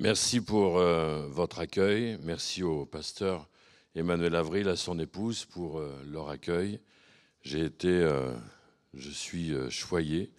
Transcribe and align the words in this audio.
Merci 0.00 0.40
pour 0.40 0.78
euh, 0.78 1.26
votre 1.26 1.58
accueil. 1.58 2.18
Merci 2.22 2.62
au 2.62 2.86
pasteur 2.86 3.48
Emmanuel 3.96 4.36
Avril, 4.36 4.68
à 4.68 4.76
son 4.76 4.96
épouse, 5.00 5.44
pour 5.44 5.80
euh, 5.80 5.92
leur 6.06 6.28
accueil. 6.28 6.78
J'ai 7.42 7.64
été, 7.64 7.88
euh, 7.88 8.32
je 8.94 9.10
suis 9.10 9.52
choyé. 9.70 10.30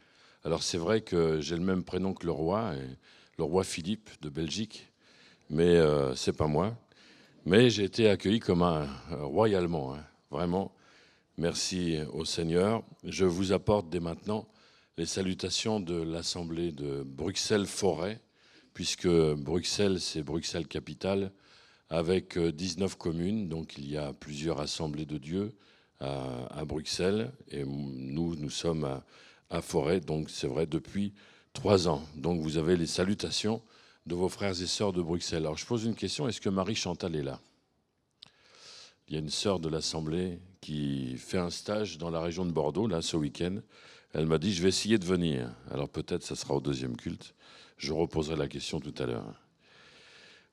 Alors 0.45 0.63
c'est 0.63 0.77
vrai 0.77 1.01
que 1.01 1.41
j'ai 1.41 1.57
le 1.57 1.61
même 1.61 1.83
prénom 1.83 2.13
que 2.13 2.25
le 2.25 2.31
roi, 2.31 2.71
le 3.37 3.43
roi 3.43 3.65
Philippe 3.65 4.09
de 4.21 4.29
Belgique, 4.29 4.87
mais 5.49 5.77
c'est 6.15 6.37
pas 6.37 6.47
moi. 6.47 6.77
Mais 7.45 7.69
j'ai 7.69 7.83
été 7.83 8.09
accueilli 8.09 8.39
comme 8.39 8.61
un 8.61 8.87
royalement, 9.11 9.93
hein. 9.93 10.05
vraiment. 10.31 10.73
Merci 11.37 11.97
au 12.13 12.23
Seigneur. 12.23 12.83
Je 13.03 13.25
vous 13.25 13.51
apporte 13.51 13.89
dès 13.89 13.99
maintenant 13.99 14.47
les 14.97 15.05
salutations 15.05 15.81
de 15.81 16.01
l'Assemblée 16.01 16.71
de 16.71 17.03
Bruxelles-Forêt 17.03 18.21
puisque 18.79 19.09
Bruxelles, 19.09 19.99
c'est 19.99 20.23
Bruxelles 20.23 20.65
capitale, 20.65 21.33
avec 21.89 22.39
19 22.39 22.93
euh, 22.93 22.95
communes, 22.95 23.49
donc 23.49 23.77
il 23.77 23.91
y 23.91 23.97
a 23.97 24.13
plusieurs 24.13 24.61
assemblées 24.61 25.05
de 25.05 25.17
Dieu 25.17 25.51
à, 25.99 26.63
Bruxelles, 26.63 27.33
et 27.51 27.65
nous, 27.65 28.37
nous 28.37 28.49
sommes 28.49 28.85
à, 28.85 29.03
à 29.49 29.61
Forêt, 29.61 29.99
donc 29.99 30.29
c'est 30.29 30.47
vrai, 30.47 30.65
depuis 30.65 31.11
trois 31.51 31.89
ans. 31.89 32.01
Donc 32.15 32.39
vous 32.39 32.55
avez 32.55 32.77
les 32.77 32.87
salutations 32.87 33.61
de 34.05 34.15
vos 34.15 34.29
frères 34.29 34.61
et 34.61 34.65
sœurs 34.65 34.93
de 34.93 35.01
Bruxelles. 35.01 35.43
Alors 35.43 35.57
je 35.57 35.65
pose 35.65 35.83
une 35.83 35.95
question, 35.95 36.29
est-ce 36.29 36.39
que 36.39 36.47
Marie 36.47 36.75
Chantal 36.75 37.17
est 37.17 37.23
là? 37.23 37.41
Il 39.09 39.13
y 39.13 39.17
a 39.17 39.19
une 39.19 39.29
sœur 39.29 39.59
de 39.59 39.67
l'Assemblée 39.67 40.39
qui 40.61 41.17
fait 41.17 41.37
un 41.37 41.49
stage 41.49 41.97
dans 41.97 42.11
la 42.11 42.21
région 42.21 42.45
de 42.45 42.53
Bordeaux, 42.53 42.87
là, 42.87 43.01
ce 43.01 43.17
week-end. 43.17 43.57
Elle 44.13 44.25
m'a 44.25 44.37
dit, 44.37 44.53
je 44.53 44.63
vais 44.63 44.69
essayer 44.69 44.97
de 44.97 45.05
venir. 45.05 45.49
Alors 45.69 45.89
peut-être 45.89 46.23
ça 46.23 46.37
sera 46.37 46.53
au 46.53 46.61
deuxième 46.61 46.95
culte. 46.95 47.35
Je 47.79 47.93
reposerai 47.93 48.35
la 48.35 48.49
question 48.49 48.81
tout 48.81 48.93
à 48.97 49.05
l'heure. 49.05 49.33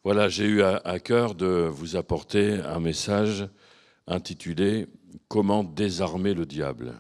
Voilà, 0.05 0.29
j'ai 0.29 0.45
eu 0.45 0.63
à, 0.63 1.01
cœur 1.01 1.35
de 1.35 1.69
vous 1.69 1.97
apporter 1.97 2.53
un 2.53 2.79
message 2.79 3.49
intitulé 4.07 4.87
Comment 5.27 5.65
désarmer 5.65 6.35
le 6.35 6.47
diable? 6.47 6.95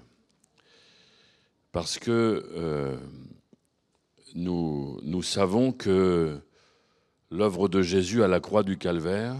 Parce 1.70 2.00
que 2.00 2.50
euh, 2.56 2.96
nous, 4.34 4.98
nous 5.04 5.22
savons 5.22 5.70
que 5.70 6.40
l'œuvre 7.30 7.68
de 7.68 7.82
Jésus 7.82 8.24
à 8.24 8.28
la 8.28 8.40
croix 8.40 8.64
du 8.64 8.78
Calvaire 8.78 9.36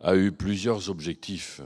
a 0.00 0.14
eu 0.14 0.30
plusieurs 0.30 0.90
objectifs. 0.90 1.62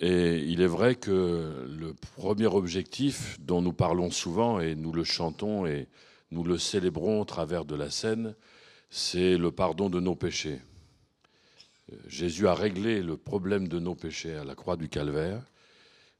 Et 0.00 0.38
il 0.38 0.62
est 0.62 0.66
vrai 0.66 0.94
que 0.94 1.66
le 1.68 1.94
premier 2.16 2.46
objectif 2.46 3.38
dont 3.40 3.60
nous 3.60 3.74
parlons 3.74 4.10
souvent, 4.10 4.58
et 4.58 4.74
nous 4.74 4.92
le 4.92 5.04
chantons 5.04 5.66
et 5.66 5.88
nous 6.30 6.42
le 6.42 6.56
célébrons 6.56 7.20
au 7.20 7.24
travers 7.26 7.66
de 7.66 7.74
la 7.74 7.90
scène, 7.90 8.34
c'est 8.88 9.36
le 9.36 9.50
pardon 9.50 9.90
de 9.90 10.00
nos 10.00 10.14
péchés. 10.14 10.60
Jésus 12.06 12.48
a 12.48 12.54
réglé 12.54 13.02
le 13.02 13.18
problème 13.18 13.68
de 13.68 13.78
nos 13.78 13.94
péchés 13.94 14.36
à 14.36 14.44
la 14.44 14.54
croix 14.54 14.76
du 14.76 14.88
calvaire, 14.88 15.42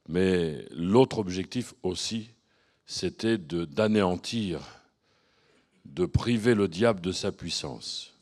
mais 0.08 0.66
l'autre 0.72 1.18
objectif 1.18 1.72
aussi, 1.82 2.30
c'était 2.84 3.38
d'anéantir, 3.38 4.60
de 5.86 6.04
priver 6.04 6.54
le 6.54 6.68
diable 6.68 7.00
de 7.00 7.12
sa 7.12 7.32
puissance. 7.32 8.14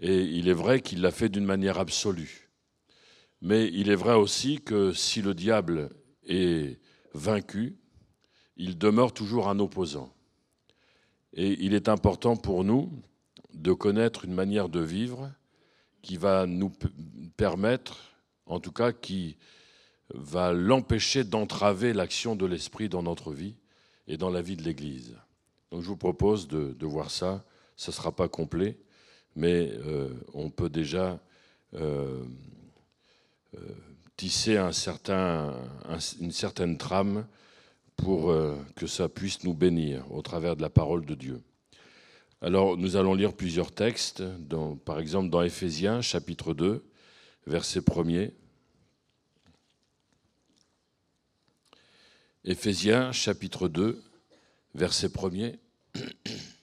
Et 0.00 0.22
il 0.22 0.48
est 0.48 0.54
vrai 0.54 0.80
qu'il 0.80 1.02
l'a 1.02 1.10
fait 1.12 1.28
d'une 1.28 1.44
manière 1.44 1.78
absolue. 1.78 2.45
Mais 3.42 3.68
il 3.72 3.90
est 3.90 3.96
vrai 3.96 4.14
aussi 4.14 4.60
que 4.60 4.92
si 4.92 5.22
le 5.22 5.34
diable 5.34 5.90
est 6.26 6.80
vaincu, 7.14 7.76
il 8.56 8.78
demeure 8.78 9.12
toujours 9.12 9.48
un 9.48 9.58
opposant. 9.58 10.12
Et 11.34 11.56
il 11.64 11.74
est 11.74 11.88
important 11.88 12.36
pour 12.36 12.64
nous 12.64 12.90
de 13.52 13.72
connaître 13.72 14.24
une 14.24 14.34
manière 14.34 14.68
de 14.68 14.80
vivre 14.80 15.30
qui 16.02 16.16
va 16.16 16.46
nous 16.46 16.72
permettre, 17.36 18.14
en 18.46 18.60
tout 18.60 18.72
cas 18.72 18.92
qui 18.92 19.36
va 20.14 20.52
l'empêcher 20.52 21.24
d'entraver 21.24 21.92
l'action 21.92 22.36
de 22.36 22.46
l'esprit 22.46 22.88
dans 22.88 23.02
notre 23.02 23.32
vie 23.32 23.56
et 24.06 24.16
dans 24.16 24.30
la 24.30 24.40
vie 24.40 24.56
de 24.56 24.62
l'Église. 24.62 25.16
Donc 25.70 25.82
je 25.82 25.88
vous 25.88 25.96
propose 25.96 26.48
de, 26.48 26.86
voir 26.86 27.10
ça. 27.10 27.44
Ce 27.76 27.90
ne 27.90 27.94
sera 27.94 28.12
pas 28.12 28.28
complet, 28.28 28.78
mais 29.34 29.70
euh, 29.84 30.08
on 30.32 30.48
peut 30.48 30.70
déjà 30.70 31.20
euh, 31.74 32.24
tisser 34.16 34.56
une 34.56 36.32
certaine 36.32 36.78
trame 36.78 37.26
pour 37.96 38.30
euh, 38.30 38.56
que 38.74 38.86
ça 38.86 39.08
puisse 39.08 39.44
nous 39.44 39.54
bénir 39.54 40.10
au 40.12 40.22
travers 40.22 40.56
de 40.56 40.62
la 40.62 40.70
parole 40.70 41.04
de 41.04 41.14
Dieu. 41.14 41.42
Alors 42.40 42.76
nous 42.76 42.96
allons 42.96 43.14
lire 43.14 43.32
plusieurs 43.32 43.72
textes, 43.72 44.22
par 44.84 45.00
exemple 45.00 45.30
dans 45.30 45.42
Éphésiens 45.42 46.02
chapitre 46.02 46.54
2, 46.54 46.84
verset 47.46 47.80
1er. 47.80 48.32
Éphésiens 52.44 53.10
chapitre 53.12 53.68
2, 53.68 54.02
verset 54.74 55.08
1er. 55.08 55.58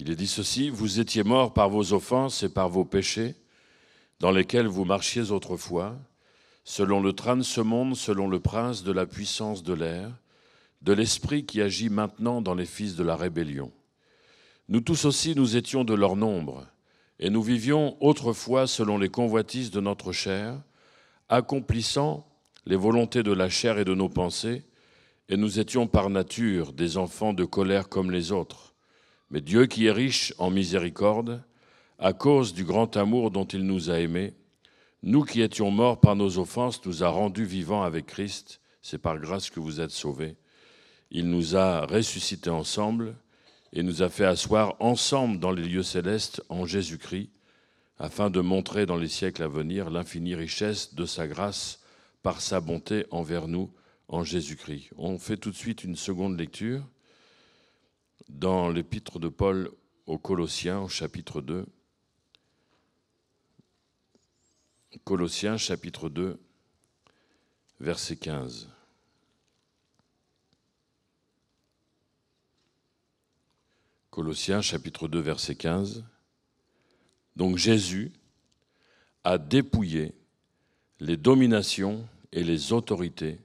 Il 0.00 0.10
est 0.10 0.16
dit 0.16 0.28
ceci, 0.28 0.70
vous 0.70 1.00
étiez 1.00 1.24
morts 1.24 1.52
par 1.52 1.68
vos 1.68 1.92
offenses 1.92 2.44
et 2.44 2.48
par 2.48 2.68
vos 2.68 2.84
péchés, 2.84 3.34
dans 4.20 4.30
lesquels 4.30 4.68
vous 4.68 4.84
marchiez 4.84 5.32
autrefois, 5.32 5.96
selon 6.62 7.02
le 7.02 7.12
train 7.12 7.36
de 7.36 7.42
ce 7.42 7.60
monde, 7.60 7.96
selon 7.96 8.28
le 8.28 8.38
prince 8.38 8.84
de 8.84 8.92
la 8.92 9.06
puissance 9.06 9.64
de 9.64 9.72
l'air, 9.72 10.12
de 10.82 10.92
l'esprit 10.92 11.46
qui 11.46 11.60
agit 11.60 11.88
maintenant 11.88 12.40
dans 12.40 12.54
les 12.54 12.64
fils 12.64 12.94
de 12.94 13.02
la 13.02 13.16
rébellion. 13.16 13.72
Nous 14.68 14.82
tous 14.82 15.04
aussi, 15.04 15.34
nous 15.34 15.56
étions 15.56 15.82
de 15.82 15.94
leur 15.94 16.14
nombre, 16.14 16.64
et 17.18 17.28
nous 17.28 17.42
vivions 17.42 17.96
autrefois 18.00 18.68
selon 18.68 18.98
les 18.98 19.08
convoitises 19.08 19.72
de 19.72 19.80
notre 19.80 20.12
chair, 20.12 20.62
accomplissant 21.28 22.24
les 22.66 22.76
volontés 22.76 23.24
de 23.24 23.32
la 23.32 23.48
chair 23.48 23.80
et 23.80 23.84
de 23.84 23.94
nos 23.94 24.08
pensées, 24.08 24.62
et 25.28 25.36
nous 25.36 25.58
étions 25.58 25.88
par 25.88 26.08
nature 26.08 26.72
des 26.72 26.98
enfants 26.98 27.32
de 27.32 27.44
colère 27.44 27.88
comme 27.88 28.12
les 28.12 28.30
autres. 28.30 28.67
Mais 29.30 29.40
Dieu 29.40 29.66
qui 29.66 29.86
est 29.86 29.92
riche 29.92 30.32
en 30.38 30.50
miséricorde, 30.50 31.42
à 31.98 32.12
cause 32.12 32.54
du 32.54 32.64
grand 32.64 32.96
amour 32.96 33.30
dont 33.30 33.44
il 33.44 33.66
nous 33.66 33.90
a 33.90 33.98
aimés, 33.98 34.34
nous 35.02 35.24
qui 35.24 35.42
étions 35.42 35.70
morts 35.70 36.00
par 36.00 36.16
nos 36.16 36.38
offenses, 36.38 36.84
nous 36.84 37.04
a 37.04 37.08
rendus 37.08 37.44
vivants 37.44 37.82
avec 37.82 38.06
Christ. 38.06 38.60
C'est 38.82 38.98
par 38.98 39.18
grâce 39.18 39.50
que 39.50 39.60
vous 39.60 39.80
êtes 39.80 39.90
sauvés. 39.90 40.36
Il 41.10 41.28
nous 41.30 41.56
a 41.56 41.86
ressuscités 41.86 42.50
ensemble 42.50 43.16
et 43.72 43.82
nous 43.82 44.02
a 44.02 44.08
fait 44.08 44.24
asseoir 44.24 44.76
ensemble 44.80 45.38
dans 45.38 45.52
les 45.52 45.62
lieux 45.62 45.82
célestes 45.82 46.42
en 46.48 46.64
Jésus-Christ, 46.64 47.30
afin 47.98 48.30
de 48.30 48.40
montrer 48.40 48.86
dans 48.86 48.96
les 48.96 49.08
siècles 49.08 49.42
à 49.42 49.48
venir 49.48 49.90
l'infinie 49.90 50.34
richesse 50.34 50.94
de 50.94 51.04
sa 51.04 51.26
grâce 51.26 51.80
par 52.22 52.40
sa 52.40 52.60
bonté 52.60 53.06
envers 53.10 53.46
nous 53.48 53.70
en 54.08 54.24
Jésus-Christ. 54.24 54.90
On 54.96 55.18
fait 55.18 55.36
tout 55.36 55.50
de 55.50 55.56
suite 55.56 55.84
une 55.84 55.96
seconde 55.96 56.38
lecture 56.38 56.82
dans 58.28 58.68
l'épître 58.68 59.18
de 59.18 59.28
Paul 59.28 59.70
aux 60.06 60.18
Colossiens 60.18 60.80
au 60.80 60.88
chapitre 60.88 61.40
2. 61.40 61.66
Colossiens 65.04 65.56
chapitre 65.56 66.08
2, 66.08 66.38
verset 67.80 68.16
15. 68.16 68.68
Colossiens 74.10 74.60
chapitre 74.60 75.08
2, 75.08 75.20
verset 75.20 75.54
15. 75.54 76.04
Donc 77.36 77.56
Jésus 77.56 78.12
a 79.24 79.38
dépouillé 79.38 80.14
les 81.00 81.16
dominations 81.16 82.08
et 82.32 82.42
les 82.42 82.72
autorités 82.72 83.38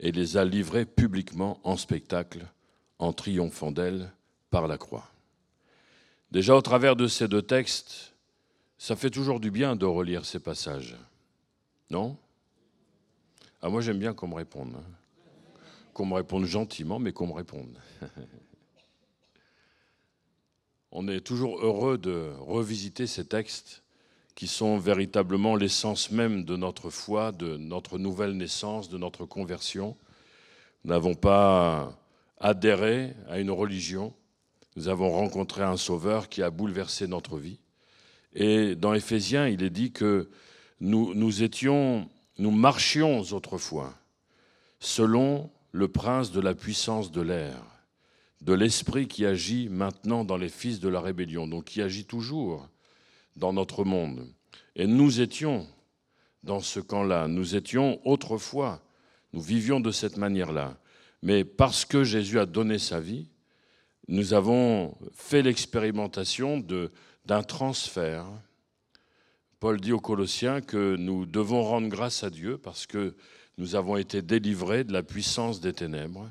et 0.00 0.12
les 0.12 0.36
a 0.36 0.44
livrées 0.44 0.86
publiquement 0.86 1.60
en 1.62 1.76
spectacle 1.76 2.46
en 3.04 3.12
triomphant 3.12 3.70
d'elle 3.70 4.10
par 4.50 4.66
la 4.66 4.78
croix. 4.78 5.10
Déjà 6.30 6.56
au 6.56 6.62
travers 6.62 6.96
de 6.96 7.06
ces 7.06 7.28
deux 7.28 7.42
textes, 7.42 8.14
ça 8.78 8.96
fait 8.96 9.10
toujours 9.10 9.40
du 9.40 9.50
bien 9.50 9.76
de 9.76 9.86
relire 9.86 10.24
ces 10.24 10.40
passages. 10.40 10.96
Non? 11.90 12.16
Ah, 13.62 13.68
Moi 13.68 13.82
j'aime 13.82 13.98
bien 13.98 14.14
qu'on 14.14 14.28
me 14.28 14.34
réponde. 14.34 14.74
Hein. 14.76 14.84
Qu'on 15.92 16.06
me 16.06 16.14
réponde 16.14 16.44
gentiment, 16.44 16.98
mais 16.98 17.12
qu'on 17.12 17.28
me 17.28 17.34
réponde. 17.34 17.78
On 20.96 21.08
est 21.08 21.20
toujours 21.20 21.58
heureux 21.58 21.98
de 21.98 22.32
revisiter 22.38 23.08
ces 23.08 23.26
textes 23.26 23.82
qui 24.36 24.46
sont 24.46 24.78
véritablement 24.78 25.56
l'essence 25.56 26.12
même 26.12 26.44
de 26.44 26.56
notre 26.56 26.88
foi, 26.88 27.32
de 27.32 27.56
notre 27.56 27.98
nouvelle 27.98 28.36
naissance, 28.36 28.88
de 28.88 28.96
notre 28.96 29.26
conversion. 29.26 29.96
Nous 30.84 30.90
n'avons 30.92 31.14
pas 31.14 31.98
adhéré 32.44 33.14
à 33.30 33.40
une 33.40 33.50
religion. 33.50 34.12
Nous 34.76 34.88
avons 34.88 35.10
rencontré 35.10 35.62
un 35.62 35.78
sauveur 35.78 36.28
qui 36.28 36.42
a 36.42 36.50
bouleversé 36.50 37.06
notre 37.06 37.38
vie. 37.38 37.58
Et 38.34 38.76
dans 38.76 38.92
Éphésiens, 38.92 39.48
il 39.48 39.62
est 39.62 39.70
dit 39.70 39.92
que 39.92 40.28
nous, 40.78 41.14
nous 41.14 41.42
étions, 41.42 42.06
nous 42.38 42.50
marchions 42.50 43.20
autrefois 43.32 43.94
selon 44.78 45.50
le 45.72 45.88
prince 45.88 46.32
de 46.32 46.40
la 46.40 46.54
puissance 46.54 47.10
de 47.10 47.22
l'air, 47.22 47.56
de 48.42 48.52
l'esprit 48.52 49.08
qui 49.08 49.24
agit 49.24 49.70
maintenant 49.70 50.22
dans 50.22 50.36
les 50.36 50.50
fils 50.50 50.80
de 50.80 50.90
la 50.90 51.00
rébellion, 51.00 51.46
donc 51.46 51.64
qui 51.64 51.80
agit 51.80 52.04
toujours 52.04 52.68
dans 53.36 53.54
notre 53.54 53.84
monde. 53.84 54.28
Et 54.76 54.86
nous 54.86 55.22
étions 55.22 55.66
dans 56.42 56.60
ce 56.60 56.78
camp-là, 56.78 57.26
nous 57.26 57.56
étions 57.56 58.06
autrefois, 58.06 58.82
nous 59.32 59.40
vivions 59.40 59.80
de 59.80 59.90
cette 59.90 60.18
manière-là. 60.18 60.76
Mais 61.24 61.42
parce 61.42 61.86
que 61.86 62.04
Jésus 62.04 62.38
a 62.38 62.44
donné 62.44 62.78
sa 62.78 63.00
vie, 63.00 63.26
nous 64.08 64.34
avons 64.34 64.94
fait 65.14 65.40
l'expérimentation 65.40 66.62
d'un 67.24 67.42
transfert. 67.42 68.26
Paul 69.58 69.80
dit 69.80 69.92
aux 69.92 70.00
Colossiens 70.00 70.60
que 70.60 70.96
nous 70.96 71.24
devons 71.24 71.62
rendre 71.62 71.88
grâce 71.88 72.24
à 72.24 72.28
Dieu 72.30 72.58
parce 72.58 72.86
que 72.86 73.16
nous 73.56 73.74
avons 73.74 73.96
été 73.96 74.20
délivrés 74.20 74.84
de 74.84 74.92
la 74.92 75.02
puissance 75.02 75.62
des 75.62 75.72
ténèbres 75.72 76.28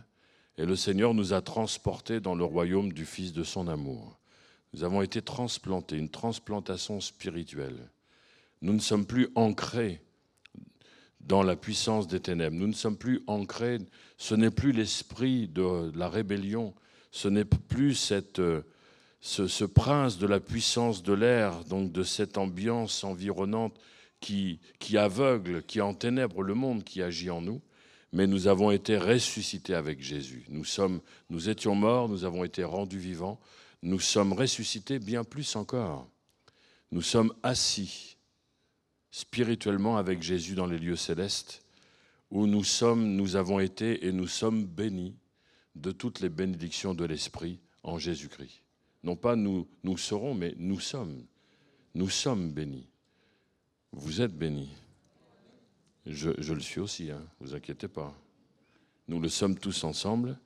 et 0.59 0.65
le 0.67 0.75
Seigneur 0.75 1.15
nous 1.15 1.33
a 1.33 1.41
transportés 1.41 2.19
dans 2.19 2.35
le 2.35 2.43
royaume 2.43 2.93
du 2.93 3.07
Fils 3.07 3.33
de 3.33 3.43
son 3.43 3.67
amour. 3.67 4.19
Nous 4.73 4.83
avons 4.83 5.01
été 5.01 5.23
transplantés, 5.23 5.97
une 5.97 6.09
transplantation 6.09 7.01
spirituelle. 7.01 7.89
Nous 8.61 8.73
ne 8.73 8.79
sommes 8.79 9.07
plus 9.07 9.29
ancrés 9.33 10.01
dans 11.19 11.41
la 11.41 11.55
puissance 11.55 12.07
des 12.07 12.19
ténèbres. 12.19 12.57
Nous 12.57 12.67
ne 12.67 12.73
sommes 12.73 12.97
plus 12.97 13.23
ancrés, 13.25 13.79
ce 14.17 14.35
n'est 14.35 14.51
plus 14.51 14.71
l'esprit 14.71 15.47
de 15.47 15.91
la 15.95 16.09
rébellion, 16.09 16.73
ce 17.11 17.27
n'est 17.27 17.45
plus 17.45 18.11
euh, 18.39 18.61
ce, 19.21 19.65
prince 19.65 20.17
de 20.17 20.27
la 20.27 20.39
puissance 20.39 21.03
de 21.03 21.13
l'air, 21.13 21.63
donc 21.65 21.91
de 21.91 22.03
cette 22.03 22.37
ambiance 22.37 23.03
environnante 23.03 23.79
qui, 24.19 24.59
qui 24.79 24.97
aveugle, 24.97 25.63
qui 25.63 25.81
enténèbre 25.81 26.41
le 26.41 26.53
monde, 26.53 26.83
qui 26.83 27.01
agit 27.01 27.29
en 27.29 27.41
nous. 27.41 27.61
Mais 28.11 28.27
nous 28.27 28.47
avons 28.47 28.69
été 28.69 28.97
ressuscités 28.97 29.73
avec 29.73 30.01
Jésus. 30.01 30.45
Nous, 30.49 30.65
sommes, 30.65 31.01
nous 31.29 31.49
étions 31.49 31.73
morts, 31.73 32.09
nous 32.09 32.25
avons 32.25 32.43
été 32.43 32.63
rendus 32.63 32.99
vivants, 32.99 33.39
nous 33.81 33.99
sommes 33.99 34.33
ressuscités 34.33 34.99
bien 34.99 35.23
plus 35.23 35.55
encore. 35.55 36.07
Nous 36.91 37.01
sommes 37.01 37.33
assis 37.41 38.17
spirituellement 39.09 39.97
avec 39.97 40.21
Jésus 40.21 40.53
dans 40.53 40.67
les 40.67 40.77
lieux 40.77 40.95
célestes, 40.95 41.62
où 42.33 42.47
nous 42.47 42.63
sommes, 42.63 43.15
nous 43.15 43.35
avons 43.35 43.59
été 43.59 44.07
et 44.07 44.11
nous 44.11 44.27
sommes 44.27 44.65
bénis 44.65 45.15
de 45.75 45.91
toutes 45.91 46.19
les 46.19 46.29
bénédictions 46.29 46.95
de 46.95 47.05
l'Esprit 47.05 47.59
en 47.83 47.99
Jésus-Christ. 47.99 48.63
Non 49.03 49.15
pas 49.15 49.35
nous, 49.35 49.67
nous 49.83 49.97
serons, 49.97 50.33
mais 50.33 50.55
nous 50.57 50.79
sommes. 50.79 51.25
Nous 51.93 52.09
sommes 52.09 52.51
bénis. 52.51 52.87
Vous 53.91 54.21
êtes 54.21 54.35
bénis. 54.35 54.71
Je, 56.07 56.31
le 56.31 56.59
suis 56.59 56.79
aussi, 56.79 57.05
ne 57.05 57.13
hein, 57.13 57.21
vous 57.39 57.53
inquiétez 57.53 57.87
pas. 57.87 58.11
Nous 59.07 59.19
le 59.19 59.29
sommes 59.29 59.55
tous 59.55 59.83
ensemble. 59.83 60.39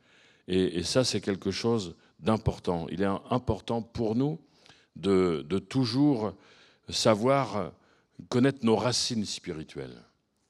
Et, 0.50 0.83
ça, 0.83 1.06
c'est 1.06 1.22
quelque 1.22 1.51
chose 1.51 1.95
d'important. 2.19 2.88
Il 2.90 3.01
est 3.01 3.06
important 3.30 3.81
pour 3.81 4.13
nous 4.16 4.40
de 4.98 5.60
toujours 5.60 6.33
savoir 6.90 7.72
connaître 8.28 8.66
nos 8.66 8.75
racines 8.75 9.25
spirituelles. 9.25 10.04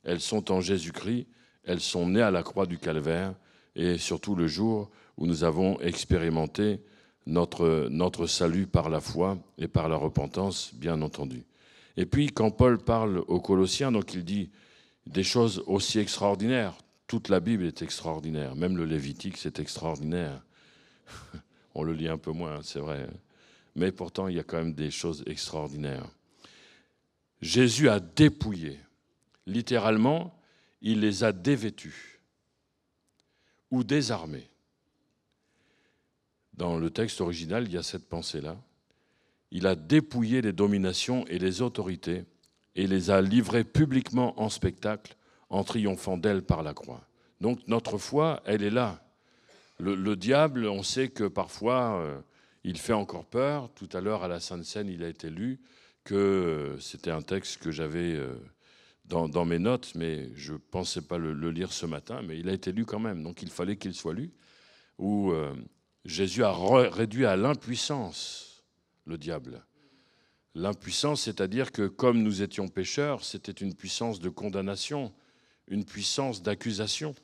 Elles 0.07 0.21
sont 0.21 0.51
en 0.51 0.61
Jésus-Christ, 0.61 1.27
elles 1.65 1.81
sont 1.81 2.07
nées 2.07 2.21
à 2.21 2.31
la 2.31 2.41
croix 2.41 2.65
du 2.65 2.77
Calvaire, 2.77 3.35
et 3.75 3.97
surtout 3.97 4.35
le 4.35 4.47
jour 4.47 4.89
où 5.17 5.27
nous 5.27 5.43
avons 5.43 5.79
expérimenté 5.81 6.79
notre, 7.25 7.89
notre 7.91 8.25
salut 8.25 8.67
par 8.67 8.89
la 8.89 9.01
foi 9.01 9.37
et 9.57 9.67
par 9.67 9.89
la 9.89 9.97
repentance, 9.97 10.71
bien 10.73 11.01
entendu. 11.01 11.43
Et 11.97 12.05
puis, 12.05 12.27
quand 12.27 12.51
Paul 12.51 12.77
parle 12.77 13.17
aux 13.27 13.41
Colossiens, 13.41 13.91
donc 13.91 14.13
il 14.13 14.23
dit 14.23 14.49
des 15.05 15.23
choses 15.23 15.61
aussi 15.67 15.99
extraordinaires. 15.99 16.77
Toute 17.05 17.27
la 17.27 17.41
Bible 17.41 17.65
est 17.65 17.81
extraordinaire, 17.81 18.55
même 18.55 18.77
le 18.77 18.85
Lévitique, 18.85 19.35
c'est 19.35 19.59
extraordinaire. 19.59 20.41
On 21.75 21.83
le 21.83 21.93
lit 21.93 22.07
un 22.07 22.17
peu 22.17 22.31
moins, 22.31 22.59
c'est 22.63 22.79
vrai. 22.79 23.07
Mais 23.75 23.91
pourtant, 23.91 24.29
il 24.29 24.37
y 24.37 24.39
a 24.39 24.43
quand 24.43 24.57
même 24.57 24.73
des 24.73 24.89
choses 24.89 25.23
extraordinaires. 25.27 26.07
Jésus 27.41 27.89
a 27.89 27.99
dépouillé, 27.99 28.79
littéralement, 29.47 30.37
il 30.81 30.99
les 30.99 31.23
a 31.23 31.31
dévêtus 31.31 32.21
ou 33.71 33.83
désarmé. 33.83 34.47
Dans 36.53 36.77
le 36.77 36.89
texte 36.89 37.21
original, 37.21 37.65
il 37.67 37.73
y 37.73 37.77
a 37.77 37.83
cette 37.83 38.07
pensée-là. 38.07 38.57
Il 39.51 39.65
a 39.65 39.75
dépouillé 39.75 40.41
les 40.41 40.53
dominations 40.53 41.25
et 41.27 41.39
les 41.39 41.61
autorités 41.61 42.25
et 42.75 42.85
les 42.85 43.09
a 43.09 43.21
livrées 43.21 43.63
publiquement 43.63 44.39
en 44.39 44.49
spectacle 44.49 45.15
en 45.49 45.63
triomphant 45.63 46.17
d'elles 46.17 46.43
par 46.43 46.61
la 46.61 46.73
croix. 46.73 47.07
Donc 47.41 47.59
notre 47.67 47.97
foi, 47.97 48.41
elle 48.45 48.63
est 48.63 48.69
là. 48.69 49.01
Le, 49.79 50.15
diable, 50.15 50.65
on 50.67 50.81
sait 50.81 51.09
que 51.09 51.25
parfois, 51.25 52.01
euh, 52.01 52.19
il 52.63 52.79
fait 52.79 52.93
encore 52.93 53.25
peur. 53.25 53.69
Tout 53.75 53.89
à 53.93 54.01
l'heure, 54.01 54.23
à 54.23 54.27
la 54.27 54.39
Sainte 54.39 54.63
Seine, 54.63 54.89
il 54.89 55.03
a 55.03 55.07
été 55.07 55.29
lu 55.29 55.59
que 56.03 56.15
euh, 56.15 56.79
c'était 56.79 57.11
un 57.11 57.21
texte 57.21 57.61
que 57.61 57.69
j'avais 57.69 58.15
euh, 58.15 58.33
dans, 59.07 59.45
mes 59.45 59.59
notes, 59.59 59.93
mais 59.95 60.29
je 60.35 60.53
ne 60.53 60.57
pensais 60.57 61.01
pas 61.01 61.17
le, 61.17 61.49
lire 61.49 61.71
ce 61.71 61.85
matin, 61.85 62.21
mais 62.21 62.37
il 62.39 62.49
a 62.49 62.53
été 62.53 62.71
lu 62.71 62.85
quand 62.85 62.99
même, 62.99 63.23
donc 63.23 63.41
il 63.41 63.49
fallait 63.49 63.77
qu'il 63.77 63.93
soit 63.93 64.13
lu, 64.13 64.31
où 64.97 65.31
euh, 65.31 65.55
Jésus 66.03 66.43
a 66.43 66.51
réduit 66.51 67.25
à 67.25 67.35
l'impuissance 67.35 68.63
le 69.05 69.17
diable. 69.17 69.65
L'impuissance, 70.55 71.21
c'est-à-dire 71.21 71.71
que 71.71 71.87
comme 71.87 72.21
nous 72.21 72.41
étions 72.41 72.67
pécheurs, 72.67 73.23
c'était 73.23 73.51
une 73.51 73.75
puissance 73.75 74.19
de 74.19 74.29
condamnation, 74.29 75.13
une 75.67 75.85
puissance 75.85 76.41
d'accusation. 76.41 77.15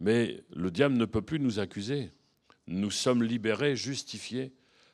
Mais 0.00 0.42
le 0.54 0.70
diable 0.70 0.96
ne 0.96 1.04
peut 1.04 1.22
plus 1.22 1.38
nous 1.38 1.58
accuser. 1.58 2.10
Nous 2.66 2.90
sommes 2.90 3.22
libérés, 3.22 3.76
justifiés 3.76 4.52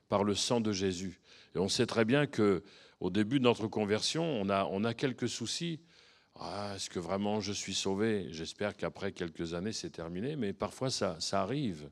par 0.08 0.24
le 0.24 0.34
sang 0.34 0.60
de 0.60 0.72
Jésus. 0.72 1.20
Et 1.54 1.58
on 1.58 1.68
sait 1.68 1.86
très 1.86 2.04
bien 2.04 2.26
que 2.26 2.64
au 3.00 3.10
début 3.10 3.38
de 3.38 3.44
notre 3.44 3.66
conversion, 3.66 4.40
on 4.40 4.48
a, 4.84 4.94
quelques 4.94 5.28
soucis. 5.28 5.80
Ah, 6.38 6.72
est-ce 6.74 6.90
que 6.90 6.98
vraiment 6.98 7.40
je 7.40 7.52
suis 7.52 7.74
sauvé? 7.74 8.26
J'espère 8.30 8.76
qu'après 8.76 9.12
quelques 9.12 9.54
années, 9.54 9.72
c'est 9.72 9.90
terminé, 9.90 10.36
mais 10.36 10.52
parfois 10.52 10.90
ça, 10.90 11.16
ça 11.18 11.42
arrive. 11.42 11.88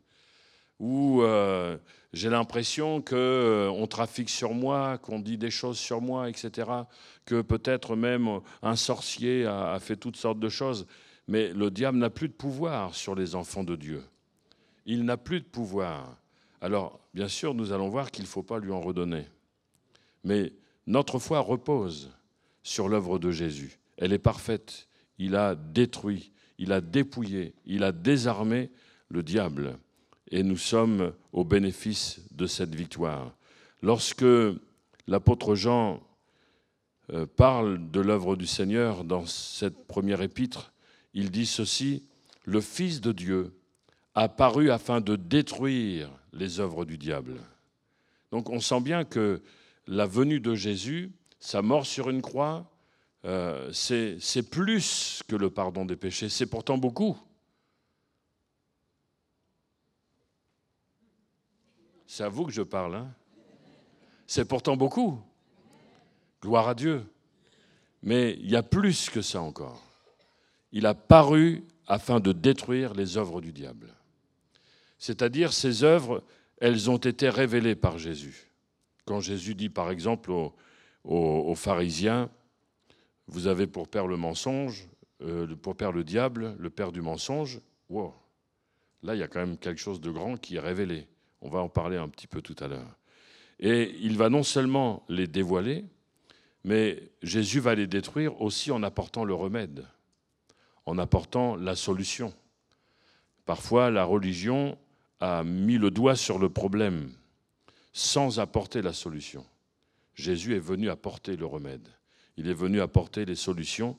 Ou 0.80 1.22
euh, 1.22 1.78
j'ai 2.12 2.28
l'impression 2.28 3.00
qu'on 3.00 3.14
euh, 3.14 3.86
trafique 3.86 4.28
sur 4.28 4.52
moi, 4.52 4.98
qu'on 4.98 5.18
dit 5.18 5.38
des 5.38 5.50
choses 5.50 5.78
sur 5.78 6.00
moi, 6.00 6.28
etc. 6.28 6.70
Que 7.24 7.42
peut-être 7.42 7.96
même 7.96 8.40
un 8.62 8.76
sorcier 8.76 9.46
a, 9.46 9.72
a 9.72 9.78
fait 9.78 9.96
toutes 9.96 10.16
sortes 10.16 10.40
de 10.40 10.48
choses. 10.48 10.86
Mais 11.26 11.52
le 11.52 11.70
diable 11.70 11.98
n'a 11.98 12.10
plus 12.10 12.28
de 12.28 12.34
pouvoir 12.34 12.94
sur 12.94 13.14
les 13.14 13.34
enfants 13.34 13.64
de 13.64 13.76
Dieu. 13.76 14.02
Il 14.84 15.04
n'a 15.04 15.16
plus 15.16 15.40
de 15.40 15.46
pouvoir. 15.46 16.18
Alors, 16.60 17.00
bien 17.14 17.28
sûr, 17.28 17.54
nous 17.54 17.72
allons 17.72 17.88
voir 17.88 18.10
qu'il 18.10 18.24
ne 18.24 18.28
faut 18.28 18.42
pas 18.42 18.58
lui 18.58 18.72
en 18.72 18.80
redonner. 18.80 19.26
Mais 20.24 20.52
notre 20.86 21.18
foi 21.18 21.40
repose 21.40 22.10
sur 22.62 22.88
l'œuvre 22.88 23.18
de 23.18 23.30
Jésus. 23.30 23.78
Elle 23.96 24.12
est 24.12 24.18
parfaite. 24.18 24.88
Il 25.18 25.36
a 25.36 25.54
détruit, 25.54 26.32
il 26.58 26.72
a 26.72 26.80
dépouillé, 26.80 27.54
il 27.66 27.84
a 27.84 27.92
désarmé 27.92 28.70
le 29.08 29.22
diable. 29.22 29.78
Et 30.30 30.42
nous 30.42 30.56
sommes 30.56 31.12
au 31.32 31.44
bénéfice 31.44 32.20
de 32.32 32.46
cette 32.46 32.74
victoire. 32.74 33.34
Lorsque 33.82 34.24
l'apôtre 35.06 35.54
Jean 35.54 36.02
euh, 37.12 37.26
parle 37.26 37.90
de 37.90 38.00
l'œuvre 38.00 38.34
du 38.34 38.46
Seigneur 38.46 39.04
dans 39.04 39.26
cette 39.26 39.86
première 39.86 40.22
épître, 40.22 40.72
il 41.12 41.30
dit 41.30 41.46
ceci, 41.46 42.02
le 42.44 42.60
Fils 42.60 43.00
de 43.00 43.12
Dieu 43.12 43.54
a 44.14 44.28
paru 44.28 44.70
afin 44.70 45.00
de 45.00 45.16
détruire 45.16 46.10
les 46.32 46.60
œuvres 46.60 46.84
du 46.84 46.98
diable. 46.98 47.40
Donc 48.32 48.50
on 48.50 48.60
sent 48.60 48.80
bien 48.80 49.04
que 49.04 49.42
la 49.86 50.06
venue 50.06 50.40
de 50.40 50.54
Jésus, 50.54 51.12
sa 51.38 51.62
mort 51.62 51.86
sur 51.86 52.10
une 52.10 52.22
croix, 52.22 52.70
euh, 53.24 53.70
c'est 53.72 54.50
plus 54.50 55.22
que 55.28 55.36
le 55.36 55.50
pardon 55.50 55.84
des 55.84 55.96
péchés, 55.96 56.28
c'est 56.28 56.46
pourtant 56.46 56.78
beaucoup. 56.78 57.18
C'est 62.06 62.24
à 62.24 62.28
vous 62.28 62.46
que 62.46 62.52
je 62.52 62.62
parle. 62.62 62.94
Hein 62.94 63.14
c'est 64.26 64.44
pourtant 64.44 64.76
beaucoup. 64.76 65.20
Gloire 66.42 66.68
à 66.68 66.74
Dieu. 66.74 67.04
Mais 68.02 68.36
il 68.40 68.50
y 68.50 68.56
a 68.56 68.62
plus 68.62 69.10
que 69.10 69.22
ça 69.22 69.40
encore. 69.40 69.82
Il 70.72 70.86
a 70.86 70.94
paru 70.94 71.64
afin 71.86 72.20
de 72.20 72.32
détruire 72.32 72.94
les 72.94 73.16
œuvres 73.16 73.40
du 73.40 73.52
diable. 73.52 73.94
C'est-à-dire 74.98 75.52
ces 75.52 75.84
œuvres, 75.84 76.22
elles 76.60 76.90
ont 76.90 76.98
été 76.98 77.28
révélées 77.28 77.74
par 77.74 77.98
Jésus. 77.98 78.50
Quand 79.04 79.20
Jésus 79.20 79.54
dit 79.54 79.68
par 79.68 79.90
exemple 79.90 80.32
aux, 81.04 81.54
pharisiens, 81.54 82.30
vous 83.26 83.46
avez 83.46 83.66
pour 83.66 83.88
père 83.88 84.06
le 84.06 84.16
mensonge, 84.16 84.88
euh, 85.22 85.54
pour 85.56 85.76
père 85.76 85.92
le 85.92 86.04
diable, 86.04 86.56
le 86.58 86.70
père 86.70 86.92
du 86.92 87.02
mensonge, 87.02 87.60
wow. 87.88 88.14
là 89.02 89.14
il 89.14 89.18
y 89.18 89.22
a 89.22 89.28
quand 89.28 89.40
même 89.40 89.58
quelque 89.58 89.80
chose 89.80 90.00
de 90.00 90.10
grand 90.10 90.36
qui 90.36 90.56
est 90.56 90.60
révélé. 90.60 91.06
On 91.40 91.48
va 91.48 91.60
en 91.60 91.68
parler 91.68 91.96
un 91.96 92.08
petit 92.08 92.26
peu 92.26 92.40
tout 92.40 92.56
à 92.60 92.68
l'heure. 92.68 92.96
Et 93.60 93.94
il 94.00 94.16
va 94.16 94.30
non 94.30 94.42
seulement 94.42 95.04
les 95.08 95.26
dévoiler, 95.26 95.84
mais 96.64 97.12
Jésus 97.22 97.60
va 97.60 97.74
les 97.74 97.86
détruire 97.86 98.40
aussi 98.40 98.72
en 98.72 98.82
apportant 98.82 99.24
le 99.24 99.34
remède, 99.34 99.86
en 100.86 100.98
apportant 100.98 101.56
la 101.56 101.76
solution. 101.76 102.32
Parfois, 103.44 103.90
la 103.90 104.04
religion 104.04 104.78
a 105.20 105.44
mis 105.44 105.76
le 105.76 105.90
doigt 105.90 106.16
sur 106.16 106.38
le 106.38 106.48
problème 106.48 107.10
sans 107.94 108.40
apporter 108.40 108.82
la 108.82 108.92
solution. 108.92 109.46
Jésus 110.14 110.54
est 110.54 110.60
venu 110.60 110.90
apporter 110.90 111.36
le 111.36 111.46
remède. 111.46 111.88
Il 112.36 112.48
est 112.48 112.54
venu 112.54 112.80
apporter 112.80 113.24
les 113.24 113.36
solutions 113.36 113.96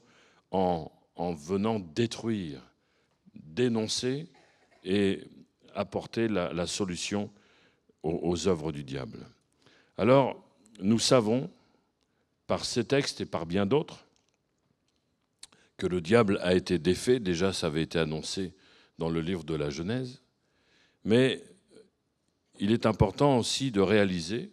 en, 0.52 0.92
venant 1.18 1.80
détruire, 1.80 2.62
dénoncer 3.34 4.28
et 4.84 5.24
apporter 5.74 6.28
la, 6.28 6.68
solution 6.68 7.32
aux, 8.04 8.20
aux 8.22 8.48
œuvres 8.48 8.74
du 8.74 8.84
diable. 8.84 9.26
Alors, 9.98 10.46
nous 10.82 11.00
savons, 11.00 11.50
par 12.48 12.66
ces 12.66 12.84
textes 12.84 13.22
et 13.22 13.26
par 13.26 13.46
bien 13.46 13.66
d'autres, 13.66 14.06
que 15.78 15.88
le 15.88 16.02
diable 16.02 16.38
a 16.42 16.54
été 16.54 16.80
défait. 16.80 17.20
Déjà, 17.20 17.54
ça 17.54 17.68
avait 17.68 17.84
été 17.84 17.98
annoncé 17.98 18.54
dans 18.98 19.10
le 19.10 19.22
livre 19.22 19.46
de 19.46 19.56
la 19.56 19.70
Genèse. 19.70 20.22
Mais 21.06 21.42
il 22.60 22.72
est 22.72 22.86
important 22.86 23.38
aussi 23.38 23.72
de 23.72 23.82
réaliser, 23.82 24.52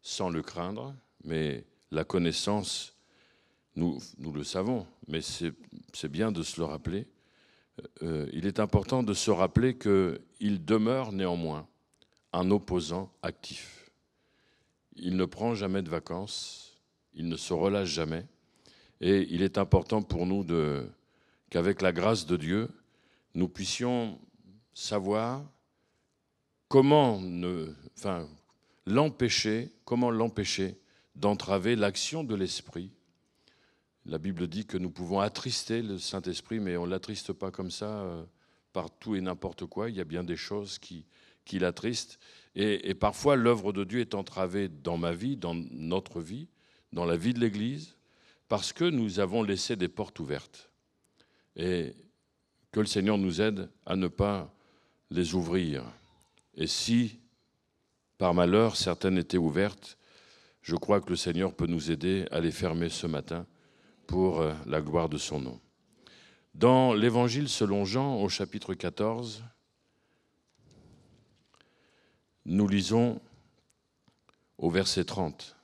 sans 0.00 0.30
le 0.30 0.42
craindre, 0.42 0.94
mais 1.24 1.64
la 1.90 2.04
connaissance, 2.04 2.96
nous, 3.76 3.98
nous 4.18 4.32
le 4.32 4.44
savons, 4.44 4.86
mais 5.08 5.20
c'est 5.22 6.08
bien 6.08 6.32
de 6.32 6.42
se 6.42 6.60
le 6.60 6.66
rappeler, 6.66 7.06
euh, 8.02 8.28
il 8.32 8.46
est 8.46 8.60
important 8.60 9.02
de 9.02 9.14
se 9.14 9.30
rappeler 9.30 9.76
qu'il 9.76 10.64
demeure 10.64 11.12
néanmoins 11.12 11.66
un 12.32 12.50
opposant 12.50 13.12
actif. 13.22 13.90
Il 14.96 15.16
ne 15.16 15.24
prend 15.24 15.54
jamais 15.54 15.82
de 15.82 15.88
vacances, 15.88 16.78
il 17.14 17.28
ne 17.28 17.36
se 17.36 17.52
relâche 17.52 17.88
jamais, 17.88 18.26
et 19.00 19.26
il 19.30 19.42
est 19.42 19.58
important 19.58 20.02
pour 20.02 20.26
nous 20.26 20.46
qu'avec 21.50 21.82
la 21.82 21.92
grâce 21.92 22.26
de 22.26 22.36
Dieu, 22.36 22.68
nous 23.34 23.48
puissions 23.48 24.18
savoir 24.74 25.42
comment 26.72 27.20
l'empêcher, 28.86 29.70
comment 29.84 30.10
l'empêcher 30.10 30.80
d'entraver 31.14 31.76
l'action 31.76 32.24
de 32.24 32.34
l'Esprit. 32.34 32.90
La 34.06 34.16
Bible 34.16 34.48
dit 34.48 34.64
que 34.64 34.78
nous 34.78 34.88
pouvons 34.88 35.20
attrister 35.20 35.82
le 35.82 35.98
Saint-Esprit, 35.98 36.60
mais 36.60 36.78
on 36.78 36.86
ne 36.86 36.90
l'attriste 36.90 37.34
pas 37.34 37.50
comme 37.50 37.70
ça 37.70 38.00
euh, 38.00 38.24
par 38.72 38.90
tout 38.90 39.14
et 39.14 39.20
n'importe 39.20 39.66
quoi. 39.66 39.90
Il 39.90 39.96
y 39.96 40.00
a 40.00 40.04
bien 40.04 40.24
des 40.24 40.36
choses 40.36 40.78
qui, 40.78 41.04
l'attristent. 41.52 42.18
Et 42.54 42.94
parfois, 42.94 43.36
l'œuvre 43.36 43.74
de 43.74 43.84
Dieu 43.84 44.00
est 44.00 44.14
entravée 44.14 44.68
dans 44.68 44.96
ma 44.96 45.12
vie, 45.12 45.36
dans 45.36 45.54
notre 45.54 46.22
vie, 46.22 46.48
dans 46.94 47.04
la 47.04 47.18
vie 47.18 47.34
de 47.34 47.40
l'Église, 47.40 47.96
parce 48.48 48.72
que 48.72 48.84
nous 48.84 49.20
avons 49.20 49.42
laissé 49.42 49.76
des 49.76 49.88
portes 49.88 50.18
ouvertes. 50.20 50.70
Et 51.54 51.94
que 52.70 52.80
le 52.80 52.86
Seigneur 52.86 53.18
nous 53.18 53.42
aide 53.42 53.68
à 53.84 53.94
ne 53.94 54.08
pas 54.08 54.54
les 55.10 55.34
ouvrir. 55.34 55.84
Et 56.54 56.66
si, 56.66 57.18
par 58.18 58.34
malheur, 58.34 58.76
certaines 58.76 59.18
étaient 59.18 59.38
ouvertes, 59.38 59.98
je 60.60 60.76
crois 60.76 61.00
que 61.00 61.10
le 61.10 61.16
Seigneur 61.16 61.54
peut 61.54 61.66
nous 61.66 61.90
aider 61.90 62.26
à 62.30 62.40
les 62.40 62.52
fermer 62.52 62.88
ce 62.88 63.06
matin 63.06 63.46
pour 64.06 64.40
euh, 64.40 64.54
la 64.66 64.80
gloire 64.80 65.08
de 65.08 65.18
son 65.18 65.40
nom. 65.40 65.60
Dans 66.54 66.92
l'Évangile 66.92 67.48
selon 67.48 67.84
Jean, 67.84 68.16
au 68.16 68.28
chapitre 68.28 68.74
14, 68.74 69.42
nous 72.44 72.68
lisons 72.68 73.20
au 74.58 74.70
verset 74.70 75.04
30. 75.04 75.56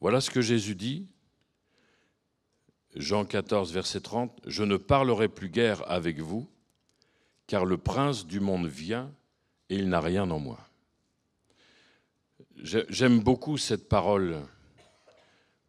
Voilà 0.00 0.22
ce 0.22 0.30
que 0.30 0.40
Jésus 0.40 0.74
dit. 0.74 1.06
Jean 2.96 3.24
14, 3.24 3.72
verset 3.72 4.00
30, 4.00 4.40
Je 4.46 4.64
ne 4.64 4.76
parlerai 4.76 5.28
plus 5.28 5.50
guère 5.50 5.88
avec 5.90 6.20
vous, 6.20 6.48
car 7.46 7.66
le 7.66 7.76
prince 7.76 8.26
du 8.26 8.40
monde 8.40 8.66
vient 8.66 9.12
et 9.68 9.76
il 9.76 9.88
n'a 9.90 10.00
rien 10.00 10.28
en 10.30 10.38
moi. 10.38 10.58
J'aime 12.62 13.20
beaucoup 13.20 13.58
cette 13.58 13.88
parole 13.88 14.38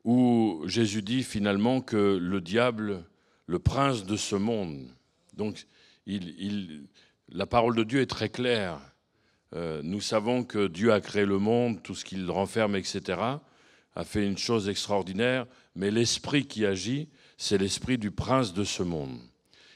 où 0.03 0.63
Jésus 0.65 1.01
dit 1.01 1.23
finalement 1.23 1.81
que 1.81 2.17
le 2.17 2.41
diable, 2.41 3.03
le 3.45 3.59
prince 3.59 4.05
de 4.05 4.15
ce 4.15 4.35
monde, 4.35 4.88
donc 5.33 5.67
la 6.07 7.45
parole 7.45 7.75
de 7.75 7.83
Dieu 7.83 8.01
est 8.01 8.09
très 8.09 8.29
claire. 8.29 8.79
Euh, 9.53 9.81
nous 9.83 10.01
savons 10.01 10.43
que 10.43 10.67
Dieu 10.67 10.91
a 10.93 11.01
créé 11.01 11.25
le 11.25 11.38
monde, 11.38 11.83
tout 11.83 11.95
ce 11.95 12.05
qu'il 12.05 12.29
renferme, 12.31 12.75
etc 12.75 13.38
a 13.95 14.03
fait 14.03 14.25
une 14.25 14.38
chose 14.38 14.69
extraordinaire, 14.69 15.45
mais 15.75 15.91
l'esprit 15.91 16.45
qui 16.45 16.65
agit, 16.65 17.10
c'est 17.38 17.57
l'esprit 17.57 17.98
du 17.98 18.12
prince 18.12 18.53
de 18.53 18.63
ce 18.63 18.83
monde. 18.83 19.19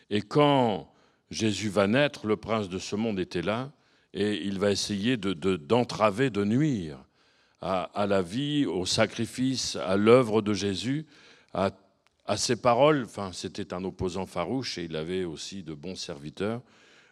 Et 0.10 0.22
quand 0.22 0.91
Jésus 1.31 1.69
va 1.69 1.88
naître, 1.88 2.27
le 2.27 2.38
prince 2.38 2.69
de 2.69 2.77
ce 2.77 2.95
monde 2.95 3.19
était 3.19 3.41
là, 3.41 3.72
et 4.13 4.45
il 4.45 4.60
va 4.60 4.72
essayer 4.72 5.17
d'entraver, 5.17 6.29
de, 6.29 6.41
de, 6.41 6.45
nuire 6.45 7.03
à, 7.62 8.05
la 8.07 8.22
vie, 8.22 8.65
au 8.65 8.86
sacrifice, 8.86 9.75
à 9.75 9.98
l'œuvre 9.98 10.41
de 10.41 10.53
Jésus, 10.53 11.05
à, 11.53 11.72
à 12.25 12.38
ses 12.38 12.55
paroles. 12.55 13.03
Enfin, 13.05 13.31
c'était 13.34 13.74
un 13.74 13.84
opposant 13.84 14.25
farouche, 14.25 14.77
et 14.77 14.84
il 14.86 14.95
avait 14.95 15.25
aussi 15.25 15.63
de 15.63 15.74
bons 15.74 15.95
serviteurs 15.95 16.62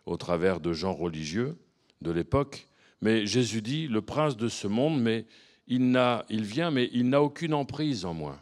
au 0.05 0.15
travers 0.15 0.59
de 0.59 0.71
gens 0.71 0.93
religieux 0.93 1.57
de 2.01 2.11
l'époque. 2.11 2.67
Mais 3.01 3.25
Jésus 3.25 3.61
dit, 3.61 3.87
le 3.87 4.01
prince 4.01 4.37
de 4.37 4.47
ce 4.47 4.67
monde, 4.67 5.01
mais 5.01 5.25
il, 5.67 6.43
vient, 6.43 6.71
mais 6.71 6.89
il 6.93 7.09
n'a 7.09 7.21
aucune 7.21 7.53
emprise 7.53 8.05
en 8.05 8.13
moi. 8.13 8.41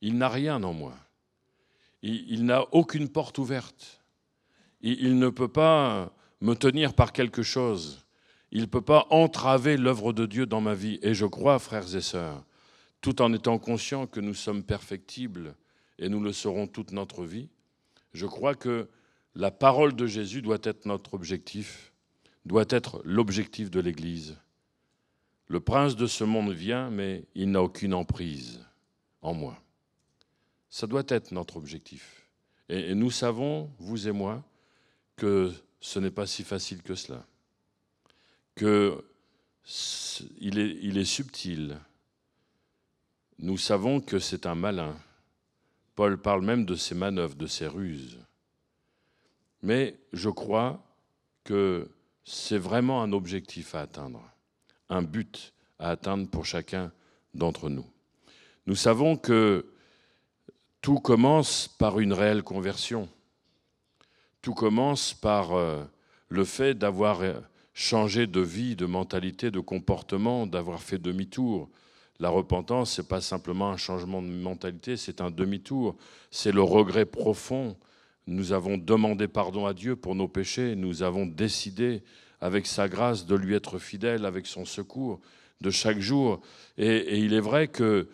Il 0.00 0.18
n'a 0.18 0.28
rien 0.28 0.62
en 0.62 0.72
moi. 0.72 0.94
Il, 2.02 2.44
n'a 2.44 2.64
aucune 2.72 3.08
porte 3.08 3.38
ouverte. 3.38 4.00
Il, 4.80 5.00
il, 5.00 5.18
ne 5.18 5.28
peut 5.28 5.48
pas 5.48 6.12
me 6.40 6.54
tenir 6.54 6.94
par 6.94 7.12
quelque 7.12 7.42
chose. 7.42 8.04
Il 8.50 8.62
ne 8.62 8.66
peut 8.66 8.82
pas 8.82 9.06
entraver 9.10 9.76
l'œuvre 9.76 10.12
de 10.12 10.26
Dieu 10.26 10.46
dans 10.46 10.60
ma 10.60 10.74
vie. 10.74 10.98
Et 11.02 11.14
je 11.14 11.26
crois, 11.26 11.58
frères 11.58 11.94
et 11.94 12.00
sœurs, 12.00 12.44
tout 13.00 13.20
en 13.20 13.32
étant 13.32 13.58
conscient 13.58 14.06
que 14.06 14.20
nous 14.20 14.34
sommes 14.34 14.62
perfectibles 14.62 15.54
et 15.98 16.08
nous 16.08 16.20
le 16.20 16.32
serons 16.32 16.66
toute 16.66 16.92
notre 16.92 17.24
vie, 17.24 17.48
je 18.12 18.26
crois 18.26 18.54
que 18.54 18.88
la 19.34 19.50
parole 19.50 19.94
de 19.94 20.06
Jésus 20.06 20.42
doit 20.42 20.58
être 20.62 20.86
notre 20.86 21.14
objectif, 21.14 21.92
doit 22.44 22.66
être 22.70 23.00
l'objectif 23.04 23.70
de 23.70 23.80
l'Église. 23.80 24.38
Le 25.48 25.60
prince 25.60 25.96
de 25.96 26.06
ce 26.06 26.24
monde 26.24 26.52
vient, 26.52 26.90
mais 26.90 27.24
il 27.34 27.50
n'a 27.50 27.62
aucune 27.62 27.94
emprise 27.94 28.60
en 29.22 29.32
moi. 29.32 29.58
Ça 30.68 30.86
doit 30.86 31.04
être 31.08 31.32
notre 31.32 31.56
objectif. 31.56 32.28
Et, 32.68 32.94
nous 32.94 33.10
savons, 33.10 33.70
vous 33.78 34.08
et 34.08 34.12
moi, 34.12 34.44
que 35.16 35.50
ce 35.80 35.98
n'est 35.98 36.10
pas 36.10 36.26
si 36.26 36.44
facile 36.44 36.82
que 36.82 36.94
cela. 36.94 37.26
Que 38.54 39.02
il 40.38 40.58
est, 40.58 40.84
est 40.84 41.04
subtil. 41.04 41.78
Nous 43.38 43.56
savons 43.56 44.00
que 44.00 44.18
c'est 44.18 44.44
un 44.44 44.54
malin. 44.54 44.96
Paul 45.94 46.20
parle 46.20 46.44
même 46.44 46.66
de 46.66 46.74
ses 46.74 46.94
manœuvres, 46.94 47.36
de 47.36 47.46
ses 47.46 47.66
ruses. 47.66 48.18
Mais 49.62 49.98
je 50.12 50.28
crois 50.28 50.84
que 51.44 51.90
c'est 52.24 52.58
vraiment 52.58 53.02
un 53.02 53.12
objectif 53.12 53.74
à 53.74 53.80
atteindre 53.80 54.22
un 54.88 55.02
but 55.02 55.52
à 55.78 55.90
atteindre 55.90 56.28
pour 56.28 56.46
chacun 56.46 56.92
d'entre 57.34 57.68
nous. 57.68 57.86
Nous 58.66 58.74
savons 58.74 59.16
que 59.16 59.66
tout 60.80 61.00
commence 61.00 61.68
par 61.78 62.00
une 62.00 62.12
réelle 62.12 62.42
conversion. 62.42 63.08
Tout 64.42 64.54
commence 64.54 65.14
par 65.14 65.52
euh, 65.52 65.82
le 66.28 66.44
fait 66.44 66.74
d'avoir 66.74 67.22
euh, 67.22 67.40
changé 67.74 68.26
de 68.26 68.40
vie, 68.40 68.76
de 68.76 68.86
mentalité, 68.86 69.50
de 69.50 69.60
comportement, 69.60 70.46
d'avoir 70.46 70.82
fait 70.82 70.98
demi-tour. 70.98 71.68
La 72.20 72.28
repentance, 72.28 72.92
ce 72.92 73.02
n'est 73.02 73.08
pas 73.08 73.20
simplement 73.20 73.70
un 73.70 73.76
changement 73.76 74.20
de 74.22 74.28
mentalité, 74.28 74.96
c'est 74.96 75.20
un 75.20 75.30
demi-tour. 75.30 75.96
C'est 76.30 76.52
le 76.52 76.62
regret 76.62 77.06
profond. 77.06 77.76
Nous 78.26 78.52
avons 78.52 78.76
demandé 78.76 79.28
pardon 79.28 79.66
à 79.66 79.74
Dieu 79.74 79.96
pour 79.96 80.14
nos 80.14 80.28
péchés. 80.28 80.74
Nous 80.74 81.02
avons 81.02 81.26
décidé 81.26 82.02
avec 82.40 82.66
sa 82.66 82.88
grâce, 82.88 83.26
de 83.26 83.34
lui 83.34 83.54
être 83.54 83.78
fidèle 83.78 84.24
avec 84.24 84.46
son 84.46 84.64
secours 84.64 85.20
de 85.60 85.70
chaque 85.70 86.00
jour. 86.00 86.40
Et, 86.76 87.18
il 87.18 87.34
est 87.34 87.40
vrai 87.40 87.68
qu'il 87.68 87.84
euh, 87.86 88.06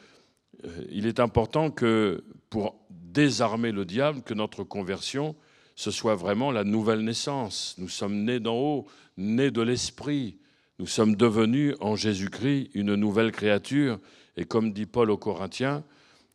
est 0.90 1.20
important 1.20 1.70
que 1.70 2.24
pour 2.50 2.76
désarmer 2.90 3.72
le 3.72 3.84
diable, 3.84 4.22
que 4.22 4.34
notre 4.34 4.64
conversion, 4.64 5.36
ce 5.76 5.90
soit 5.90 6.14
vraiment 6.14 6.50
la 6.52 6.64
nouvelle 6.64 7.00
naissance. 7.00 7.74
Nous 7.78 7.88
sommes 7.88 8.24
nés 8.24 8.40
d'en 8.40 8.56
haut, 8.56 8.86
nés 9.16 9.50
de 9.50 9.62
l'Esprit. 9.62 10.38
Nous 10.78 10.86
sommes 10.86 11.16
devenus 11.16 11.74
en 11.80 11.96
Jésus-Christ 11.96 12.70
une 12.74 12.94
nouvelle 12.94 13.32
créature. 13.32 13.98
Et 14.36 14.44
comme 14.44 14.72
dit 14.72 14.86
Paul 14.86 15.10
aux 15.10 15.16
Corinthiens, 15.16 15.84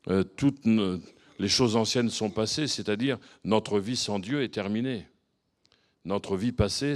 euh, 0.10 0.24
toute 0.24 0.66
les 0.66 1.48
choses 1.48 1.76
anciennes 1.76 2.10
sont 2.10 2.30
passées, 2.30 2.68
c'est-à-dire 2.68 3.18
notre 3.44 3.80
vie 3.80 3.96
sans 3.96 4.20
Dieu 4.20 4.44
est 4.44 4.54
terminée. 4.54 5.08
Notre 6.06 6.38
vie 6.38 6.52
passée, 6.52 6.96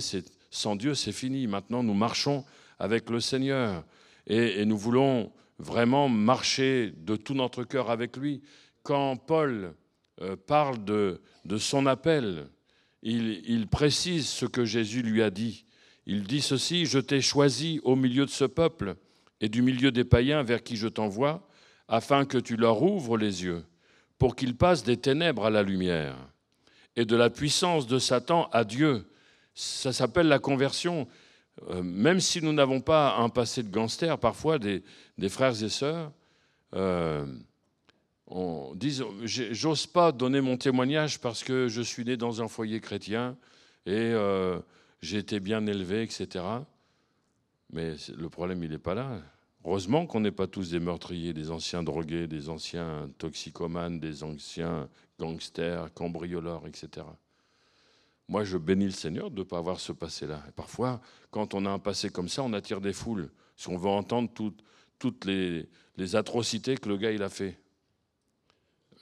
sans 0.54 0.76
Dieu, 0.76 0.94
c'est 0.94 1.12
fini. 1.12 1.48
Maintenant, 1.48 1.84
nous 1.84 1.94
marchons 1.94 2.46
avec 2.80 3.10
le 3.10 3.20
Seigneur 3.20 3.84
et, 4.28 4.66
nous 4.66 4.78
voulons 4.78 5.32
vraiment 5.60 6.10
marcher 6.10 6.94
de 6.98 7.16
tout 7.16 7.34
notre 7.34 7.64
cœur 7.64 7.90
avec 7.90 8.18
lui. 8.18 8.42
Quand 8.84 9.18
Paul 9.18 9.74
euh, 10.22 10.36
parle 10.36 10.84
de, 10.84 11.20
son 11.58 11.86
appel, 11.86 12.48
il 13.02 13.68
précise 13.68 14.28
ce 14.28 14.46
que 14.46 14.66
Jésus 14.66 15.02
lui 15.02 15.22
a 15.22 15.30
dit. 15.30 15.66
Il 16.06 16.24
dit 16.24 16.42
ceci, 16.42 16.86
je 16.86 17.00
t'ai 17.00 17.22
choisi 17.22 17.80
au 17.84 17.96
milieu 17.96 18.26
de 18.26 18.32
ce 18.32 18.46
peuple 18.46 18.96
et 19.42 19.50
du 19.50 19.62
milieu 19.62 19.92
des 19.92 20.04
païens 20.04 20.44
vers 20.44 20.64
qui 20.64 20.76
je 20.76 20.88
t'envoie, 20.88 21.48
afin 21.88 22.26
que 22.26 22.38
tu 22.38 22.56
leur 22.56 22.82
ouvres 22.82 23.18
les 23.18 23.44
yeux, 23.44 23.66
pour 24.18 24.36
qu'ils 24.36 24.56
passent 24.56 24.84
des 24.84 24.98
ténèbres 24.98 25.46
à 25.46 25.50
la 25.50 25.64
lumière, 25.64 26.16
et 26.96 27.06
de 27.06 27.16
la 27.16 27.30
puissance 27.30 27.88
de 27.88 28.00
Satan 28.00 28.50
à 28.52 28.64
Dieu. 28.64 29.06
Ça 29.54 29.94
s'appelle 29.94 30.28
la 30.28 30.40
conversion. 30.40 31.08
Euh, 31.70 31.84
même 31.84 32.20
si 32.20 32.42
nous 32.42 32.54
n'avons 32.54 32.82
pas 32.82 33.18
un 33.18 33.30
passé 33.30 33.62
de 33.62 33.70
gangster, 33.70 34.18
parfois 34.18 34.58
des, 34.58 34.84
frères 35.30 35.62
et 35.62 35.70
sœurs 35.70 36.12
euh, 36.74 37.26
disent 38.76 39.04
J'ose 39.24 39.86
pas 39.86 40.12
donner 40.12 40.42
mon 40.42 40.58
témoignage 40.58 41.20
parce 41.20 41.44
que 41.44 41.68
je 41.68 41.82
suis 41.82 42.06
né 42.06 42.18
dans 42.18 42.42
un 42.42 42.48
foyer 42.48 42.80
chrétien 42.80 43.38
et 43.86 43.92
euh, 43.92 44.60
j'ai 45.02 45.18
été 45.18 45.40
bien 45.40 45.66
élevé, 45.68 46.02
etc. 46.02 46.44
Mais 47.72 47.96
le 48.16 48.30
problème, 48.30 48.64
il 48.64 48.72
n'est 48.72 48.78
pas 48.78 48.96
là. 48.96 49.22
Heureusement 49.66 50.06
qu'on 50.06 50.20
n'est 50.20 50.32
pas 50.32 50.48
tous 50.48 50.72
des 50.72 50.80
meurtriers, 50.80 51.34
des 51.34 51.52
anciens 51.52 51.84
drogués, 51.84 52.28
des 52.28 52.50
anciens 52.50 53.10
toxicomanes, 53.18 54.00
des 54.00 54.24
anciens 54.24 54.90
gangsters, 55.20 55.94
cambrioleurs, 55.94 56.68
etc. 56.68 57.06
Moi, 58.28 58.44
je 58.44 58.58
bénis 58.58 58.86
le 58.86 58.92
Seigneur 58.92 59.32
de 59.32 59.40
ne 59.40 59.44
pas 59.44 59.58
avoir 59.58 59.80
ce 59.80 59.92
passé-là. 59.92 60.44
parfois, 60.56 61.02
quand 61.32 61.54
on 61.54 61.66
a 61.66 61.70
un 61.70 61.80
passé 61.80 62.10
comme 62.10 62.30
ça, 62.30 62.44
on 62.44 62.54
attire 62.54 62.82
des 62.82 62.94
foules, 62.94 63.32
si 63.56 63.70
on 63.70 63.78
veut 63.78 63.90
entendre 63.90 64.32
toutes 65.00 65.26
les, 65.26 65.68
atrocités 66.16 66.78
que 66.78 66.90
le 66.90 66.98
gars 66.98 67.12
il 67.12 67.22
a 67.22 67.30
fait. 67.30 67.60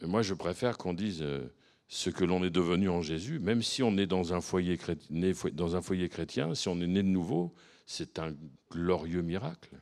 moi, 0.01 0.21
je 0.21 0.33
préfère 0.33 0.77
qu'on 0.77 0.93
dise 0.93 1.21
euh, 1.21 1.53
ce 1.87 2.09
que 2.09 2.25
l'on 2.25 2.43
est 2.43 2.49
devenu 2.49 2.89
en 2.89 3.01
Jésus, 3.01 3.39
même 3.39 3.61
si 3.61 3.83
on 3.83 3.97
est 3.97 4.07
dans 4.07 4.33
un 4.33 4.41
foyer 4.41 4.77
chrétien, 4.77 6.55
si 6.55 6.67
on 6.67 6.81
est 6.81 6.87
né 6.87 7.03
de 7.03 7.07
nouveau, 7.07 7.53
c'est 7.85 8.19
un 8.19 8.33
glorieux 8.71 9.21
miracle 9.21 9.75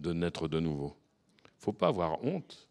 de 0.00 0.12
naître 0.12 0.48
de 0.48 0.60
nouveau. 0.60 0.96
Il 1.44 1.58
ne 1.58 1.64
faut 1.64 1.72
pas 1.72 1.88
avoir 1.88 2.24
honte. 2.24 2.68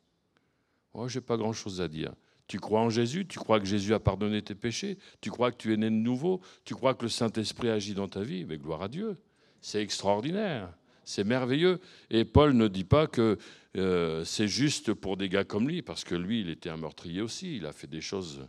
Oh, 0.93 1.07
j'ai 1.07 1.21
pas 1.21 1.37
grand-chose 1.37 1.81
à 1.81 1.87
dire. 1.87 2.13
Tu 2.51 2.59
crois 2.59 2.81
en 2.81 2.89
Jésus, 2.89 3.25
tu 3.25 3.39
crois 3.39 3.61
que 3.61 3.65
Jésus 3.65 3.93
a 3.93 3.99
pardonné 4.01 4.41
tes 4.41 4.55
péchés, 4.55 4.97
tu 5.21 5.31
crois 5.31 5.53
que 5.53 5.55
tu 5.55 5.71
es 5.71 5.77
né 5.77 5.85
de 5.85 5.95
nouveau, 5.95 6.41
tu 6.65 6.75
crois 6.75 6.93
que 6.93 7.03
le 7.03 7.07
Saint-Esprit 7.07 7.69
agit 7.69 7.93
dans 7.93 8.09
ta 8.09 8.23
vie, 8.23 8.43
mais 8.43 8.57
gloire 8.57 8.81
à 8.81 8.89
Dieu. 8.89 9.15
C'est 9.61 9.81
extraordinaire, 9.81 10.67
c'est 11.05 11.23
merveilleux. 11.23 11.79
Et 12.09 12.25
Paul 12.25 12.51
ne 12.51 12.67
dit 12.67 12.83
pas 12.83 13.07
que 13.07 13.37
euh, 13.77 14.25
c'est 14.25 14.49
juste 14.49 14.93
pour 14.93 15.15
des 15.15 15.29
gars 15.29 15.45
comme 15.45 15.65
lui, 15.65 15.81
parce 15.81 16.03
que 16.03 16.13
lui, 16.13 16.41
il 16.41 16.49
était 16.49 16.69
un 16.69 16.75
meurtrier 16.75 17.21
aussi, 17.21 17.55
il 17.55 17.65
a 17.65 17.71
fait 17.71 17.87
des 17.87 18.01
choses 18.01 18.45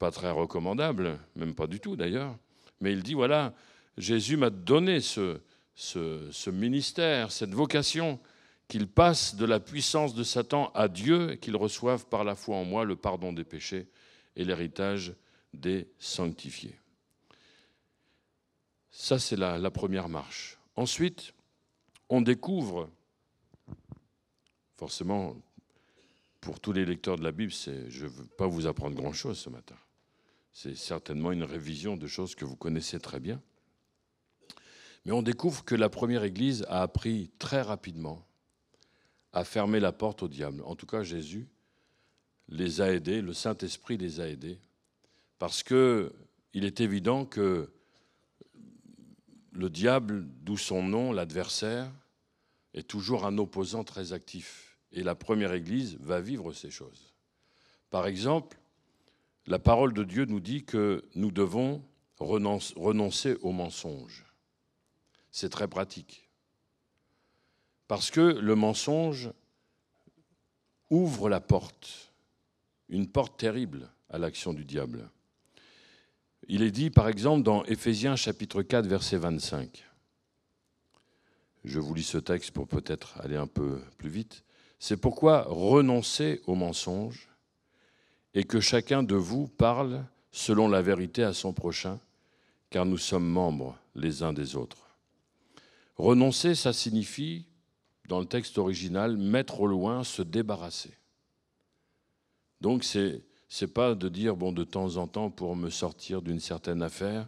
pas 0.00 0.10
très 0.10 0.32
recommandables, 0.32 1.16
même 1.36 1.54
pas 1.54 1.68
du 1.68 1.78
tout 1.78 1.94
d'ailleurs. 1.94 2.36
Mais 2.80 2.92
il 2.92 3.04
dit, 3.04 3.14
voilà, 3.14 3.54
Jésus 3.96 4.38
m'a 4.38 4.50
donné 4.50 4.98
ce, 4.98 5.38
ce, 5.76 6.50
ministère, 6.50 7.30
cette 7.30 7.54
vocation, 7.54 8.18
qu'il 8.70 8.88
passe 8.88 9.34
de 9.34 9.44
la 9.44 9.60
puissance 9.60 10.14
de 10.14 10.22
Satan 10.22 10.70
à 10.74 10.88
Dieu 10.88 11.32
et 11.32 11.38
qu'il 11.38 11.56
reçoive 11.56 12.06
par 12.06 12.24
la 12.24 12.34
foi 12.34 12.56
en 12.56 12.64
moi 12.64 12.86
le 12.86 12.96
pardon 12.96 13.34
des 13.34 13.44
péchés 13.44 13.88
et 14.36 14.44
l'héritage 14.44 15.14
des 15.52 15.90
sanctifiés. 15.98 16.78
Ça, 18.90 19.18
c'est 19.18 19.36
la 19.36 19.70
première 19.70 20.08
marche. 20.08 20.58
Ensuite, 20.76 21.34
on 22.08 22.22
découvre 22.22 22.88
Forcément, 24.80 25.36
pour 26.40 26.58
tous 26.58 26.72
les 26.72 26.86
lecteurs 26.86 27.18
de 27.18 27.22
la 27.22 27.32
Bible, 27.32 27.52
je 27.52 28.04
ne 28.04 28.08
veux 28.08 28.24
pas 28.24 28.46
vous 28.46 28.66
apprendre 28.66 28.96
grand-chose 28.96 29.38
ce 29.38 29.50
matin. 29.50 29.76
C'est 30.54 30.74
certainement 30.74 31.32
une 31.32 31.42
révision 31.42 31.98
de 31.98 32.06
choses 32.06 32.34
que 32.34 32.46
vous 32.46 32.56
connaissez 32.56 32.98
très 32.98 33.20
bien. 33.20 33.42
Mais 35.04 35.12
on 35.12 35.20
découvre 35.20 35.66
que 35.66 35.74
la 35.74 35.90
première 35.90 36.24
Église 36.24 36.64
a 36.70 36.80
appris 36.80 37.30
très 37.38 37.60
rapidement 37.60 38.26
à 39.32 39.44
fermer 39.44 39.80
la 39.80 39.92
porte 39.92 40.22
au 40.22 40.28
diable. 40.28 40.62
En 40.64 40.74
tout 40.74 40.86
cas, 40.86 41.02
Jésus 41.02 41.48
les 42.48 42.80
a 42.80 42.92
aidés, 42.92 43.22
le 43.22 43.32
Saint-Esprit 43.32 43.96
les 43.96 44.20
a 44.20 44.28
aidés, 44.28 44.58
parce 45.38 45.62
qu'il 45.62 46.10
est 46.52 46.80
évident 46.80 47.24
que 47.24 47.70
le 49.52 49.70
diable, 49.70 50.26
d'où 50.42 50.56
son 50.56 50.82
nom, 50.82 51.12
l'adversaire, 51.12 51.90
est 52.74 52.88
toujours 52.88 53.26
un 53.26 53.38
opposant 53.38 53.84
très 53.84 54.12
actif 54.12 54.78
et 54.92 55.02
la 55.02 55.14
première 55.14 55.52
Église 55.52 55.96
va 56.00 56.20
vivre 56.20 56.52
ces 56.52 56.70
choses. 56.70 57.14
Par 57.90 58.06
exemple, 58.06 58.58
la 59.46 59.58
parole 59.58 59.92
de 59.92 60.04
Dieu 60.04 60.24
nous 60.24 60.40
dit 60.40 60.64
que 60.64 61.04
nous 61.14 61.30
devons 61.30 61.82
renoncer 62.18 63.36
au 63.40 63.52
mensonge. 63.52 64.24
C'est 65.30 65.48
très 65.48 65.68
pratique. 65.68 66.29
Parce 67.90 68.12
que 68.12 68.20
le 68.20 68.54
mensonge 68.54 69.32
ouvre 70.90 71.28
la 71.28 71.40
porte, 71.40 72.12
une 72.88 73.08
porte 73.08 73.36
terrible 73.36 73.90
à 74.10 74.18
l'action 74.18 74.52
du 74.52 74.64
diable. 74.64 75.10
Il 76.46 76.62
est 76.62 76.70
dit, 76.70 76.90
par 76.90 77.08
exemple, 77.08 77.42
dans 77.42 77.64
Éphésiens 77.64 78.14
chapitre 78.14 78.62
4, 78.62 78.86
verset 78.86 79.16
25. 79.16 79.84
Je 81.64 81.80
vous 81.80 81.92
lis 81.92 82.04
ce 82.04 82.18
texte 82.18 82.52
pour 82.52 82.68
peut-être 82.68 83.18
aller 83.18 83.34
un 83.34 83.48
peu 83.48 83.82
plus 83.98 84.08
vite. 84.08 84.44
C'est 84.78 84.96
pourquoi 84.96 85.42
renoncez 85.48 86.42
au 86.46 86.54
mensonge 86.54 87.28
et 88.34 88.44
que 88.44 88.60
chacun 88.60 89.02
de 89.02 89.16
vous 89.16 89.48
parle 89.48 90.04
selon 90.30 90.68
la 90.68 90.80
vérité 90.80 91.24
à 91.24 91.32
son 91.32 91.52
prochain, 91.52 91.98
car 92.70 92.86
nous 92.86 92.98
sommes 92.98 93.26
membres 93.26 93.76
les 93.96 94.22
uns 94.22 94.32
des 94.32 94.54
autres. 94.54 94.86
Renoncer, 95.96 96.54
ça 96.54 96.72
signifie, 96.72 97.49
dans 98.10 98.20
le 98.20 98.26
texte 98.26 98.58
original, 98.58 99.16
mettre 99.16 99.60
au 99.60 99.66
loin, 99.66 100.04
se 100.04 100.20
débarrasser. 100.20 100.92
Donc 102.60 102.84
c'est 102.84 103.22
n'est 103.62 103.68
pas 103.68 103.94
de 103.94 104.08
dire 104.08 104.36
bon 104.36 104.52
de 104.52 104.64
temps 104.64 104.96
en 104.96 105.06
temps 105.06 105.30
pour 105.30 105.56
me 105.56 105.70
sortir 105.70 106.20
d'une 106.20 106.40
certaine 106.40 106.82
affaire, 106.82 107.26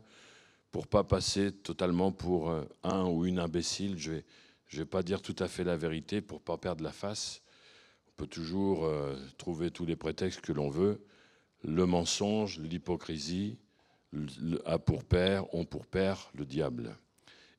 pour 0.70 0.86
pas 0.86 1.04
passer 1.04 1.52
totalement 1.52 2.12
pour 2.12 2.50
euh, 2.50 2.64
un 2.82 3.06
ou 3.06 3.24
une 3.24 3.38
imbécile, 3.38 3.96
je 3.96 4.12
vais 4.12 4.24
je 4.66 4.78
vais 4.78 4.86
pas 4.86 5.02
dire 5.02 5.20
tout 5.20 5.36
à 5.38 5.48
fait 5.48 5.64
la 5.64 5.76
vérité 5.76 6.20
pour 6.20 6.40
pas 6.40 6.56
perdre 6.56 6.82
la 6.82 6.92
face 6.92 7.42
peut 8.16 8.26
toujours 8.26 8.84
euh, 8.84 9.16
trouver 9.36 9.70
tous 9.70 9.84
les 9.84 9.96
prétextes 9.96 10.40
que 10.40 10.52
l'on 10.52 10.68
veut. 10.68 11.04
Le 11.64 11.86
mensonge, 11.86 12.58
l'hypocrisie 12.58 13.58
a 14.64 14.78
pour 14.78 15.04
père, 15.04 15.52
ont 15.54 15.64
pour 15.64 15.86
père 15.86 16.30
le 16.34 16.44
diable. 16.44 16.96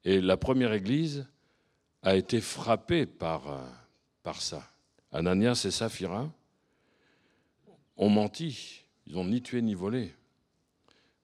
Et 0.06 0.22
la 0.22 0.38
première 0.38 0.74
Église 0.74 1.28
a 2.04 2.16
été 2.16 2.42
frappée 2.42 3.06
par, 3.06 3.48
euh, 3.52 3.66
par 4.22 4.42
ça. 4.42 4.70
Ananias 5.12 5.64
et 5.66 5.72
Saphira 5.72 6.32
ont 7.98 8.10
menti. 8.10 8.84
Ils 9.08 9.16
n'ont 9.16 9.26
ni 9.26 9.42
tué 9.42 9.62
ni 9.62 9.74
volé. 9.74 10.14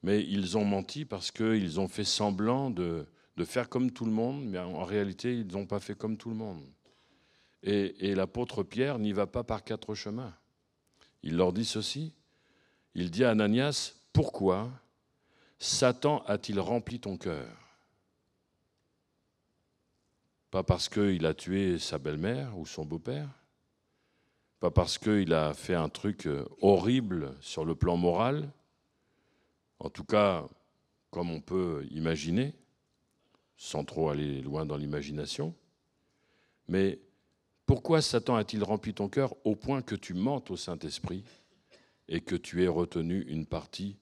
Mais 0.02 0.24
ils 0.24 0.58
ont 0.58 0.66
menti 0.66 1.06
parce 1.06 1.32
qu'ils 1.32 1.80
ont 1.80 1.88
fait 1.88 2.04
semblant 2.04 2.70
de, 2.70 3.06
de 3.40 3.46
faire 3.46 3.70
comme 3.70 3.92
tout 3.92 4.06
le 4.06 4.12
monde, 4.12 4.46
mais 4.46 4.60
en 4.60 4.84
réalité, 4.84 5.34
ils 5.34 5.48
n'ont 5.48 5.66
pas 5.66 5.80
fait 5.80 5.96
comme 5.96 6.18
tout 6.18 6.30
le 6.30 6.36
monde. 6.36 6.64
Et, 7.64 8.16
l'apôtre 8.16 8.64
Pierre 8.64 9.00
n'y 9.00 9.14
va 9.14 9.28
pas 9.28 9.44
par 9.44 9.64
quatre 9.64 9.96
chemins. 9.96 10.34
Il 11.24 11.36
leur 11.36 11.54
dit 11.54 11.66
ceci. 11.66 12.14
Il 12.96 13.12
dit 13.12 13.24
à 13.24 13.32
Ananias, 13.32 13.94
pourquoi 14.14 14.70
Satan 15.58 16.24
a-t-il 16.26 16.60
rempli 16.60 17.00
ton 17.00 17.18
cœur? 17.18 17.69
Pas 20.52 20.64
parce 20.64 20.90
qu'il 20.90 21.26
a 21.26 21.34
tué 21.34 21.78
sa 21.78 22.00
belle-mère 22.00 22.58
ou 22.58 22.66
son 22.66 22.86
beau-père, 22.86 23.30
pas 24.60 24.72
parce 24.72 24.98
qu'il 24.98 25.34
a 25.34 25.54
fait 25.54 25.76
un 25.76 25.90
truc 25.90 26.26
euh, 26.26 26.46
horrible 26.62 27.36
sur 27.40 27.66
le 27.66 27.76
plan 27.76 27.98
moral, 27.98 28.52
en 29.80 29.90
tout 29.90 30.04
cas 30.04 30.48
comme 31.12 31.32
on 31.32 31.42
peut 31.42 31.88
imaginer, 31.92 32.54
sans 33.58 33.84
trop 33.84 34.10
aller 34.10 34.42
loin 34.42 34.66
dans 34.66 34.78
l'imagination, 34.78 35.54
mais 36.68 37.00
pourquoi 37.66 38.02
Satan 38.02 38.36
a-t-il 38.36 38.64
rempli 38.64 38.94
ton 38.94 39.10
cœur 39.10 39.36
au 39.46 39.56
point 39.56 39.82
que 39.82 39.96
tu 39.96 40.14
mentes 40.14 40.50
au 40.52 40.58
Saint-Esprit 40.58 41.24
et 42.08 42.22
que 42.22 42.36
tu 42.36 42.64
aies 42.64 42.68
retenu 42.68 43.22
une 43.28 43.46
partie 43.46 43.98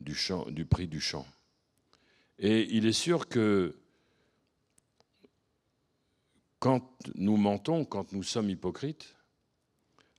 du, 0.00 0.16
du 0.48 0.64
prix 0.64 0.86
du 0.86 1.00
champ? 1.00 1.26
Et 2.38 2.68
il 2.76 2.86
est 2.86 2.92
sûr 2.92 3.28
que 3.28 3.76
quand 6.58 6.92
nous 7.14 7.36
mentons, 7.36 7.84
quand 7.84 8.12
nous 8.12 8.22
sommes 8.22 8.50
hypocrites, 8.50 9.14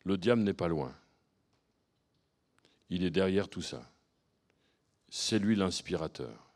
le 0.05 0.17
diable 0.17 0.41
n'est 0.41 0.53
pas 0.53 0.67
loin. 0.67 0.93
il 2.89 3.03
est 3.03 3.11
derrière 3.11 3.49
tout 3.49 3.61
ça. 3.61 3.91
C'est 5.09 5.39
lui 5.39 5.55
l'inspirateur. 5.55 6.49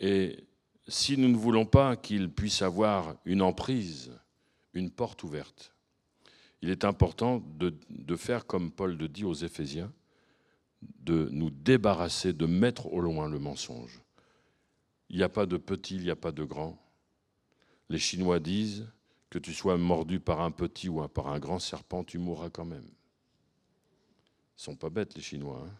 Et 0.00 0.44
si 0.88 1.16
nous 1.16 1.28
ne 1.28 1.36
voulons 1.36 1.66
pas 1.66 1.96
qu'il 1.96 2.30
puisse 2.30 2.62
avoir 2.62 3.16
une 3.24 3.42
emprise, 3.42 4.12
une 4.72 4.90
porte 4.90 5.22
ouverte, 5.22 5.74
il 6.62 6.70
est 6.70 6.84
important 6.84 7.42
de, 7.58 8.16
faire 8.16 8.46
comme 8.46 8.70
Paul 8.70 8.96
le 8.96 9.08
dit 9.08 9.24
aux 9.24 9.34
Éphésiens, 9.34 9.92
de 10.82 11.28
nous 11.30 11.50
débarrasser, 11.50 12.32
de 12.32 12.46
mettre 12.46 12.92
au 12.92 13.00
loin 13.00 13.28
le 13.28 13.38
mensonge. 13.38 14.00
Il 15.08 15.16
n'y 15.16 15.22
a 15.22 15.28
pas 15.28 15.46
de 15.46 15.56
petit, 15.56 15.96
il 15.96 16.02
n'y 16.02 16.10
a 16.10 16.16
pas 16.16 16.32
de 16.32 16.44
grand. 16.44 16.78
Les 17.90 17.98
Chinois 17.98 18.40
disent 18.40 18.90
que 19.28 19.38
tu 19.38 19.52
sois 19.52 19.76
mordu 19.76 20.18
par 20.18 20.40
un 20.40 20.50
petit 20.50 20.88
ou 20.88 21.06
par 21.08 21.28
un 21.28 21.38
grand 21.38 21.58
serpent, 21.58 22.02
tu 22.04 22.16
mourras 22.16 22.48
quand 22.48 22.64
même. 22.64 22.88
Ils 24.56 24.62
sont 24.62 24.76
pas 24.76 24.88
bêtes 24.88 25.14
les 25.14 25.22
Chinois. 25.22 25.62
Hein 25.66 25.74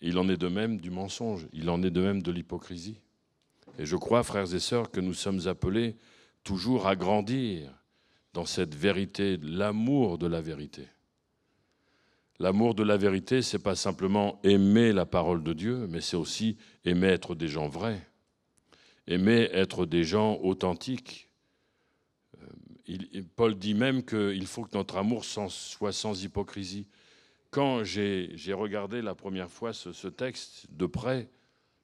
il 0.00 0.18
en 0.18 0.28
est 0.28 0.36
de 0.36 0.48
même 0.48 0.78
du 0.78 0.90
mensonge, 0.90 1.48
il 1.52 1.70
en 1.70 1.82
est 1.82 1.90
de 1.90 2.00
même 2.00 2.22
de 2.22 2.30
l'hypocrisie. 2.30 3.00
Et 3.78 3.86
je 3.86 3.96
crois, 3.96 4.22
frères 4.22 4.54
et 4.54 4.60
sœurs, 4.60 4.90
que 4.90 5.00
nous 5.00 5.14
sommes 5.14 5.46
appelés 5.48 5.96
toujours 6.44 6.86
à 6.86 6.96
grandir 6.96 7.72
dans 8.32 8.46
cette 8.46 8.74
vérité, 8.74 9.38
l'amour 9.42 10.18
de 10.18 10.26
la 10.26 10.40
vérité. 10.40 10.86
L'amour 12.38 12.74
de 12.74 12.82
la 12.82 12.96
vérité, 12.96 13.42
c'est 13.42 13.58
pas 13.58 13.74
simplement 13.74 14.38
aimer 14.44 14.92
la 14.92 15.06
parole 15.06 15.42
de 15.42 15.54
Dieu, 15.54 15.86
mais 15.88 16.02
c'est 16.02 16.16
aussi 16.16 16.58
aimer 16.84 17.08
être 17.08 17.34
des 17.34 17.48
gens 17.48 17.68
vrais, 17.68 18.06
aimer 19.06 19.48
être 19.52 19.86
des 19.86 20.04
gens 20.04 20.38
authentiques. 20.42 21.28
Euh, 22.42 23.22
Paul 23.36 23.56
dit 23.56 23.74
même 23.74 24.04
qu'il 24.04 24.46
faut 24.46 24.64
que 24.64 24.76
notre 24.76 24.96
amour 24.96 25.24
soit 25.24 25.92
sans 25.92 26.22
hypocrisie. 26.22 26.86
Quand 27.50 27.84
j'ai 27.84 28.52
regardé 28.52 29.02
la 29.02 29.14
première 29.14 29.50
fois 29.50 29.72
ce, 29.72 30.08
texte 30.08 30.66
de 30.70 30.86
près, 30.86 31.30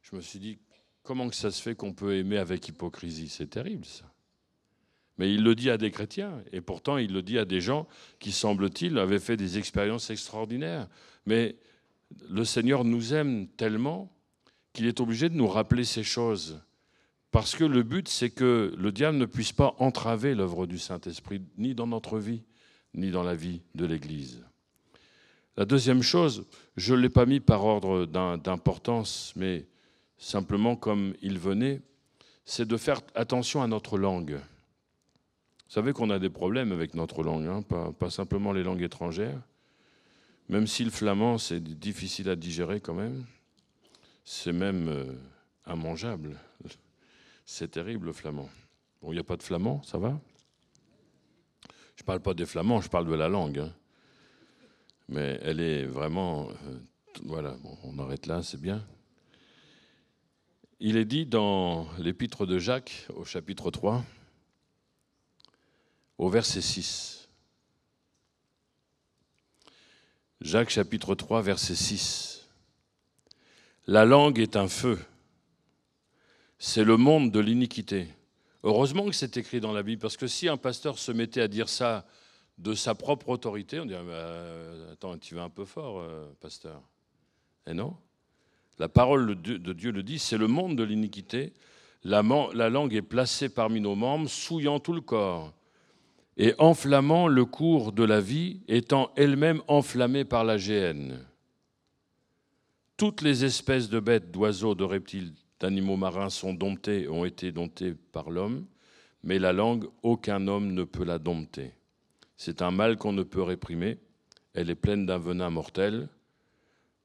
je 0.02 0.16
me 0.16 0.20
suis 0.20 0.38
dit, 0.38 0.58
comment 1.02 1.28
que 1.28 1.36
ça 1.36 1.50
se 1.50 1.62
fait 1.62 1.74
qu'on 1.74 1.92
peut 1.92 2.16
aimer 2.16 2.38
avec 2.38 2.68
hypocrisie? 2.68 3.28
C'est 3.28 3.48
terrible 3.48 3.86
ça. 3.86 4.04
Mais 5.18 5.32
il 5.32 5.42
le 5.42 5.54
dit 5.54 5.70
à 5.70 5.78
des 5.78 5.90
chrétiens, 5.90 6.42
et 6.52 6.60
pourtant 6.60 6.96
il 6.96 7.12
le 7.12 7.22
dit 7.22 7.38
à 7.38 7.44
des 7.44 7.60
gens 7.60 7.86
qui, 8.18 8.32
semble-t-il, 8.32 8.98
avaient 8.98 9.20
fait 9.20 9.36
des 9.36 9.58
expériences 9.58 10.10
extraordinaires. 10.10 10.88
Mais 11.26 11.56
le 12.28 12.44
Seigneur 12.44 12.84
nous 12.84 13.14
aime 13.14 13.46
tellement 13.48 14.12
qu'il 14.72 14.86
est 14.86 15.00
obligé 15.00 15.28
de 15.28 15.34
nous 15.34 15.48
rappeler 15.48 15.84
ces 15.84 16.02
choses. 16.02 16.60
Parce 17.32 17.56
que 17.56 17.64
le 17.64 17.82
but, 17.82 18.08
c'est 18.08 18.30
que 18.30 18.74
le 18.78 18.92
diable 18.92 19.16
ne 19.16 19.24
puisse 19.24 19.52
pas 19.52 19.74
entraver 19.78 20.34
l'œuvre 20.34 20.66
du 20.66 20.78
Saint-Esprit, 20.78 21.42
ni 21.56 21.74
dans 21.74 21.86
notre 21.86 22.18
vie, 22.18 22.42
ni 22.94 23.10
dans 23.10 23.22
la 23.22 23.34
vie 23.34 23.62
de 23.74 23.86
l'Église. 23.86 24.44
La 25.56 25.64
deuxième 25.64 26.02
chose, 26.02 26.44
je 26.76 26.94
ne 26.94 27.00
l'ai 27.00 27.08
pas 27.08 27.24
mis 27.24 27.40
par 27.40 27.64
ordre 27.64 28.04
d'importance, 28.04 29.32
mais 29.34 29.66
simplement 30.18 30.76
comme 30.76 31.14
il 31.22 31.38
venait, 31.38 31.80
c'est 32.44 32.68
de 32.68 32.76
faire 32.76 33.00
attention 33.14 33.62
à 33.62 33.66
notre 33.66 33.96
langue. 33.96 34.34
Vous 34.34 35.74
savez 35.74 35.94
qu'on 35.94 36.10
a 36.10 36.18
des 36.18 36.30
problèmes 36.30 36.70
avec 36.70 36.92
notre 36.92 37.22
langue, 37.22 37.46
hein, 37.46 37.62
pas, 37.62 38.10
simplement 38.10 38.52
les 38.52 38.62
langues 38.62 38.82
étrangères. 38.82 39.40
Même 40.50 40.66
si 40.66 40.84
le 40.84 40.90
flamand, 40.90 41.38
c'est 41.38 41.62
difficile 41.62 42.28
à 42.28 42.36
digérer 42.36 42.80
quand 42.80 42.94
même, 42.94 43.24
c'est 44.22 44.52
même 44.52 44.88
euh, 44.88 45.14
immangeable. 45.66 46.36
C'est 47.44 47.70
terrible 47.70 48.06
le 48.06 48.12
flamand. 48.12 48.48
Bon, 49.00 49.12
il 49.12 49.14
n'y 49.14 49.20
a 49.20 49.24
pas 49.24 49.36
de 49.36 49.42
flamand, 49.42 49.82
ça 49.82 49.98
va? 49.98 50.18
Je 51.96 52.02
ne 52.02 52.06
parle 52.06 52.20
pas 52.20 52.34
des 52.34 52.46
flamands, 52.46 52.80
je 52.80 52.88
parle 52.88 53.06
de 53.06 53.14
la 53.14 53.28
langue. 53.28 53.58
Hein. 53.58 53.72
Mais 55.08 55.38
elle 55.42 55.60
est 55.60 55.84
vraiment... 55.84 56.48
Euh, 56.48 56.78
voilà, 57.24 57.56
on 57.84 57.98
arrête 57.98 58.26
là, 58.26 58.42
c'est 58.42 58.60
bien. 58.60 58.84
Il 60.80 60.96
est 60.96 61.04
dit 61.04 61.26
dans 61.26 61.86
l'épître 61.98 62.46
de 62.46 62.58
Jacques, 62.58 63.06
au 63.14 63.24
chapitre 63.24 63.70
3, 63.70 64.04
au 66.18 66.28
verset 66.28 66.60
6. 66.60 67.28
Jacques 70.40 70.70
chapitre 70.70 71.14
3, 71.14 71.42
verset 71.42 71.76
6. 71.76 72.48
La 73.86 74.04
langue 74.04 74.40
est 74.40 74.56
un 74.56 74.66
feu. 74.66 74.98
C'est 76.64 76.84
le 76.84 76.96
monde 76.96 77.32
de 77.32 77.40
l'iniquité. 77.40 78.06
Heureusement 78.62 79.06
que 79.06 79.12
c'est 79.16 79.36
écrit 79.36 79.58
dans 79.58 79.72
la 79.72 79.82
Bible, 79.82 80.00
parce 80.00 80.16
que 80.16 80.28
si 80.28 80.48
un 80.48 80.56
pasteur 80.56 80.96
se 80.96 81.10
mettait 81.10 81.40
à 81.40 81.48
dire 81.48 81.68
ça 81.68 82.06
de 82.56 82.72
sa 82.72 82.94
propre 82.94 83.30
autorité, 83.30 83.80
on 83.80 83.84
dirait, 83.84 84.00
euh, 84.06 84.92
attends, 84.92 85.18
tu 85.18 85.34
vas 85.34 85.42
un 85.42 85.50
peu 85.50 85.64
fort, 85.64 85.98
euh, 85.98 86.24
pasteur. 86.40 86.80
Et 87.66 87.74
non 87.74 87.96
La 88.78 88.88
parole 88.88 89.42
de 89.42 89.72
Dieu 89.72 89.90
le 89.90 90.04
dit, 90.04 90.20
c'est 90.20 90.38
le 90.38 90.46
monde 90.46 90.76
de 90.76 90.84
l'iniquité. 90.84 91.52
La, 92.04 92.22
la 92.54 92.70
langue 92.70 92.94
est 92.94 93.02
placée 93.02 93.48
parmi 93.48 93.80
nos 93.80 93.96
membres, 93.96 94.30
souillant 94.30 94.78
tout 94.78 94.92
le 94.92 95.00
corps 95.00 95.52
et 96.36 96.54
enflammant 96.58 97.26
le 97.26 97.44
cours 97.44 97.90
de 97.90 98.04
la 98.04 98.20
vie, 98.20 98.60
étant 98.68 99.10
elle-même 99.16 99.62
enflammée 99.66 100.24
par 100.24 100.44
la 100.44 100.58
géhenne. 100.58 101.26
Toutes 102.96 103.20
les 103.20 103.44
espèces 103.44 103.88
de 103.88 103.98
bêtes, 103.98 104.30
d'oiseaux, 104.30 104.76
de 104.76 104.84
reptiles, 104.84 105.32
d'animaux 105.62 105.96
marins 105.96 106.28
sont 106.28 106.52
domptées, 106.52 107.08
ont 107.08 107.24
été 107.24 107.52
domptées 107.52 107.94
par 108.12 108.30
l'homme, 108.30 108.66
mais 109.22 109.38
la 109.38 109.52
langue, 109.52 109.86
aucun 110.02 110.48
homme 110.48 110.72
ne 110.72 110.84
peut 110.84 111.04
la 111.04 111.18
dompter. 111.18 111.72
C'est 112.36 112.62
un 112.62 112.72
mal 112.72 112.96
qu'on 112.96 113.12
ne 113.12 113.22
peut 113.22 113.42
réprimer, 113.42 113.98
elle 114.54 114.70
est 114.70 114.74
pleine 114.74 115.06
d'un 115.06 115.18
venin 115.18 115.50
mortel. 115.50 116.08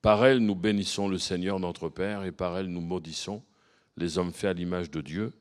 Par 0.01 0.25
elle, 0.25 0.39
nous 0.39 0.55
bénissons 0.55 1.07
le 1.07 1.19
Seigneur 1.19 1.59
notre 1.59 1.87
Père, 1.89 2.25
et 2.25 2.31
par 2.31 2.57
elle, 2.57 2.67
nous 2.67 2.81
maudissons 2.81 3.43
les 3.95 4.17
hommes 4.17 4.33
faits 4.33 4.49
à 4.49 4.53
l'image 4.53 4.91
de 4.91 5.01
Dieu 5.01 5.33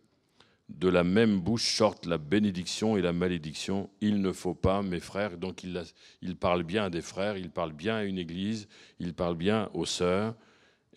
de 0.68 0.88
la 0.88 1.05
même 1.05 1.40
bouche 1.40 1.76
sortent 1.76 2.07
la 2.07 2.18
bénédiction 2.18 2.96
et 2.96 3.02
la 3.02 3.12
malédiction. 3.12 3.88
Il 4.00 4.20
ne 4.20 4.33
faut 4.33 4.55
pas, 4.55 4.83
mes 4.83 5.00
frères, 5.00 5.37
donc 5.38 5.62
il, 5.62 5.81
il, 6.22 6.37
parle 6.37 6.64
bien 6.64 6.85
à 6.85 6.90
des 6.90 7.02
frères, 7.02 7.37
il 7.37 7.50
parle 7.50 7.72
bien 7.72 7.96
à 7.96 8.05
une 8.05 8.18
église, 8.18 8.68
il 8.98 9.14
parle 9.14 9.37
bien 9.37 9.70
aux 9.74 9.85
sœurs, 9.85 10.35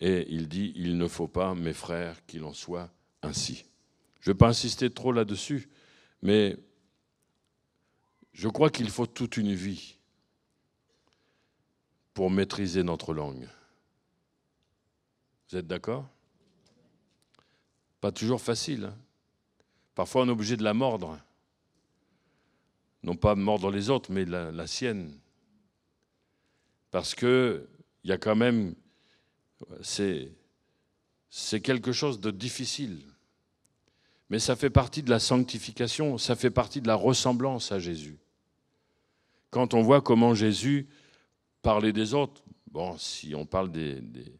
et 0.00 0.26
il 0.30 0.48
dit, 0.48 0.72
il 0.76 0.96
ne 0.96 1.06
faut 1.08 1.28
pas, 1.28 1.54
mes 1.54 1.72
frères, 1.72 2.24
qu'il 2.26 2.44
en 2.44 2.54
soit 2.54 2.90
ainsi. 3.22 3.64
Je 4.20 4.30
ne 4.30 4.34
vais 4.34 4.38
pas 4.38 4.48
insister 4.48 4.90
trop 4.90 5.12
là-dessus, 5.12 5.68
mais 6.22 6.56
je 8.32 8.48
crois 8.48 8.70
qu'il 8.70 8.90
faut 8.90 9.06
toute 9.06 9.36
une 9.36 9.54
vie 9.54 9.96
pour 12.14 12.30
maîtriser 12.30 12.82
notre 12.82 13.12
langue. 13.14 13.48
Vous 15.50 15.56
êtes 15.56 15.66
d'accord? 15.66 16.08
Pas 18.00 18.12
toujours 18.12 18.40
facile. 18.40 18.84
Hein 18.84 18.96
Parfois, 19.94 20.22
on 20.22 20.28
est 20.28 20.32
obligé 20.32 20.56
de 20.56 20.62
la 20.62 20.74
mordre. 20.74 21.18
Non 23.02 23.16
pas 23.16 23.34
mordre 23.34 23.70
les 23.70 23.90
autres, 23.90 24.12
mais 24.12 24.24
la, 24.24 24.66
sienne. 24.66 25.18
Parce 26.90 27.14
que 27.14 27.68
il 28.04 28.10
y 28.10 28.12
a 28.12 28.18
quand 28.18 28.36
même. 28.36 28.74
C'est, 29.82 31.60
quelque 31.60 31.92
chose 31.92 32.20
de 32.20 32.30
difficile. 32.30 33.02
Mais 34.30 34.38
ça 34.38 34.56
fait 34.56 34.70
partie 34.70 35.02
de 35.02 35.10
la 35.10 35.18
sanctification, 35.18 36.18
ça 36.18 36.36
fait 36.36 36.50
partie 36.50 36.80
de 36.80 36.86
la 36.86 36.94
ressemblance 36.94 37.72
à 37.72 37.78
Jésus. 37.78 38.18
Quand 39.50 39.74
on 39.74 39.82
voit 39.82 40.00
comment 40.00 40.34
Jésus 40.34 40.88
parlait 41.62 41.92
des 41.92 42.14
autres, 42.14 42.42
bon, 42.70 42.96
si 42.96 43.34
on 43.34 43.44
parle 43.44 43.72
des, 43.72 44.00
des, 44.00 44.32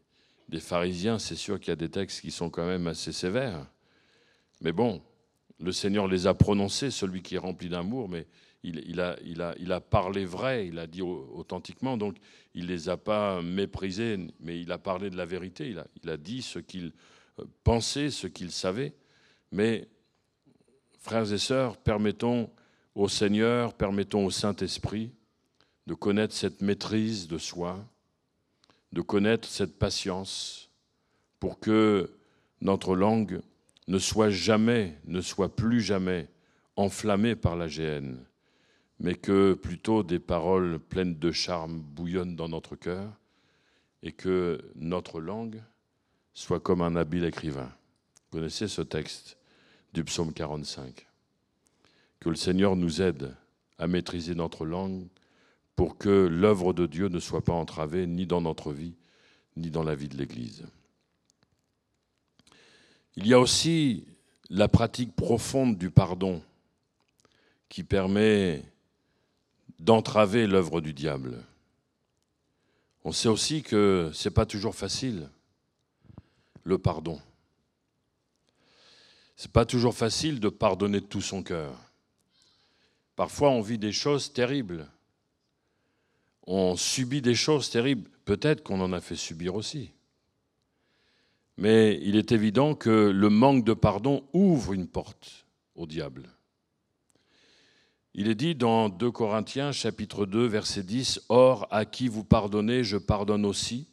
des 0.47 0.59
pharisiens, 0.59 1.19
c'est 1.19 1.35
sûr 1.35 1.59
qu'il 1.59 1.69
y 1.69 1.73
a 1.73 1.77
des 1.77 1.89
textes 1.89 2.21
qui 2.21 2.31
sont 2.31 2.49
quand 2.49 2.65
même 2.65 2.87
assez 2.87 3.11
sévères. 3.11 3.67
Mais 4.61 4.71
bon, 4.71 5.01
le 5.59 5.71
Seigneur 5.71 6.07
les 6.07 6.27
a 6.27 6.33
prononcés, 6.33 6.91
celui 6.91 7.21
qui 7.21 7.35
est 7.35 7.39
rempli 7.39 7.69
d'amour, 7.69 8.09
mais 8.09 8.27
il, 8.63 9.71
a, 9.71 9.81
parlé 9.81 10.25
vrai, 10.25 10.67
il 10.67 10.77
a 10.77 10.87
dit 10.87 11.01
authentiquement, 11.01 11.97
donc 11.97 12.17
il 12.53 12.65
ne 12.65 12.69
les 12.69 12.89
a 12.89 12.97
pas 12.97 13.41
méprisés, 13.41 14.17
mais 14.39 14.61
il 14.61 14.71
a 14.71 14.77
parlé 14.77 15.09
de 15.09 15.17
la 15.17 15.25
vérité, 15.25 15.69
il 15.69 15.79
a, 15.79 15.87
il 16.03 16.09
a 16.09 16.17
dit 16.17 16.41
ce 16.41 16.59
qu'il 16.59 16.93
euh, 17.39 17.45
pensait, 17.63 18.11
ce 18.11 18.27
qu'il 18.27 18.51
savait. 18.51 18.93
Mais, 19.51 19.87
frères 20.99 21.31
et 21.31 21.37
sœurs, 21.37 21.77
permettons 21.77 22.49
au 22.93 23.09
Seigneur, 23.09 23.73
permettons 23.73 24.25
au 24.25 24.31
Saint-Esprit 24.31 25.11
de 25.87 25.93
connaître 25.93 26.35
cette 26.35 26.61
maîtrise 26.61 27.27
de 27.27 27.37
soi, 27.37 27.83
de 28.91 29.01
connaître 29.01 29.47
cette 29.47 29.79
patience, 29.79 30.69
pour 31.39 31.59
que 31.59 32.11
notre 32.61 32.95
langue 32.95 33.41
ne 33.87 33.97
soit 33.97 34.29
jamais, 34.29 34.95
ne 35.05 35.21
soit 35.21 35.55
plus 35.55 35.81
jamais 35.81 36.27
enflammé 36.75 37.35
par 37.35 37.55
la 37.55 37.67
géhenne, 37.67 38.23
mais 39.01 39.15
que 39.15 39.55
plutôt 39.55 40.03
des 40.03 40.19
paroles 40.19 40.77
pleines 40.77 41.17
de 41.17 41.31
charme 41.31 41.79
bouillonnent 41.81 42.35
dans 42.35 42.47
notre 42.47 42.75
cœur 42.75 43.11
et 44.03 44.11
que 44.11 44.63
notre 44.75 45.19
langue 45.19 45.61
soit 46.33 46.59
comme 46.59 46.83
un 46.83 46.95
habile 46.95 47.25
écrivain. 47.25 47.71
Vous 48.29 48.37
connaissez 48.37 48.67
ce 48.67 48.83
texte 48.83 49.37
du 49.93 50.03
psaume 50.03 50.31
45. 50.31 51.07
Que 52.19 52.29
le 52.29 52.35
Seigneur 52.35 52.75
nous 52.75 53.01
aide 53.01 53.35
à 53.79 53.87
maîtriser 53.87 54.35
notre 54.35 54.65
langue 54.65 55.07
pour 55.75 55.97
que 55.97 56.27
l'œuvre 56.27 56.71
de 56.71 56.85
Dieu 56.85 57.07
ne 57.07 57.19
soit 57.19 57.43
pas 57.43 57.53
entravée 57.53 58.05
ni 58.05 58.27
dans 58.27 58.41
notre 58.41 58.71
vie, 58.71 58.93
ni 59.57 59.71
dans 59.71 59.83
la 59.83 59.95
vie 59.95 60.09
de 60.09 60.17
l'Église. 60.17 60.63
Il 63.15 63.25
y 63.25 63.33
a 63.33 63.39
aussi 63.39 64.05
la 64.51 64.67
pratique 64.67 65.15
profonde 65.15 65.79
du 65.79 65.89
pardon 65.89 66.43
qui 67.67 67.83
permet 67.83 68.63
d'entraver 69.81 70.45
l'œuvre 70.45 70.79
du 70.79 70.93
diable. 70.93 71.43
On 73.03 73.11
sait 73.11 73.27
aussi 73.27 73.63
que 73.63 74.11
ce 74.13 74.29
n'est 74.29 74.33
pas 74.33 74.45
toujours 74.45 74.75
facile, 74.75 75.27
le 76.63 76.77
pardon. 76.77 77.19
Ce 79.35 79.47
n'est 79.47 79.51
pas 79.51 79.65
toujours 79.65 79.95
facile 79.95 80.39
de 80.39 80.49
pardonner 80.49 81.01
de 81.01 81.05
tout 81.05 81.21
son 81.21 81.41
cœur. 81.41 81.75
Parfois, 83.15 83.49
on 83.49 83.61
vit 83.61 83.79
des 83.79 83.91
choses 83.91 84.31
terribles. 84.31 84.87
On 86.45 86.75
subit 86.75 87.21
des 87.21 87.35
choses 87.35 87.71
terribles. 87.71 88.09
Peut-être 88.25 88.63
qu'on 88.63 88.81
en 88.81 88.93
a 88.93 89.01
fait 89.01 89.15
subir 89.15 89.55
aussi. 89.55 89.91
Mais 91.57 91.99
il 92.03 92.15
est 92.15 92.31
évident 92.31 92.75
que 92.75 93.09
le 93.09 93.29
manque 93.29 93.65
de 93.65 93.73
pardon 93.73 94.23
ouvre 94.31 94.73
une 94.73 94.87
porte 94.87 95.45
au 95.75 95.87
diable. 95.87 96.29
Il 98.21 98.29
est 98.29 98.35
dit 98.35 98.53
dans 98.53 98.87
2 98.87 99.09
Corinthiens 99.09 99.71
chapitre 99.71 100.27
2 100.27 100.45
verset 100.45 100.83
10, 100.83 101.21
Or 101.29 101.67
à 101.71 101.85
qui 101.85 102.07
vous 102.07 102.23
pardonnez, 102.23 102.83
je 102.83 102.97
pardonne 102.97 103.47
aussi, 103.47 103.87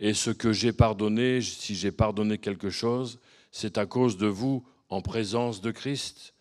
et 0.00 0.12
ce 0.12 0.30
que 0.30 0.52
j'ai 0.52 0.72
pardonné, 0.72 1.40
si 1.40 1.76
j'ai 1.76 1.92
pardonné 1.92 2.38
quelque 2.38 2.68
chose, 2.68 3.20
c'est 3.52 3.78
à 3.78 3.86
cause 3.86 4.16
de 4.16 4.26
vous 4.26 4.66
en 4.88 5.02
présence 5.02 5.60
de 5.60 5.70
Christ, 5.70 6.34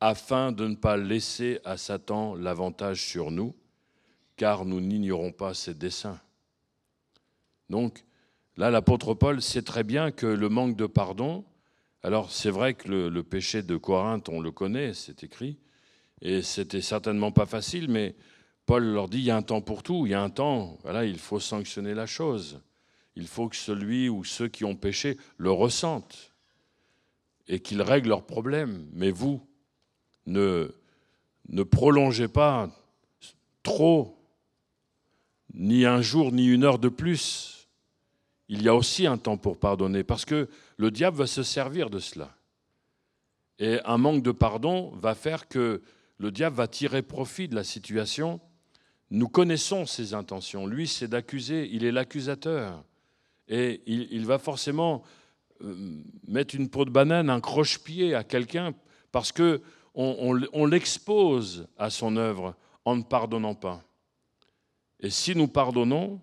afin 0.00 0.52
de 0.52 0.66
ne 0.66 0.74
pas 0.74 0.96
laisser 0.96 1.60
à 1.66 1.76
Satan 1.76 2.34
l'avantage 2.34 3.04
sur 3.04 3.30
nous, 3.30 3.54
car 4.38 4.64
nous 4.64 4.80
n'ignorons 4.80 5.32
pas 5.32 5.52
ses 5.52 5.74
desseins. 5.74 6.18
Donc, 7.68 8.06
là, 8.56 8.70
l'apôtre 8.70 9.12
Paul 9.12 9.42
sait 9.42 9.60
très 9.60 9.84
bien 9.84 10.12
que 10.12 10.24
le 10.24 10.48
manque 10.48 10.78
de 10.78 10.86
pardon, 10.86 11.44
alors 12.02 12.32
c'est 12.32 12.48
vrai 12.48 12.72
que 12.72 12.88
le, 12.88 13.10
le, 13.10 13.22
péché 13.22 13.62
de 13.62 13.76
Corinthe, 13.76 14.30
on 14.30 14.40
le 14.40 14.50
connaît, 14.50 14.94
c'est 14.94 15.24
écrit, 15.24 15.58
et 16.24 16.40
c'était 16.40 16.80
certainement 16.80 17.32
pas 17.32 17.44
facile, 17.44 17.90
mais 17.90 18.16
Paul 18.64 18.82
leur 18.82 19.08
dit, 19.08 19.18
il 19.18 19.24
y 19.24 19.30
a 19.30 19.36
un 19.36 19.42
temps 19.42 19.60
pour 19.60 19.82
tout, 19.82 20.06
il 20.06 20.12
y 20.12 20.14
a 20.14 20.22
un 20.22 20.30
temps, 20.30 20.78
voilà, 20.82 21.04
il 21.04 21.18
faut 21.18 21.38
sanctionner 21.38 21.92
la 21.92 22.06
chose. 22.06 22.62
Il 23.14 23.28
faut 23.28 23.48
que 23.48 23.56
celui 23.56 24.08
ou 24.08 24.24
ceux 24.24 24.48
qui 24.48 24.64
ont 24.64 24.74
péché 24.74 25.18
le 25.36 25.52
ressentent 25.52 26.32
et 27.46 27.60
qu'ils 27.60 27.82
règlent 27.82 28.08
leurs 28.08 28.24
problèmes. 28.24 28.88
Mais 28.94 29.10
vous, 29.10 29.46
ne, 30.24 30.74
ne 31.50 31.62
prolongez 31.62 32.26
pas 32.26 32.70
trop, 33.62 34.18
ni 35.52 35.84
un 35.84 36.00
jour, 36.00 36.32
ni 36.32 36.46
une 36.46 36.64
heure 36.64 36.78
de 36.78 36.88
plus. 36.88 37.68
Il 38.48 38.62
y 38.62 38.68
a 38.68 38.74
aussi 38.74 39.06
un 39.06 39.18
temps 39.18 39.36
pour 39.36 39.58
pardonner, 39.58 40.04
parce 40.04 40.24
que 40.24 40.48
le 40.78 40.90
diable 40.90 41.18
va 41.18 41.26
se 41.26 41.42
servir 41.42 41.90
de 41.90 41.98
cela. 41.98 42.34
Et 43.58 43.78
un 43.84 43.98
manque 43.98 44.22
de 44.22 44.32
pardon 44.32 44.90
va 44.96 45.14
faire 45.14 45.48
que 45.48 45.82
le 46.18 46.30
diable 46.30 46.56
va 46.56 46.68
tirer 46.68 47.02
profit 47.02 47.48
de 47.48 47.54
la 47.54 47.64
situation. 47.64 48.40
Nous 49.10 49.28
connaissons 49.28 49.86
ses 49.86 50.14
intentions. 50.14 50.66
Lui, 50.66 50.88
c'est 50.88 51.08
d'accuser, 51.08 51.68
il 51.72 51.84
est 51.84 51.92
l'accusateur. 51.92 52.84
Et 53.48 53.82
il, 53.86 54.24
va 54.24 54.38
forcément 54.38 55.02
euh, 55.62 56.02
mettre 56.26 56.54
une 56.54 56.70
peau 56.70 56.84
de 56.84 56.90
banane, 56.90 57.28
un 57.28 57.40
croche-pied 57.40 58.14
à 58.14 58.24
quelqu'un, 58.24 58.72
parce 59.12 59.32
que 59.32 59.60
on 59.96 60.64
l'expose 60.64 61.68
à 61.78 61.88
son 61.88 62.16
œuvre 62.16 62.56
en 62.84 62.96
ne 62.96 63.02
pardonnant 63.02 63.54
pas. 63.54 63.84
Et 64.98 65.10
si 65.10 65.36
nous 65.36 65.46
pardonnons, 65.46 66.20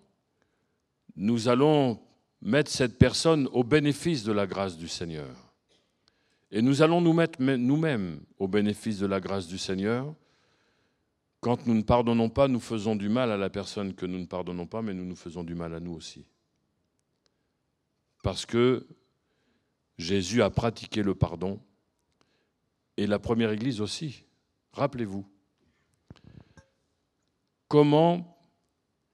nous 1.15 1.47
allons 1.47 2.01
mettre 2.41 2.71
cette 2.71 2.97
personne 2.97 3.47
au 3.51 3.63
bénéfice 3.63 4.23
de 4.23 4.31
la 4.31 4.47
grâce 4.47 4.77
du 4.77 4.87
Seigneur. 4.87 5.50
Et 6.51 6.61
nous 6.61 6.81
allons 6.81 7.01
nous 7.01 7.13
mettre 7.13 7.41
nous-mêmes 7.41 8.21
au 8.37 8.47
bénéfice 8.47 8.99
de 8.99 9.05
la 9.05 9.19
grâce 9.19 9.47
du 9.47 9.57
Seigneur. 9.57 10.13
Quand 11.39 11.65
nous 11.65 11.73
ne 11.73 11.81
pardonnons 11.81 12.29
pas, 12.29 12.47
nous 12.47 12.59
faisons 12.59 12.95
du 12.95 13.09
mal 13.09 13.31
à 13.31 13.37
la 13.37 13.49
personne 13.49 13.93
que 13.93 14.05
nous 14.05 14.19
ne 14.19 14.25
pardonnons 14.25 14.67
pas, 14.67 14.81
mais 14.81 14.93
nous 14.93 15.05
nous 15.05 15.15
faisons 15.15 15.43
du 15.43 15.55
mal 15.55 15.73
à 15.73 15.79
nous 15.79 15.93
aussi. 15.93 16.25
Parce 18.21 18.45
que 18.45 18.85
Jésus 19.97 20.41
a 20.41 20.49
pratiqué 20.49 21.01
le 21.03 21.15
pardon, 21.15 21.59
et 22.97 23.07
la 23.07 23.17
première 23.17 23.51
Église 23.51 23.81
aussi. 23.81 24.25
Rappelez-vous. 24.73 25.25
Comment 27.67 28.37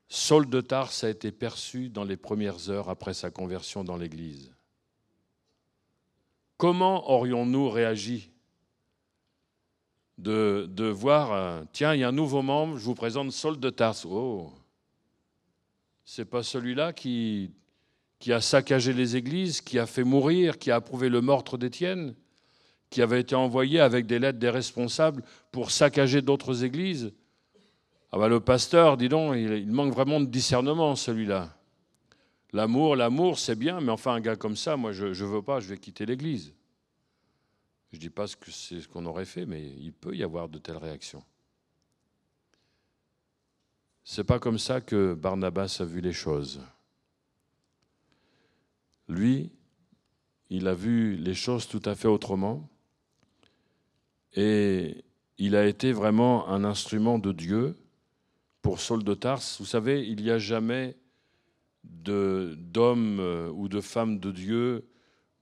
Saul 0.10 0.50
de 0.50 0.62
Tarse 0.62 1.04
a 1.04 1.10
été 1.10 1.32
perçu 1.32 1.90
dans 1.90 2.04
les 2.04 2.18
premières 2.18 2.70
heures 2.70 2.90
après 2.90 3.14
sa 3.14 3.30
conversion 3.30 3.84
dans 3.84 3.98
l'Église? 3.98 4.57
Comment 6.58 7.10
aurions-nous 7.12 7.70
réagi 7.70 8.32
de, 10.18 10.90
voir, 10.90 11.64
tiens, 11.72 11.94
il 11.94 12.00
y 12.00 12.04
a 12.04 12.08
un 12.08 12.12
nouveau 12.12 12.42
membre, 12.42 12.78
je 12.78 12.84
vous 12.84 12.96
présente 12.96 13.32
Saul 13.32 13.60
de 13.60 13.70
Tarse. 13.70 14.06
Oh, 14.10 14.52
c'est 16.04 16.26
pas 16.26 16.42
celui-là 16.42 16.94
qui, 16.94 17.52
a 18.28 18.42
saccagé 18.42 18.94
les 18.94 19.16
églises, 19.16 19.62
qui 19.62 19.78
a 19.78 19.86
fait 19.86 20.04
mourir, 20.04 20.58
qui 20.58 20.72
a 20.72 20.76
approuvé 20.78 21.10
le 21.10 21.22
meurtre 21.22 21.58
d'Étienne, 21.60 22.16
qui 22.90 23.04
avait 23.04 23.22
été 23.22 23.36
envoyé 23.36 23.80
avec 23.80 24.08
des 24.08 24.18
lettres 24.18 24.40
des 24.40 24.50
responsables 24.50 25.24
pour 25.52 25.70
saccager 25.70 26.24
d'autres 26.24 26.64
églises? 26.64 27.14
Ah 28.12 28.18
ben 28.18 28.30
le 28.30 28.40
pasteur, 28.40 28.98
dis 28.98 29.10
donc, 29.10 29.36
il 29.36 29.72
manque 29.72 29.94
vraiment 29.94 30.20
de 30.20 30.26
discernement, 30.26 30.96
celui-là. 30.96 31.57
L'amour, 32.54 32.96
l'amour, 32.96 33.38
c'est 33.40 33.56
bien, 33.56 33.82
mais 33.82 33.92
enfin, 33.92 34.14
un 34.14 34.22
gars 34.22 34.36
comme 34.36 34.56
ça, 34.56 34.78
moi, 34.78 34.92
je 34.92 35.08
ne 35.08 35.14
veux 35.14 35.42
pas, 35.42 35.60
je 35.60 35.68
vais 35.68 35.78
quitter 35.78 36.06
l'Église. 36.06 36.54
Je 37.92 37.98
ne 37.98 38.02
dis 38.02 38.10
pas 38.10 38.28
que 38.28 38.52
c'est 38.52 38.82
ce 38.82 38.88
qu'on 38.88 39.06
aurait 39.06 39.26
fait, 39.26 39.46
mais 39.46 39.64
il 39.64 39.94
peut 39.94 40.16
y 40.16 40.24
avoir 40.24 40.50
de 40.50 40.58
telles 40.58 40.78
réactions. 40.78 41.24
C'est 44.04 44.24
pas 44.24 44.40
comme 44.40 44.60
ça 44.60 44.80
que 44.80 45.14
Barnabas 45.14 45.78
a 45.82 45.84
vu 45.84 46.00
les 46.00 46.14
choses. 46.14 46.62
Lui, 49.10 49.52
il 50.50 50.68
a 50.68 50.74
vu 50.74 51.16
les 51.16 51.34
choses 51.34 51.68
tout 51.68 51.82
à 51.84 51.96
fait 51.96 52.08
autrement 52.08 52.70
et 54.34 55.04
il 55.38 55.56
a 55.56 55.66
été 55.66 55.92
vraiment 55.92 56.48
un 56.48 56.64
instrument 56.64 57.20
de 57.20 57.32
Dieu 57.32 57.76
pour 58.62 58.80
Saul 58.80 59.04
de 59.04 59.14
Tarse. 59.14 59.60
Vous 59.60 59.66
savez, 59.66 60.08
il 60.08 60.24
n'y 60.24 60.32
a 60.32 60.40
jamais 60.40 60.96
d'homme 61.88 63.20
euh, 63.20 63.50
ou 63.50 63.68
de 63.68 63.82
femme 63.82 64.20
de 64.20 64.32
Dieu. 64.32 64.88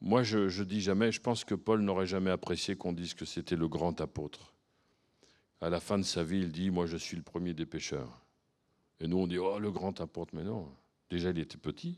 Moi, 0.02 0.24
je, 0.24 0.64
dis 0.64 0.82
jamais, 0.82 1.12
je 1.12 1.22
pense 1.22 1.44
que 1.44 1.56
Paul 1.56 1.82
n'aurait 1.82 2.06
jamais 2.06 2.32
apprécié 2.32 2.76
qu'on 2.76 2.94
dise 2.94 3.14
que 3.14 3.26
c'était 3.26 3.56
le 3.56 3.68
grand 3.68 4.00
apôtre. 4.02 4.54
À 5.62 5.70
la 5.70 5.80
fin 5.80 5.98
de 5.98 6.04
sa 6.04 6.24
vie, 6.24 6.40
il 6.40 6.52
dit, 6.52 6.70
moi 6.70 6.86
je 6.86 6.98
suis 6.98 7.18
le 7.18 7.24
premier 7.24 7.54
des 7.54 7.66
pécheurs. 7.66 8.22
Et 9.00 9.08
nous, 9.08 9.18
on 9.18 9.28
dit, 9.28 9.38
oh, 9.38 9.58
le 9.58 9.72
grand 9.72 10.00
apôtre, 10.02 10.36
mais 10.36 10.44
non, 10.44 10.70
déjà 11.10 11.32
il 11.32 11.40
était 11.40 11.58
petit. 11.58 11.98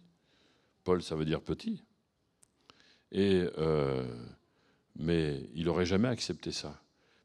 Paul, 0.83 1.01
ça 1.01 1.15
veut 1.15 1.25
dire 1.25 1.41
petit. 1.41 1.83
Et, 3.11 3.45
euh, 3.57 4.05
mais 4.95 5.49
il 5.53 5.65
n'aurait 5.65 5.85
jamais 5.85 6.07
accepté 6.07 6.51
ça. 6.51 6.81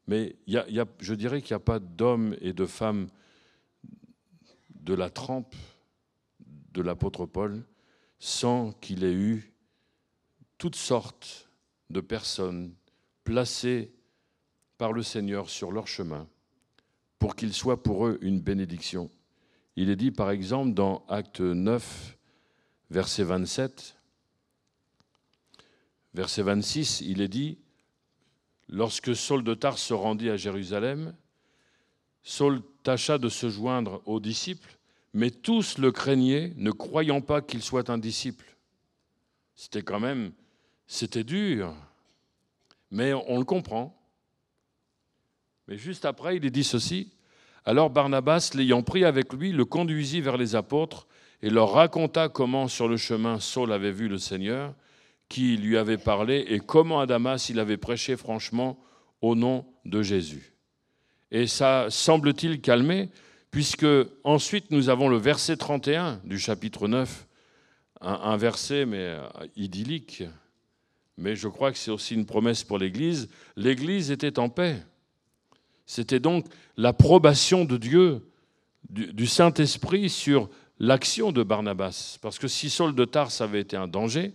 Mais 0.07 0.35
y 0.47 0.53
y 0.53 0.79
a, 0.79 0.85
je 0.99 1.13
dirais 1.13 1.41
qu'il 1.41 1.53
n'y 1.53 1.61
a 1.61 1.65
pas 1.65 1.79
d'hommes 1.79 2.35
et 2.41 2.51
de 2.51 2.65
femmes 2.65 3.07
de 4.81 4.93
la 4.93 5.09
trempe 5.09 5.55
de 6.73 6.81
l'apôtre 6.81 7.25
Paul 7.25 7.63
sans 8.19 8.71
qu'il 8.73 9.03
ait 9.03 9.13
eu 9.13 9.53
toutes 10.57 10.75
sortes 10.75 11.49
de 11.89 12.01
personnes 12.01 12.73
placées 13.23 13.91
par 14.77 14.93
le 14.93 15.03
Seigneur 15.03 15.49
sur 15.49 15.71
leur 15.71 15.87
chemin 15.87 16.27
pour 17.19 17.35
qu'il 17.35 17.53
soit 17.53 17.81
pour 17.81 18.07
eux 18.07 18.17
une 18.21 18.41
bénédiction. 18.41 19.09
Il 19.75 19.89
est 19.89 19.95
dit 19.95 20.11
par 20.11 20.29
exemple 20.29 20.73
dans 20.73 21.05
Acte 21.07 21.39
9, 21.39 22.17
verset 22.89 23.23
27, 23.23 23.97
verset 26.13 26.43
26, 26.43 27.01
il 27.01 27.21
est 27.21 27.27
dit, 27.27 27.57
lorsque 28.67 29.15
Saul 29.15 29.43
de 29.43 29.53
Tarse 29.53 29.81
se 29.81 29.93
rendit 29.93 30.29
à 30.29 30.37
Jérusalem, 30.37 31.15
Saul 32.23 32.61
tâcha 32.83 33.17
de 33.17 33.29
se 33.29 33.49
joindre 33.49 34.01
aux 34.05 34.19
disciples, 34.19 34.77
mais 35.13 35.29
tous 35.29 35.77
le 35.77 35.91
craignaient, 35.91 36.53
ne 36.57 36.71
croyant 36.71 37.21
pas 37.21 37.41
qu'il 37.41 37.61
soit 37.61 37.89
un 37.89 37.97
disciple. 37.97 38.57
C'était 39.55 39.83
quand 39.83 39.99
même, 39.99 40.31
c'était 40.87 41.23
dur, 41.23 41.75
mais 42.89 43.13
on 43.13 43.37
le 43.37 43.45
comprend. 43.45 43.99
Mais 45.67 45.77
juste 45.77 46.05
après, 46.05 46.37
il 46.37 46.45
est 46.45 46.51
dit 46.51 46.63
ceci, 46.63 47.13
alors 47.65 47.89
Barnabas, 47.89 48.51
l'ayant 48.55 48.83
pris 48.83 49.05
avec 49.05 49.31
lui, 49.31 49.51
le 49.51 49.65
conduisit 49.65 50.21
vers 50.21 50.37
les 50.37 50.55
apôtres 50.55 51.07
et 51.41 51.49
leur 51.49 51.71
raconta 51.73 52.29
comment 52.29 52.67
sur 52.67 52.87
le 52.87 52.97
chemin 52.97 53.39
Saul 53.39 53.71
avait 53.71 53.91
vu 53.91 54.07
le 54.07 54.17
Seigneur, 54.17 54.73
qui 55.29 55.57
lui 55.57 55.77
avait 55.77 55.97
parlé, 55.97 56.45
et 56.49 56.59
comment 56.59 56.99
à 56.99 57.05
Damas 57.05 57.49
il 57.49 57.59
avait 57.59 57.77
prêché 57.77 58.17
franchement 58.17 58.79
au 59.21 59.35
nom 59.35 59.65
de 59.85 60.01
Jésus. 60.01 60.53
Et 61.31 61.47
ça 61.47 61.87
semble-t-il 61.89 62.61
calmer, 62.61 63.09
puisque 63.53 63.85
ensuite 64.23 64.71
nous 64.71 64.89
avons 64.89 65.07
le 65.07 65.17
verset 65.17 65.57
31 65.57 66.19
du 66.23 66.39
chapitre 66.39 66.87
9, 66.87 67.27
un, 68.01 68.35
verset 68.35 68.83
euh, 68.87 69.21
idyllique, 69.55 70.23
mais 71.19 71.35
je 71.35 71.47
crois 71.47 71.71
que 71.71 71.77
c'est 71.77 71.91
aussi 71.91 72.15
une 72.15 72.25
promesse 72.25 72.63
pour 72.63 72.79
l'Église. 72.79 73.29
L'Église 73.55 74.09
était 74.09 74.39
en 74.39 74.49
paix. 74.49 74.77
C'était 75.85 76.19
donc 76.19 76.47
l'approbation 76.77 77.63
de 77.63 77.77
Dieu, 77.77 78.27
du, 78.89 79.27
Saint-Esprit 79.27 80.09
sur 80.09 80.49
l'action 80.79 81.31
de 81.31 81.43
Barnabas. 81.43 82.17
Parce 82.23 82.39
que 82.39 82.47
si 82.47 82.71
Saul 82.71 82.95
de 82.95 83.05
Tarse 83.05 83.39
avait 83.39 83.61
été 83.61 83.77
un 83.77 83.87
danger, 83.87 84.33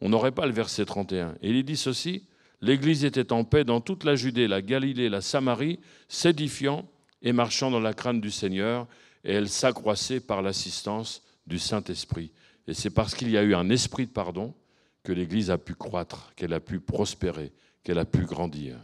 on 0.00 0.08
n'aurait 0.08 0.32
pas 0.32 0.46
le 0.46 0.52
verset 0.52 0.86
31. 0.86 1.34
Et 1.42 1.50
il 1.50 1.62
dit 1.62 1.76
ceci, 1.76 2.22
l'Église 2.62 3.04
était 3.04 3.34
en 3.34 3.44
paix 3.44 3.64
dans 3.64 3.82
toute 3.82 4.02
la 4.02 4.14
Judée, 4.14 4.48
la 4.48 4.62
Galilée, 4.62 5.10
la 5.10 5.20
Samarie, 5.20 5.78
s'édifiant 6.08 6.88
et 7.26 7.32
marchant 7.32 7.72
dans 7.72 7.80
la 7.80 7.92
crainte 7.92 8.20
du 8.20 8.30
Seigneur, 8.30 8.86
et 9.24 9.32
elle 9.32 9.48
s'accroissait 9.48 10.20
par 10.20 10.42
l'assistance 10.42 11.24
du 11.44 11.58
Saint-Esprit. 11.58 12.30
Et 12.68 12.72
c'est 12.72 12.90
parce 12.90 13.16
qu'il 13.16 13.28
y 13.30 13.36
a 13.36 13.42
eu 13.42 13.52
un 13.56 13.68
esprit 13.68 14.06
de 14.06 14.12
pardon 14.12 14.54
que 15.02 15.10
l'Église 15.12 15.50
a 15.50 15.58
pu 15.58 15.74
croître, 15.74 16.32
qu'elle 16.36 16.52
a 16.52 16.60
pu 16.60 16.78
prospérer, 16.78 17.52
qu'elle 17.82 17.98
a 17.98 18.04
pu 18.04 18.26
grandir. 18.26 18.76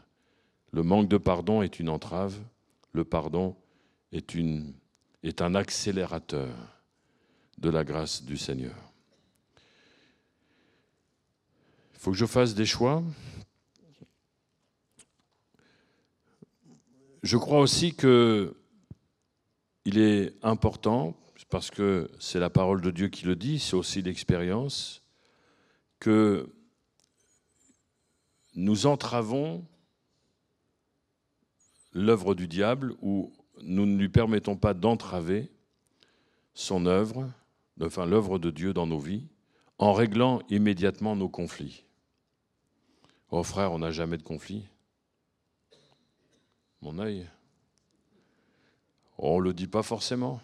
Le 0.73 0.83
manque 0.83 1.09
de 1.09 1.19
pardon 1.19 1.63
est 1.63 1.79
une 1.79 1.89
entrave, 1.89 2.37
le 2.93 3.05
pardon 3.05 3.55
est, 4.11 4.35
une, 4.35 4.75
est 5.23 5.41
un 5.41 5.55
accélérateur 5.55 6.51
de 7.59 7.71
la 7.71 7.85
grâce 7.85 8.25
du 8.25 8.37
Seigneur. 8.37 8.75
Il 11.95 12.01
faut 12.01 12.11
que 12.11 12.17
je 12.17 12.27
fasse 12.27 12.57
des 12.57 12.67
choix. 12.67 13.05
Je 17.23 17.37
crois 17.37 17.61
aussi 17.61 17.95
que 17.95 18.57
il 19.85 19.99
est 19.99 20.35
important, 20.43 21.17
parce 21.51 21.71
que 21.71 22.11
c'est 22.19 22.39
la 22.39 22.51
parole 22.51 22.81
de 22.81 22.91
Dieu 22.91 23.09
qui 23.09 23.27
le 23.27 23.37
dit, 23.37 23.59
c'est 23.59 23.75
aussi 23.75 24.01
l'expérience, 24.03 25.03
que 25.99 26.49
nous 28.55 28.87
entravons 28.87 29.65
l'œuvre 31.93 32.35
du 32.35 32.49
diable 32.49 32.95
ou 33.03 33.33
nous 33.61 33.87
ne 33.87 33.97
lui 33.97 34.09
permettons 34.09 34.57
pas 34.57 34.75
d'entraver 34.75 35.51
son 36.55 36.87
œuvre, 36.87 37.31
enfin 37.81 38.07
l'œuvre 38.07 38.39
de 38.39 38.51
Dieu 38.51 38.73
dans 38.73 38.87
nos 38.87 38.99
vies, 38.99 39.27
en 39.79 39.93
réglant 39.93 40.41
immédiatement 40.49 41.17
nos 41.17 41.29
conflits. 41.29 41.85
Oh 43.31 43.43
frère, 43.43 43.73
on 43.73 43.79
n'a 43.79 43.91
jamais 43.91 44.19
de 44.19 44.23
conflit. 44.23 44.69
Mon 46.83 46.99
œil. 46.99 47.29
On 49.17 49.39
ne 49.39 49.45
le 49.45 49.55
dit 49.55 49.69
pas 49.69 49.85
forcément. 49.85 50.41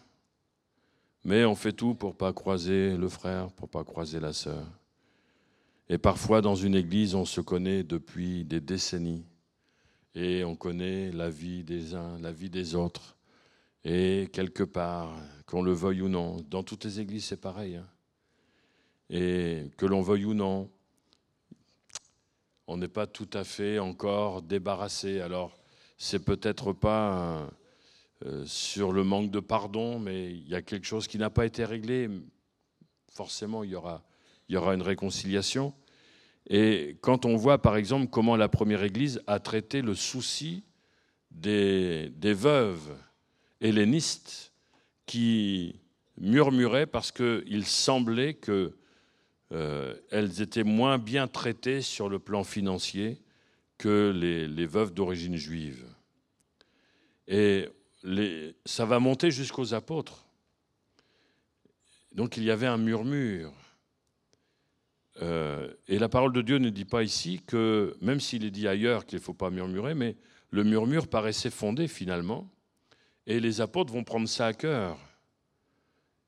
Mais 1.24 1.44
on 1.44 1.57
fait 1.57 1.72
tout 1.72 1.94
pour 1.94 2.16
pas 2.16 2.33
croiser 2.33 2.96
le 2.96 3.09
frère, 3.09 3.51
pour 3.51 3.68
pas 3.68 3.83
croiser 3.83 4.20
la 4.20 4.33
sœur. 4.33 4.64
Et 5.88 5.98
parfois, 5.98 6.40
dans 6.40 6.55
une 6.55 6.77
église, 6.77 7.16
on 7.16 7.24
se 7.24 7.40
connaît 7.40 7.83
depuis 7.83 8.44
des 8.44 8.61
décennies 8.61 9.24
et 10.14 10.44
on 10.44 10.55
connaît 10.55 11.11
la 11.11 11.29
vie 11.29 11.64
des 11.64 11.94
uns, 11.94 12.18
la 12.20 12.31
vie 12.31 12.51
des 12.51 12.77
autres. 12.77 13.16
Et 13.85 14.29
quelque 14.33 14.62
part, 14.62 15.16
qu'on 15.46 15.62
le 15.62 15.72
veuille 15.72 16.03
ou 16.03 16.09
non, 16.09 16.37
dans 16.48 16.62
toutes 16.62 16.85
les 16.85 17.01
églises, 17.01 17.24
c'est 17.24 17.40
pareil. 17.40 17.77
Hein. 17.77 17.87
Et 19.11 19.70
que 19.77 19.87
l'on 19.87 20.03
veuille 20.03 20.27
ou 20.27 20.35
non, 20.35 20.70
on 22.68 22.77
n'est 22.77 22.87
pas 22.87 23.07
tout 23.07 23.31
à 23.33 23.42
fait 23.42 23.79
encore 23.79 24.42
débarrassé. 24.42 25.20
Alors, 25.20 25.57
c'est 25.98 26.24
peut-être 26.24 26.72
pas 26.72 27.50
euh, 28.24 28.44
sur 28.46 28.92
le 28.92 29.02
manque 29.02 29.30
de 29.30 29.40
pardon, 29.40 29.98
mais 29.98 30.30
il 30.30 30.48
y 30.48 30.54
a 30.54 30.62
quelque 30.62 30.87
chose 30.87 31.08
qui 31.08 31.18
n'a 31.18 31.28
pas 31.28 31.44
été 31.44 31.64
réglé. 31.64 32.08
Forcément, 33.11 33.64
il 33.64 33.70
y 33.70 33.74
aura, 33.74 34.04
il 34.48 34.54
y 34.54 34.56
aura 34.56 34.74
une 34.74 34.82
réconciliation. 34.82 35.74
Et 36.48 36.96
quand 37.00 37.26
on 37.26 37.37
voit, 37.37 37.61
par 37.61 37.76
exemple, 37.76 38.06
comment 38.11 38.37
la 38.37 38.48
première 38.48 38.82
Église 38.84 39.20
a 39.26 39.40
traité 39.40 39.82
le 39.82 39.94
souci 39.94 40.62
des, 41.30 42.11
veuves 42.22 42.96
hellénistes 43.61 44.52
qui 45.04 45.80
murmuraient 46.16 46.87
parce 46.87 47.12
qu'il 47.12 47.66
semblait 47.66 48.34
qu'elles 48.34 48.72
euh, 49.52 49.94
étaient 50.38 50.64
moins 50.64 50.98
bien 50.98 51.26
traitées 51.26 51.82
sur 51.82 52.08
le 52.08 52.18
plan 52.18 52.44
financier 52.44 53.20
que 53.79 54.11
les, 54.11 54.67
veuves 54.67 54.93
d'origine 54.93 55.37
juive. 55.37 55.87
Et 57.29 57.69
ça 58.64 58.85
va 58.85 58.99
monter 58.99 59.31
jusqu'aux 59.31 59.75
apôtres. 59.75 60.27
Donc 62.12 62.37
il 62.37 62.43
y 62.43 62.51
avait 62.51 62.67
un 62.67 62.79
murmure. 62.79 63.53
Euh, 65.23 65.73
et 65.88 65.99
la 65.99 66.09
parole 66.09 66.33
de 66.33 66.43
Dieu 66.43 66.59
ne 66.59 66.71
dit 66.71 66.85
pas 66.85 67.03
ici 67.03 67.41
que, 67.47 67.97
même 68.01 68.21
s'il 68.21 68.45
est 68.45 68.51
dit 68.51 68.69
ailleurs 68.69 69.07
qu'il 69.07 69.19
ne 69.19 69.23
faut 69.23 69.35
pas 69.35 69.51
murmurer, 69.51 69.95
mais 69.95 70.17
le 70.51 70.64
murmure 70.64 71.09
paraissait 71.09 71.51
fondé 71.51 71.88
finalement. 71.88 72.51
Et 73.27 73.41
les 73.41 73.61
apôtres 73.61 73.93
vont 73.93 74.05
prendre 74.05 74.29
ça 74.29 74.47
à 74.47 74.53
cœur. 74.53 74.99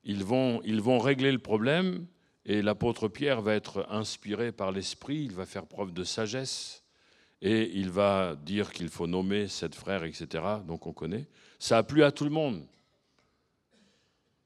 Ils 0.05 0.25
vont, 0.25 0.61
ils 0.65 0.81
vont 0.81 0.99
régler 0.99 1.33
le 1.33 1.39
problème 1.39 2.07
et 2.45 2.63
l'apôtre 2.63 3.09
Pierre 3.09 3.43
va 3.43 3.55
être 3.55 3.87
inspiré 3.91 4.51
par 4.53 4.73
l'Esprit, 4.73 5.19
il 5.25 5.33
va 5.33 5.47
faire 5.47 5.67
preuve 5.67 5.93
de 5.93 6.05
sagesse 6.05 6.80
et 7.43 7.71
il 7.75 7.91
va 7.91 8.37
dire 8.37 8.73
qu'il 8.73 8.89
faut 8.89 9.07
nommer 9.07 9.49
cette 9.49 9.75
frère, 9.75 10.05
etc. 10.05 10.45
Donc 10.67 10.87
on 10.87 10.93
connaît. 10.93 11.27
Ça 11.59 11.79
a 11.79 11.83
plu 11.83 12.05
à 12.05 12.13
tout 12.13 12.25
le 12.25 12.31
monde. 12.31 12.67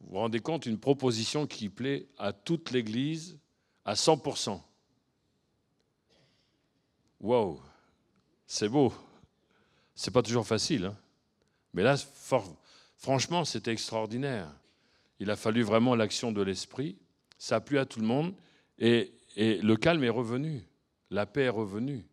Vous 0.01 0.11
vous 0.11 0.19
rendez 0.19 0.41
compte, 0.41 0.67
une 0.67 0.79
proposition 0.79 1.47
qui 1.47 1.69
plaît 1.69 2.07
à 2.19 2.33
toute 2.33 2.71
l'Église 2.71 3.39
à 3.85 3.95
100%. 3.95 4.61
Wow, 7.21 7.61
c'est 8.47 8.69
beau. 8.69 8.93
C'est 9.95 10.11
pas 10.11 10.23
toujours 10.23 10.47
facile. 10.47 10.87
Hein. 10.87 10.97
Mais 11.73 11.83
là, 11.83 11.97
franchement, 12.99 13.45
c'était 13.45 13.73
extraordinaire. 13.73 14.49
Il 15.21 15.31
a 15.31 15.37
fallu 15.37 15.63
vraiment 15.63 15.95
l'action 15.95 16.33
de 16.33 16.43
l'esprit. 16.43 16.97
Ça 17.39 17.57
a 17.57 17.61
plu 17.61 17.79
à 17.79 17.87
tout 17.87 18.01
le 18.01 18.07
monde. 18.07 18.35
Et 18.79 19.13
le 19.37 19.75
calme 19.77 20.05
est 20.05 20.11
revenu. 20.11 20.63
La 21.11 21.27
paix 21.27 21.45
est 21.45 21.49
revenue. 21.49 22.05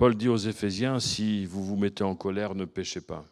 Paul 0.00 0.14
dit 0.14 0.28
aux 0.28 0.38
Éphésiens, 0.38 0.98
si 0.98 1.44
vous 1.44 1.62
vous 1.62 1.76
mettez 1.76 2.04
en 2.04 2.14
colère, 2.14 2.54
ne 2.54 2.64
péchez 2.64 3.02
pas. 3.02 3.22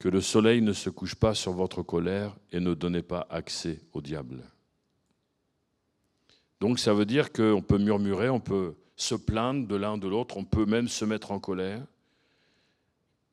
Que 0.00 0.08
le 0.08 0.20
soleil 0.20 0.62
ne 0.62 0.72
se 0.72 0.90
couche 0.90 1.14
pas 1.14 1.32
sur 1.32 1.52
votre 1.52 1.84
colère 1.84 2.34
et 2.50 2.58
ne 2.58 2.74
donnez 2.74 3.02
pas 3.02 3.28
accès 3.30 3.78
au 3.92 4.00
diable. 4.00 4.42
Donc 6.58 6.80
ça 6.80 6.92
veut 6.92 7.04
dire 7.04 7.32
qu'on 7.32 7.62
peut 7.62 7.78
murmurer, 7.78 8.30
on 8.30 8.40
peut 8.40 8.74
se 8.96 9.14
plaindre 9.14 9.68
de 9.68 9.76
l'un 9.76 9.96
de 9.96 10.08
l'autre, 10.08 10.38
on 10.38 10.44
peut 10.44 10.66
même 10.66 10.88
se 10.88 11.04
mettre 11.04 11.30
en 11.30 11.38
colère, 11.38 11.86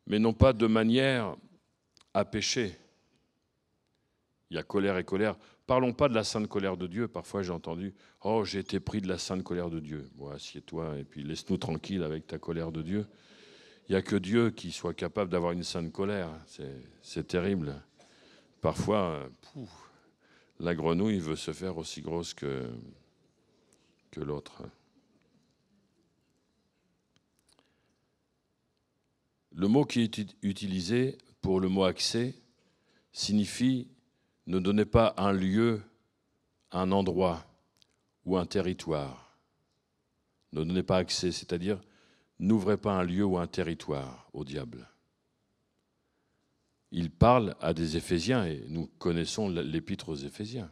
mais 0.06 0.20
non 0.20 0.34
pas 0.34 0.54
de 0.54 0.68
manière 0.68 1.36
à 2.14 2.24
pécher. 2.24 2.78
Il 4.52 4.58
y 4.58 4.60
a 4.60 4.64
colère 4.64 5.00
et 5.00 5.04
colère. 5.04 5.38
Parlons 5.70 5.94
pas 5.94 6.10
de 6.10 6.16
la 6.16 6.24
sainte 6.24 6.48
colère 6.48 6.78
de 6.78 6.88
Dieu. 6.88 7.08
Parfois 7.08 7.44
j'ai 7.44 7.52
entendu 7.52 7.94
Oh, 8.24 8.44
j'ai 8.44 8.58
été 8.58 8.80
pris 8.80 9.02
de 9.02 9.08
la 9.08 9.20
sainte 9.20 9.44
colère 9.44 9.70
de 9.70 9.80
Dieu. 9.80 10.10
Bon, 10.16 10.30
assieds-toi 10.30 10.98
et 10.98 11.04
puis 11.04 11.22
laisse-nous 11.22 11.58
tranquille 11.58 12.02
avec 12.02 12.26
ta 12.26 12.40
colère 12.40 12.72
de 12.72 12.82
Dieu. 12.82 13.06
Il 13.88 13.92
n'y 13.92 13.96
a 13.96 14.02
que 14.02 14.16
Dieu 14.16 14.50
qui 14.50 14.72
soit 14.72 14.96
capable 14.96 15.30
d'avoir 15.30 15.52
une 15.52 15.62
sainte 15.62 15.92
colère. 15.92 16.32
C'est 17.04 17.28
terrible. 17.28 17.84
Parfois, 18.62 19.30
la 20.60 20.74
grenouille 20.74 21.20
veut 21.20 21.36
se 21.36 21.54
faire 21.54 21.78
aussi 21.78 22.02
grosse 22.02 22.34
que, 22.34 22.68
que 24.10 24.22
l'autre. 24.22 24.64
Le 29.54 29.68
mot 29.68 29.86
qui 29.86 30.02
est 30.02 30.20
utilisé 30.42 31.20
pour 31.44 31.60
le 31.60 31.70
mot 31.70 31.84
accès 31.84 32.34
signifie 33.12 33.88
ne 34.50 34.60
donnez 34.60 34.84
pas 34.84 35.14
un 35.16 35.32
lieu, 35.32 35.82
un 36.72 36.92
endroit 36.92 37.46
ou 38.26 38.38
un 38.38 38.46
territoire. 38.46 39.38
Ne 40.52 40.66
donnez 40.66 40.84
pas 40.84 40.98
accès, 40.98 41.32
c'est-à-dire 41.32 41.80
n'ouvrez 42.38 42.76
pas 42.76 42.92
un 42.92 43.04
lieu 43.04 43.24
ou 43.24 43.38
un 43.38 43.48
territoire 43.48 44.30
au 44.34 44.44
diable. 44.44 44.90
Il 46.92 47.10
parle 47.12 47.56
à 47.62 47.74
des 47.74 47.96
Éphésiens 47.96 48.46
et 48.46 48.66
nous 48.68 48.88
connaissons 48.98 49.48
l'épître 49.48 50.10
aux 50.10 50.16
Éphésiens 50.16 50.70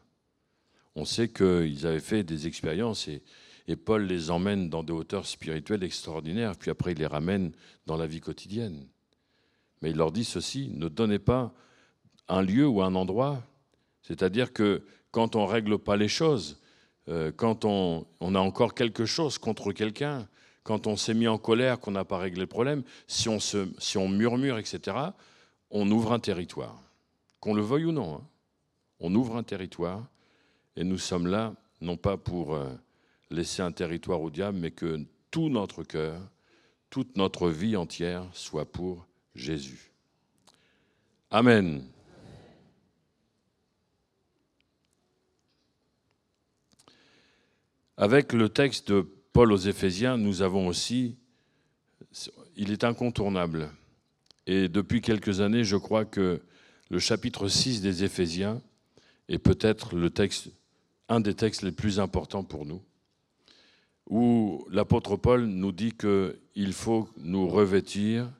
on 0.97 1.05
sait 1.05 1.29
qu'ils 1.29 1.85
avaient 1.85 1.99
fait 1.99 2.23
des 2.23 2.47
expériences 2.47 3.07
et, 3.07 3.21
Paul 3.85 4.05
les 4.05 4.31
emmène 4.31 4.69
dans 4.69 4.81
des 4.81 4.93
hauteurs 4.93 5.27
spirituelles 5.27 5.83
extraordinaires, 5.83 6.55
puis 6.55 6.71
après 6.71 6.93
il 6.93 6.99
les 6.99 7.05
ramène 7.05 7.51
dans 7.85 7.97
la 7.97 8.07
vie 8.07 8.21
quotidienne. 8.21 8.87
Mais 9.81 9.89
il 9.91 9.97
leur 9.97 10.11
dit 10.11 10.23
ceci, 10.23 10.71
ne 10.73 10.87
donnez 10.87 11.19
pas 11.19 11.53
un 12.29 12.41
lieu 12.41 12.65
ou 12.65 12.81
un 12.81 12.95
endroit, 12.95 13.43
c'est-à-dire 14.07 14.53
que 14.53 14.83
quand 15.11 15.35
on 15.35 15.45
ne 15.45 15.51
règle 15.51 15.77
pas 15.77 15.97
les 15.97 16.07
choses, 16.07 16.59
euh, 17.09 17.31
quand 17.35 17.65
on, 17.65 18.05
a 18.21 18.39
encore 18.39 18.73
quelque 18.73 19.05
chose 19.05 19.37
contre 19.37 19.73
quelqu'un, 19.73 20.27
quand 20.63 20.87
on 20.87 20.95
s'est 20.95 21.13
mis 21.13 21.27
en 21.27 21.37
colère, 21.37 21.79
qu'on 21.79 21.91
n'a 21.91 22.05
pas 22.05 22.17
réglé 22.17 22.41
le 22.41 22.47
problème, 22.47 22.83
si 23.07 23.27
on, 23.27 24.09
murmure, 24.09 24.57
etc., 24.59 24.97
on 25.71 25.91
ouvre 25.91 26.13
un 26.13 26.19
territoire. 26.19 26.81
Qu'on 27.41 27.53
le 27.53 27.61
veuille 27.61 27.85
ou 27.85 27.91
non, 27.91 28.15
hein. 28.15 28.27
on 29.01 29.13
ouvre 29.13 29.35
un 29.35 29.43
territoire 29.43 30.07
et 30.77 30.85
nous 30.85 30.97
sommes 30.97 31.27
là, 31.27 31.53
non 31.81 31.97
pas 31.97 32.15
pour 32.15 32.55
euh, 32.55 32.69
laisser 33.29 33.61
un 33.61 33.73
territoire 33.73 34.21
au 34.21 34.29
diable, 34.29 34.57
mais 34.57 34.71
que 34.71 35.01
tout 35.31 35.49
notre 35.49 35.83
cœur, 35.83 36.21
toute 36.89 37.17
notre 37.17 37.49
vie 37.49 37.75
entière 37.75 38.25
soit 38.31 38.71
pour 38.71 39.05
Jésus. 39.35 39.91
Amen. 41.29 41.83
Avec 47.99 48.31
le 48.31 48.47
texte 48.47 48.91
de 48.91 49.01
Paul 49.33 49.51
aux 49.51 49.57
Éphésiens, 49.57 50.17
nous 50.17 50.43
avons 50.43 50.67
aussi, 50.67 51.17
il 52.55 52.71
est 52.71 52.83
incontournable. 52.83 53.71
Et 54.45 54.69
depuis 54.69 55.01
quelques 55.01 55.41
années, 55.41 55.63
je 55.63 55.77
crois 55.77 56.05
que 56.05 56.39
le 56.91 56.99
chapitre 56.99 57.47
6 57.47 57.81
des 57.81 58.03
Éphésiens 58.03 58.61
est 59.29 59.39
peut-être 59.39 59.95
le 59.95 60.11
texte, 60.11 60.51
un 61.09 61.19
des 61.19 61.33
textes 61.33 61.63
les 61.63 61.71
plus 61.71 61.99
importants 61.99 62.43
pour 62.43 62.67
nous, 62.67 62.83
où 64.07 64.63
l'apôtre 64.69 65.15
Paul 65.15 65.47
nous 65.47 65.71
dit 65.71 65.93
qu'il 65.93 66.73
faut 66.73 67.09
nous 67.17 67.47
revêtir, 67.47 68.31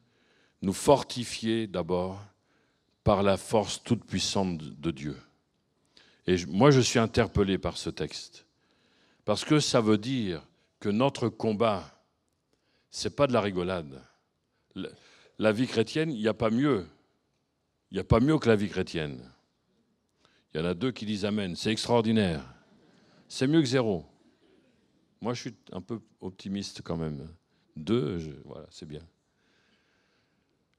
nous 0.61 0.71
fortifier 0.71 1.65
d'abord 1.65 2.23
par 3.03 3.23
la 3.23 3.37
force 3.37 3.81
toute 3.83 4.05
puissante 4.05 4.59
de 4.59 4.91
Dieu. 4.91 5.17
Et 6.27 6.35
moi, 6.45 6.69
je 6.69 6.81
suis 6.81 6.99
interpellé 6.99 7.57
par 7.57 7.77
ce 7.77 7.89
texte. 7.89 8.46
Parce 9.27 9.43
que 9.43 9.59
ça 9.59 9.81
veut 9.81 9.97
dire 9.97 10.41
que 10.79 10.87
notre 10.87 11.27
combat, 11.27 12.01
c'est 12.89 13.13
pas 13.13 13.27
de 13.27 13.33
la 13.33 13.41
rigolade. 13.41 14.01
La 15.37 15.51
vie 15.51 15.67
chrétienne, 15.67 16.13
il 16.13 16.21
n'y 16.21 16.29
a 16.29 16.33
pas 16.33 16.49
mieux. 16.49 16.87
Il 17.91 17.95
n'y 17.95 17.99
a 17.99 18.05
pas 18.05 18.21
mieux 18.21 18.39
que 18.39 18.47
la 18.47 18.55
vie 18.55 18.69
chrétienne. 18.69 19.29
Il 20.53 20.61
y 20.61 20.63
en 20.63 20.65
a 20.65 20.73
deux 20.73 20.93
qui 20.93 21.05
disent 21.05 21.25
Amen. 21.25 21.57
C'est 21.57 21.73
extraordinaire. 21.73 22.41
C'est 23.27 23.47
mieux 23.47 23.59
que 23.59 23.67
zéro. 23.67 24.05
Moi, 25.19 25.33
je 25.33 25.41
suis 25.41 25.55
un 25.73 25.81
peu 25.81 25.99
optimiste 26.21 26.81
quand 26.81 26.95
même. 26.95 27.27
Deux, 27.75 28.41
voilà, 28.45 28.67
c'est 28.69 28.87
bien. 28.87 29.05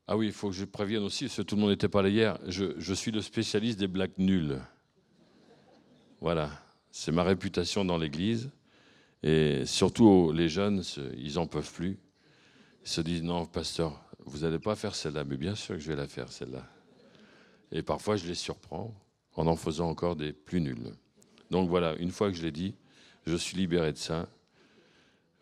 Ah 0.07 0.17
oui, 0.17 0.29
il 0.29 0.33
faut 0.33 0.49
que 0.49 0.57
je 0.57 0.65
prévienne 0.65 1.03
aussi, 1.03 1.27
parce 1.27 1.37
que 1.37 1.43
tout 1.43 1.55
le 1.55 1.61
monde 1.61 1.71
n'était 1.73 1.91
pas 1.91 2.01
là 2.01 2.09
hier, 2.09 2.39
je, 2.47 2.79
je 2.79 2.95
suis 2.95 3.11
le 3.11 3.21
spécialiste 3.21 3.79
des 3.79 3.89
blagues 3.89 4.17
nulles. 4.17 4.63
Voilà. 6.23 6.51
C'est 6.91 7.12
ma 7.12 7.22
réputation 7.22 7.84
dans 7.84 7.99
l'Église. 7.99 8.51
Et 9.22 9.64
surtout, 9.66 10.32
les 10.32 10.49
jeunes, 10.49 10.82
ils 11.16 11.34
n'en 11.34 11.47
peuvent 11.47 11.72
plus. 11.72 11.99
Ils 12.84 12.89
se 12.89 13.01
disent, 13.01 13.22
non, 13.22 13.47
pasteur, 13.47 14.01
vous 14.24 14.41
n'allez 14.41 14.59
pas 14.59 14.76
faire 14.76 14.95
celle-là. 14.95 15.24
Mais 15.24 15.36
bien 15.36 15.55
sûr 15.55 15.74
que 15.74 15.80
je 15.80 15.89
vais 15.89 15.97
la 15.97 16.07
faire, 16.07 16.30
celle-là. 16.32 16.66
Et 17.72 17.82
parfois, 17.82 18.16
je 18.16 18.26
les 18.26 18.34
surprends 18.34 18.95
en 19.34 19.47
en 19.47 19.57
faisant 19.57 19.89
encore 19.89 20.16
des 20.16 20.32
plus 20.32 20.61
nuls. 20.61 20.93
Donc 21.51 21.68
voilà, 21.68 21.95
une 21.97 22.11
fois 22.11 22.28
que 22.30 22.36
je 22.36 22.43
l'ai 22.43 22.53
dit, 22.53 22.74
je 23.26 23.36
suis 23.36 23.57
libéré 23.57 23.93
de 23.93 23.99
ça. 23.99 24.28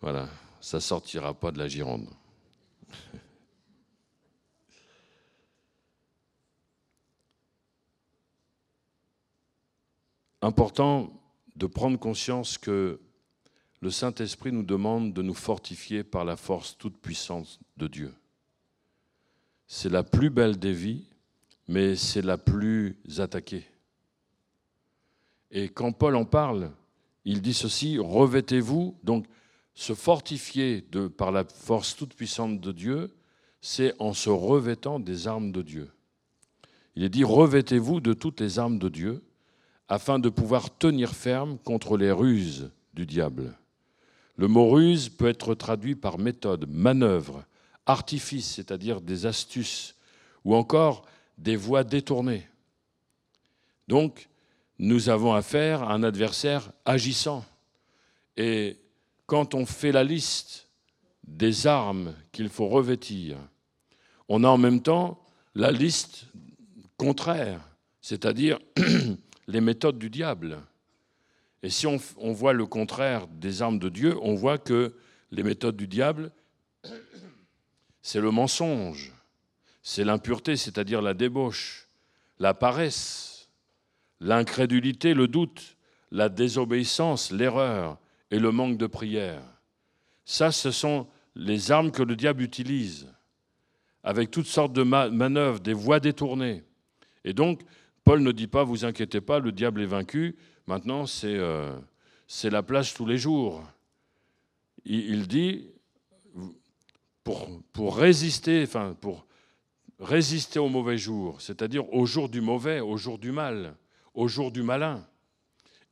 Voilà, 0.01 0.29
ça 0.61 0.81
sortira 0.81 1.35
pas 1.35 1.51
de 1.53 1.59
la 1.59 1.69
Gironde. 1.69 2.09
Important 10.43 11.13
de 11.57 11.67
prendre 11.67 11.99
conscience 11.99 12.59
que 12.59 13.01
le 13.81 13.91
Saint-Esprit 13.91 14.53
nous 14.53 14.63
demande 14.63 15.13
de 15.13 15.23
nous 15.23 15.35
fortifier 15.35 16.05
par 16.05 16.25
la 16.25 16.37
force 16.37 16.77
toute 16.79 16.99
puissante 16.99 17.59
de 17.77 17.87
Dieu. 17.87 18.15
C'est 19.67 19.89
la 19.89 20.03
plus 20.03 20.31
belle 20.31 20.59
des 20.59 20.73
vies, 20.73 21.05
mais 21.69 21.97
c'est 21.97 22.23
la 22.23 22.39
plus 22.39 22.97
attaquée. 23.19 23.67
Et 25.51 25.69
quand 25.69 25.93
Paul 25.93 26.17
en 26.17 26.25
parle, 26.25 26.71
il 27.25 27.43
dit 27.43 27.55
ceci, 27.55 27.99
revêtez-vous, 27.99 28.97
donc 29.03 29.27
se 29.75 29.95
fortifier 29.95 30.83
par 31.17 31.33
la 31.33 31.45
force 31.45 31.97
toute 31.97 32.15
puissante 32.15 32.61
de 32.61 32.73
Dieu, 32.73 33.15
c'est 33.61 33.95
en 33.99 34.15
se 34.15 34.31
revêtant 34.31 35.01
des 35.01 35.27
armes 35.27 35.53
de 35.53 35.63
Dieu. 35.63 35.91
Il 36.95 37.03
est 37.03 37.09
dit, 37.09 37.25
revêtez-vous 37.25 38.01
de 38.01 38.13
toutes 38.13 38.41
les 38.41 38.59
armes 38.59 38.79
de 38.79 38.89
Dieu, 38.89 39.23
afin 39.89 40.19
de 40.19 40.29
pouvoir 40.29 40.77
tenir 40.77 41.15
ferme 41.15 41.59
contre 41.59 41.97
les 41.97 42.11
ruses 42.11 42.71
du 42.95 43.07
diable. 43.07 43.57
Le 44.37 44.49
mot 44.49 44.69
ruse 44.69 45.09
peut 45.09 45.29
être 45.29 45.55
traduit 45.55 45.95
par 45.95 46.19
méthode, 46.19 46.67
manœuvre, 46.69 47.45
artifice, 47.87 48.55
c'est-à-dire 48.55 49.01
des 49.01 49.27
astuces, 49.27 49.95
ou 50.45 50.55
encore 50.55 51.05
des 51.39 51.57
voies 51.57 51.85
détournées. 51.85 52.47
Donc, 53.89 54.29
nous 54.79 55.09
avons 55.09 55.33
affaire 55.33 55.83
à 55.83 55.95
un 55.95 56.03
adversaire 56.03 56.71
agissant. 56.85 57.45
Et 58.37 58.79
quand 59.27 59.55
on 59.55 59.65
fait 59.65 59.93
la 59.93 60.05
liste 60.05 60.69
des 61.27 61.67
armes 61.67 62.15
qu'il 62.33 62.49
faut 62.49 62.69
revêtir, 62.69 63.39
on 64.29 64.45
a 64.45 64.49
en 64.49 64.59
même 64.59 64.83
temps 64.83 65.25
la 65.55 65.71
liste 65.71 66.27
contraire, 66.99 67.61
c'est-à-dire 68.01 68.59
les 69.47 69.61
méthodes 69.61 69.99
du 69.99 70.11
diable. 70.11 70.63
Et 71.63 71.71
si 71.71 71.87
on, 71.87 71.99
voit 72.33 72.53
le 72.53 72.67
contraire 72.67 73.27
des 73.27 73.63
armes 73.63 73.79
de 73.79 73.89
Dieu, 73.89 74.17
on 74.23 74.35
voit 74.35 74.59
que 74.59 74.95
les 75.31 75.43
méthodes 75.43 75.77
du 75.77 75.89
diable, 75.89 76.31
c'est 78.03 78.21
le 78.21 78.31
mensonge, 78.31 79.13
c'est 79.83 80.05
l'impureté, 80.05 80.57
c'est-à-dire 80.57 81.03
la 81.03 81.15
débauche, 81.15 81.89
la 82.39 82.55
paresse, 82.55 83.49
l'incrédulité, 84.21 85.15
le 85.15 85.29
doute, 85.29 85.77
la 86.11 86.29
désobéissance, 86.29 87.33
l'erreur 87.33 87.99
et 88.31 88.39
le 88.39 88.53
manque 88.53 88.79
de 88.79 88.87
prière. 88.87 89.43
Ça, 90.25 90.53
ce 90.53 90.71
sont 90.71 91.07
les 91.35 91.71
armes 91.71 91.91
que 91.91 92.03
le 92.03 92.17
diable 92.17 92.43
utilise, 92.43 93.09
avec 94.03 94.31
toutes 94.31 94.47
sortes 94.47 94.73
de 94.73 94.83
manœuvres, 94.83 95.61
des 95.61 95.73
voies 95.73 96.01
détournées. 96.01 96.65
Et 97.25 97.33
donc, 97.33 97.63
Paul 98.07 98.23
ne 98.23 98.31
dit 98.31 98.47
pas, 98.47 98.63
vous 98.63 98.85
inquiétez 98.85 99.21
pas, 99.21 99.41
le 99.41 99.51
diable 99.51 99.83
est 99.83 99.87
vaincu, 99.87 100.37
maintenant 100.69 101.07
c'est 101.07 101.35
euh, 101.35 101.77
la 102.45 102.63
plage 102.63 102.95
tous 102.95 103.05
les 103.05 103.19
jours. 103.19 103.65
Il, 104.85 105.27
dit, 105.27 105.67
pour, 107.25 107.49
pour, 107.73 107.97
résister, 107.97 108.63
enfin, 108.63 108.97
pour 109.01 109.27
résister 109.99 110.61
au 110.61 110.69
mauvais 110.69 110.97
jour, 110.97 111.41
c'est-à-dire 111.41 111.93
au 111.93 112.07
jour 112.07 112.29
du 112.29 112.41
mauvais, 112.41 112.79
au 112.79 112.97
jour 112.97 113.19
du 113.19 113.33
mal, 113.33 113.75
au 114.15 114.29
jour 114.29 114.53
du 114.53 114.63
malin, 114.63 115.05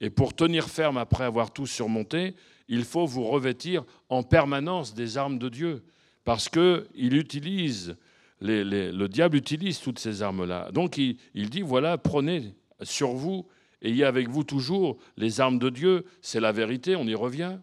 et 0.00 0.08
pour 0.08 0.36
tenir 0.36 0.68
ferme 0.68 0.98
après 0.98 1.24
avoir 1.24 1.52
tout 1.52 1.66
surmonté, 1.66 2.36
il 2.68 2.84
faut 2.84 3.06
vous 3.06 3.24
revêtir 3.24 3.82
en 4.08 4.22
permanence 4.22 4.94
des 4.94 5.18
armes 5.18 5.40
de 5.40 5.48
Dieu, 5.48 5.82
parce 6.22 6.48
qu'il 6.48 7.16
utilise 7.16 7.96
le 8.44 9.06
diable 9.06 9.36
utilise 9.36 9.80
toutes 9.80 9.98
ces 9.98 10.22
armes-là. 10.22 10.70
Donc 10.72 10.98
il, 10.98 11.50
dit, 11.50 11.62
voilà, 11.62 11.98
prenez 11.98 12.54
sur 12.82 13.12
vous, 13.12 13.46
ayez 13.82 14.04
avec 14.04 14.28
vous 14.28 14.44
toujours 14.44 14.98
les 15.16 15.40
armes 15.40 15.58
de 15.58 15.70
Dieu, 15.70 16.04
c'est 16.20 16.40
la 16.40 16.52
vérité, 16.52 16.96
on 16.96 17.06
y 17.06 17.14
revient. 17.14 17.58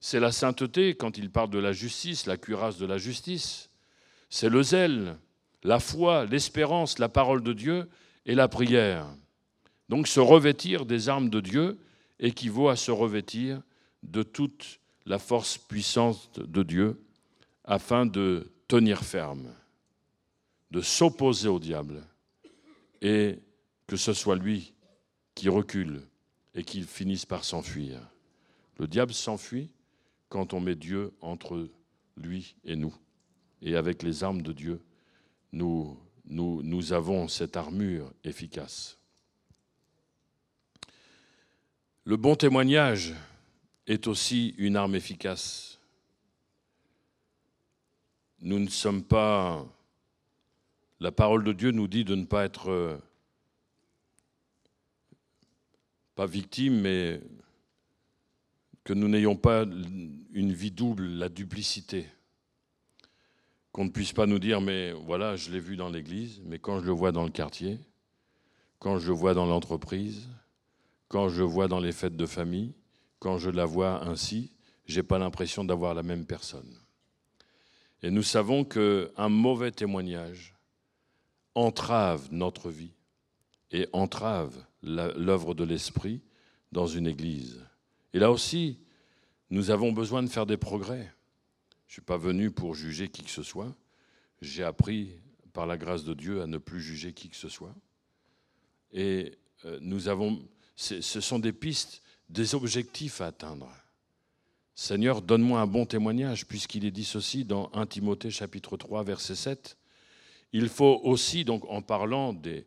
C'est 0.00 0.20
la 0.20 0.32
sainteté 0.32 0.94
quand 0.94 1.18
il 1.18 1.30
parle 1.30 1.50
de 1.50 1.58
la 1.58 1.72
justice, 1.72 2.26
la 2.26 2.36
cuirasse 2.36 2.78
de 2.78 2.86
la 2.86 2.96
justice. 2.96 3.70
C'est 4.30 4.48
le 4.48 4.62
zèle, 4.62 5.18
la 5.62 5.78
foi, 5.78 6.24
l'espérance, 6.24 6.98
la 6.98 7.08
parole 7.08 7.42
de 7.42 7.52
Dieu 7.52 7.88
et 8.24 8.34
la 8.34 8.48
prière. 8.48 9.06
Donc 9.88 10.06
se 10.06 10.20
revêtir 10.20 10.86
des 10.86 11.08
armes 11.08 11.28
de 11.28 11.40
Dieu 11.40 11.78
équivaut 12.18 12.68
à 12.68 12.76
se 12.76 12.90
revêtir 12.90 13.60
de 14.02 14.22
toute 14.22 14.80
la 15.04 15.18
force 15.18 15.58
puissante 15.58 16.38
de 16.38 16.62
Dieu 16.62 17.02
afin 17.64 18.06
de 18.06 18.52
tenir 18.68 19.02
ferme 19.02 19.52
de 20.70 20.80
s'opposer 20.80 21.48
au 21.48 21.58
diable 21.58 22.02
et 23.02 23.38
que 23.86 23.96
ce 23.96 24.12
soit 24.12 24.36
lui 24.36 24.74
qui 25.34 25.48
recule 25.48 26.02
et 26.54 26.62
qu'il 26.62 26.84
finisse 26.84 27.26
par 27.26 27.44
s'enfuir. 27.44 28.00
Le 28.78 28.86
diable 28.86 29.12
s'enfuit 29.12 29.70
quand 30.28 30.54
on 30.54 30.60
met 30.60 30.76
Dieu 30.76 31.12
entre 31.20 31.68
lui 32.16 32.56
et 32.64 32.76
nous. 32.76 32.94
Et 33.62 33.76
avec 33.76 34.02
les 34.02 34.24
armes 34.24 34.42
de 34.42 34.52
Dieu, 34.52 34.80
nous, 35.52 35.98
avons 36.92 37.28
cette 37.28 37.56
armure 37.56 38.12
efficace. 38.24 38.96
Le 42.04 42.16
bon 42.16 42.34
témoignage 42.36 43.14
est 43.86 44.06
aussi 44.06 44.54
une 44.56 44.76
arme 44.76 44.94
efficace. 44.94 45.78
Nous 48.40 48.58
ne 48.58 48.68
sommes 48.68 49.02
pas 49.02 49.66
la 51.00 51.10
parole 51.10 51.44
de 51.44 51.52
Dieu 51.52 51.70
nous 51.70 51.88
dit 51.88 52.04
de 52.04 52.14
ne 52.14 52.26
pas 52.26 52.44
être 52.44 52.70
euh, 52.70 52.98
pas 56.14 56.26
victime, 56.26 56.80
mais 56.80 57.20
que 58.84 58.92
nous 58.92 59.08
n'ayons 59.08 59.36
pas 59.36 59.62
une 59.62 60.52
vie 60.52 60.70
double, 60.70 61.06
la 61.06 61.28
duplicité. 61.28 62.06
qu'on 63.72 63.84
ne 63.84 63.90
puisse 63.90 64.12
pas 64.12 64.26
nous 64.26 64.38
dire, 64.38 64.60
mais 64.60 64.92
voilà, 64.92 65.36
je 65.36 65.50
l'ai 65.50 65.60
vu 65.60 65.76
dans 65.76 65.88
l'église, 65.88 66.42
mais 66.44 66.58
quand 66.58 66.80
je 66.80 66.84
le 66.86 66.92
vois 66.92 67.12
dans 67.12 67.24
le 67.24 67.30
quartier, 67.30 67.78
quand 68.78 68.98
je 68.98 69.06
le 69.06 69.14
vois 69.14 69.32
dans 69.32 69.46
l'entreprise, 69.46 70.28
quand 71.08 71.28
je 71.28 71.38
le 71.38 71.46
vois 71.46 71.68
dans 71.68 71.80
les 71.80 71.92
fêtes 71.92 72.16
de 72.16 72.26
famille, 72.26 72.74
quand 73.20 73.38
je 73.38 73.48
la 73.48 73.64
vois 73.64 74.04
ainsi, 74.06 74.52
j'ai 74.86 75.02
pas 75.02 75.18
l'impression 75.18 75.64
d'avoir 75.64 75.94
la 75.94 76.02
même 76.02 76.26
personne. 76.26 76.74
Et 78.02 78.10
nous 78.10 78.22
savons 78.22 78.64
qu'un 78.64 79.28
mauvais 79.28 79.70
témoignage 79.70 80.59
entrave 81.54 82.28
notre 82.30 82.70
vie 82.70 82.92
et 83.70 83.88
entrave 83.92 84.64
l'œuvre 84.82 85.54
de 85.54 85.64
l'Esprit 85.64 86.22
dans 86.72 86.86
une 86.86 87.06
église. 87.06 87.64
Et 88.12 88.18
là 88.18 88.30
aussi, 88.30 88.78
nous 89.50 89.70
avons 89.70 89.92
besoin 89.92 90.22
de 90.22 90.28
faire 90.28 90.46
des 90.46 90.56
progrès. 90.56 91.12
Je 91.86 91.92
ne 91.92 91.94
suis 91.94 92.02
pas 92.02 92.16
venu 92.16 92.50
pour 92.50 92.74
juger 92.74 93.08
qui 93.08 93.22
que 93.22 93.30
ce 93.30 93.42
soit. 93.42 93.74
J'ai 94.40 94.64
appris, 94.64 95.12
par 95.52 95.66
la 95.66 95.76
grâce 95.76 96.04
de 96.04 96.14
Dieu, 96.14 96.40
à 96.42 96.46
ne 96.46 96.58
plus 96.58 96.80
juger 96.80 97.12
qui 97.12 97.28
que 97.28 97.36
ce 97.36 97.48
soit. 97.48 97.74
Et 98.92 99.36
euh, 99.64 99.78
nous 99.80 100.08
avons, 100.08 100.40
ce 100.76 101.00
sont 101.00 101.38
des 101.38 101.52
pistes, 101.52 102.02
des 102.28 102.54
objectifs 102.54 103.20
à 103.20 103.26
atteindre. 103.26 103.68
Seigneur, 104.74 105.20
donne-moi 105.20 105.60
un 105.60 105.66
bon 105.66 105.84
témoignage, 105.84 106.46
puisqu'il 106.46 106.84
est 106.84 106.90
dit 106.90 107.04
ceci 107.04 107.44
dans 107.44 107.70
1 107.74 107.86
Timothée 107.86 108.30
chapitre 108.30 108.76
3, 108.76 109.02
verset 109.02 109.34
7. 109.34 109.76
Il 110.52 110.68
faut 110.68 111.00
aussi, 111.04 111.44
donc 111.44 111.64
en 111.68 111.82
parlant 111.82 112.32
des, 112.32 112.66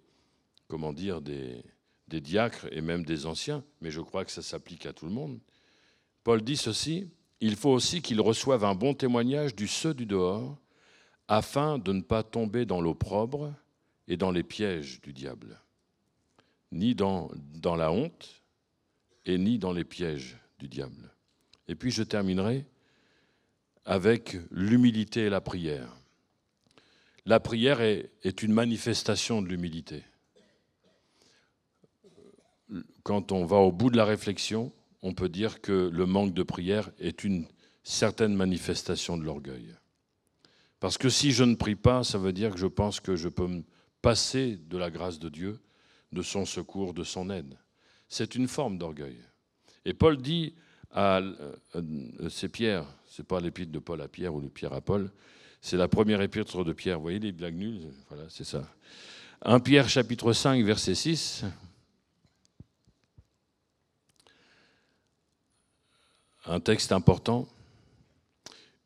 comment 0.68 0.94
dire, 0.94 1.22
des, 1.22 1.64
diacres 2.08 2.68
et 2.72 2.82
même 2.82 3.04
des 3.04 3.26
anciens, 3.26 3.64
mais 3.82 3.90
je 3.90 4.00
crois 4.00 4.24
que 4.24 4.32
ça 4.32 4.44
s'applique 4.44 4.86
à 4.86 4.94
tout 4.94 5.08
le 5.08 5.12
monde, 5.12 5.40
Paul 6.24 6.44
dit 6.44 6.58
ceci, 6.58 7.10
il 7.42 7.56
faut 7.56 7.72
aussi 7.72 8.04
qu'ils 8.04 8.22
reçoivent 8.22 8.66
un 8.66 8.76
bon 8.76 8.94
témoignage 8.94 9.56
du 9.56 9.68
ceux 9.68 9.96
du 9.96 10.06
dehors, 10.06 10.56
afin 11.28 11.80
de 11.80 11.92
ne 11.92 12.02
pas 12.02 12.22
tomber 12.22 12.66
dans 12.66 12.82
l'opprobre 12.82 13.52
et 14.08 14.16
dans 14.16 14.30
les 14.30 14.44
pièges 14.44 15.02
du 15.02 15.12
diable, 15.12 15.60
ni 16.72 16.94
dans 16.94 17.32
la 17.76 17.92
honte 17.92 18.44
et 19.26 19.38
ni 19.38 19.58
dans 19.58 19.74
les 19.74 19.86
pièges 19.86 20.38
du 20.60 20.68
diable. 20.68 21.12
Et 21.68 21.76
puis 21.76 21.92
je 21.92 22.04
terminerai 22.04 22.66
avec 23.86 24.38
l'humilité 24.52 25.22
et 25.22 25.30
la 25.30 25.42
prière. 25.42 26.03
La 27.26 27.40
prière 27.40 27.82
est, 27.82 28.44
une 28.44 28.52
manifestation 28.52 29.42
de 29.42 29.48
l'humilité. 29.48 30.04
Quand 33.04 33.32
on 33.32 33.46
va 33.46 33.58
au 33.58 33.72
bout 33.72 33.90
de 33.90 33.98
la 33.98 34.06
réflexion, 34.06 34.74
on 35.02 35.14
peut 35.14 35.30
dire 35.30 35.62
que 35.62 35.90
le 35.92 36.06
manque 36.06 36.34
de 36.34 36.44
prière 36.44 36.92
est 37.00 37.24
une 37.24 37.48
certaine 37.84 38.36
manifestation 38.36 39.18
de 39.18 39.24
l'orgueil. 39.24 39.74
Parce 40.80 40.98
que 40.98 41.10
si 41.10 41.32
je 41.32 41.46
ne 41.46 41.56
prie 41.56 41.76
pas, 41.76 42.04
ça 42.04 42.18
veut 42.18 42.34
dire 42.34 42.52
que 42.52 42.60
je 42.60 42.68
pense 42.68 43.00
que 43.00 43.16
je 43.16 43.30
peux 43.30 43.48
me 43.48 43.64
passer 44.02 44.58
de 44.58 44.78
la 44.78 44.92
grâce 44.92 45.20
de 45.20 45.30
Dieu, 45.30 45.62
de 46.12 46.22
son 46.22 46.46
secours, 46.46 46.94
de 46.94 47.04
son 47.04 47.30
aide. 47.30 47.58
C'est 48.10 48.36
une 48.36 48.50
forme 48.50 48.78
d'orgueil. 48.78 49.18
Et 49.86 49.94
Paul 49.94 50.18
dit 50.18 50.56
à 50.92 51.20
euh, 51.20 51.56
c'est 52.30 52.50
Pierre, 52.50 52.86
c'est 53.08 53.26
pas 53.26 53.40
l'épître 53.40 53.72
de 53.72 53.80
Paul 53.80 54.02
à 54.02 54.08
Pierre 54.08 54.36
ou 54.36 54.42
de 54.42 54.50
Pierre 54.50 54.74
à 54.74 54.82
Paul, 54.82 55.10
c'est 55.64 55.78
la 55.78 55.88
première 55.88 56.22
épître 56.22 56.66
de 56.66 56.74
Pierre. 56.74 56.98
Vous 56.98 57.04
voyez 57.04 57.20
les 57.20 57.32
blagues 57.32 57.56
nulles 57.56 57.90
Voilà, 58.10 58.26
c'est 58.28 58.44
ça. 58.44 58.70
1 59.44 59.62
Pierre 59.62 59.88
chapitre 59.88 60.34
5 60.34 60.62
verset 60.66 60.94
6. 60.94 61.46
Un 66.46 66.60
texte 66.60 66.92
important. 66.92 67.48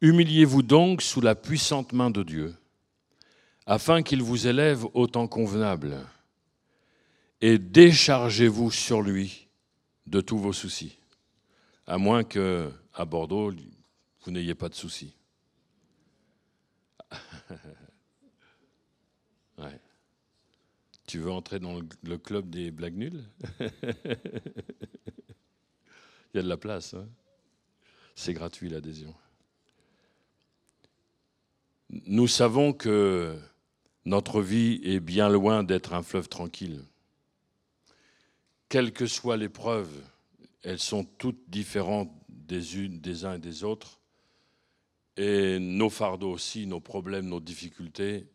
Humiliez-vous 0.01 0.61
donc 0.61 1.01
sous 1.01 1.19
la 1.19 1.33
puissante 1.33 1.93
main 1.93 2.11
de 2.11 2.21
Dieu, 2.21 2.55
afin 3.65 4.03
qu'il 4.03 4.21
vous 4.21 4.45
élève 4.45 4.85
au 4.93 5.07
temps 5.07 5.27
convenable, 5.27 5.97
et 7.41 7.57
déchargez-vous 7.57 8.69
sur 8.69 9.01
lui 9.01 9.47
de 10.05 10.21
tous 10.21 10.37
vos 10.37 10.53
soucis, 10.53 10.99
à 11.87 11.97
moins 11.97 12.23
que 12.23 12.71
à 12.93 13.03
Bordeaux 13.03 13.51
vous 14.23 14.31
n'ayez 14.31 14.53
pas 14.53 14.69
de 14.69 14.75
soucis. 14.75 15.16
Tu 21.07 21.19
veux 21.19 21.31
entrer 21.31 21.59
dans 21.59 21.79
le 22.03 22.17
club 22.17 22.49
des 22.49 22.69
blagues 22.69 22.97
nulles? 22.97 23.23
Il 26.33 26.35
y 26.35 26.39
a 26.39 26.41
de 26.41 26.49
la 26.49 26.57
place. 26.57 26.93
Hein 26.95 27.07
C'est 28.13 28.33
gratuit 28.33 28.67
l'adhésion. 28.67 29.15
Nous 31.89 32.27
savons 32.27 32.73
que 32.73 33.39
notre 34.03 34.41
vie 34.41 34.81
est 34.83 34.99
bien 34.99 35.29
loin 35.29 35.63
d'être 35.63 35.93
un 35.93 36.03
fleuve 36.03 36.27
tranquille. 36.27 36.83
Quelle 38.67 38.91
que 38.91 39.05
soit 39.05 39.37
l'épreuve, 39.37 39.89
elles 40.63 40.79
sont 40.79 41.05
toutes 41.05 41.49
différentes 41.49 42.11
des 42.27 42.77
unes, 42.77 42.99
des 42.99 43.23
uns 43.23 43.35
et 43.35 43.39
des 43.39 43.63
autres. 43.63 43.96
Et 45.17 45.57
nos 45.57 45.89
fardeaux 45.89 46.31
aussi, 46.31 46.67
nos 46.67 46.79
problèmes, 46.79 47.27
nos 47.27 47.39
difficultés, 47.39 48.27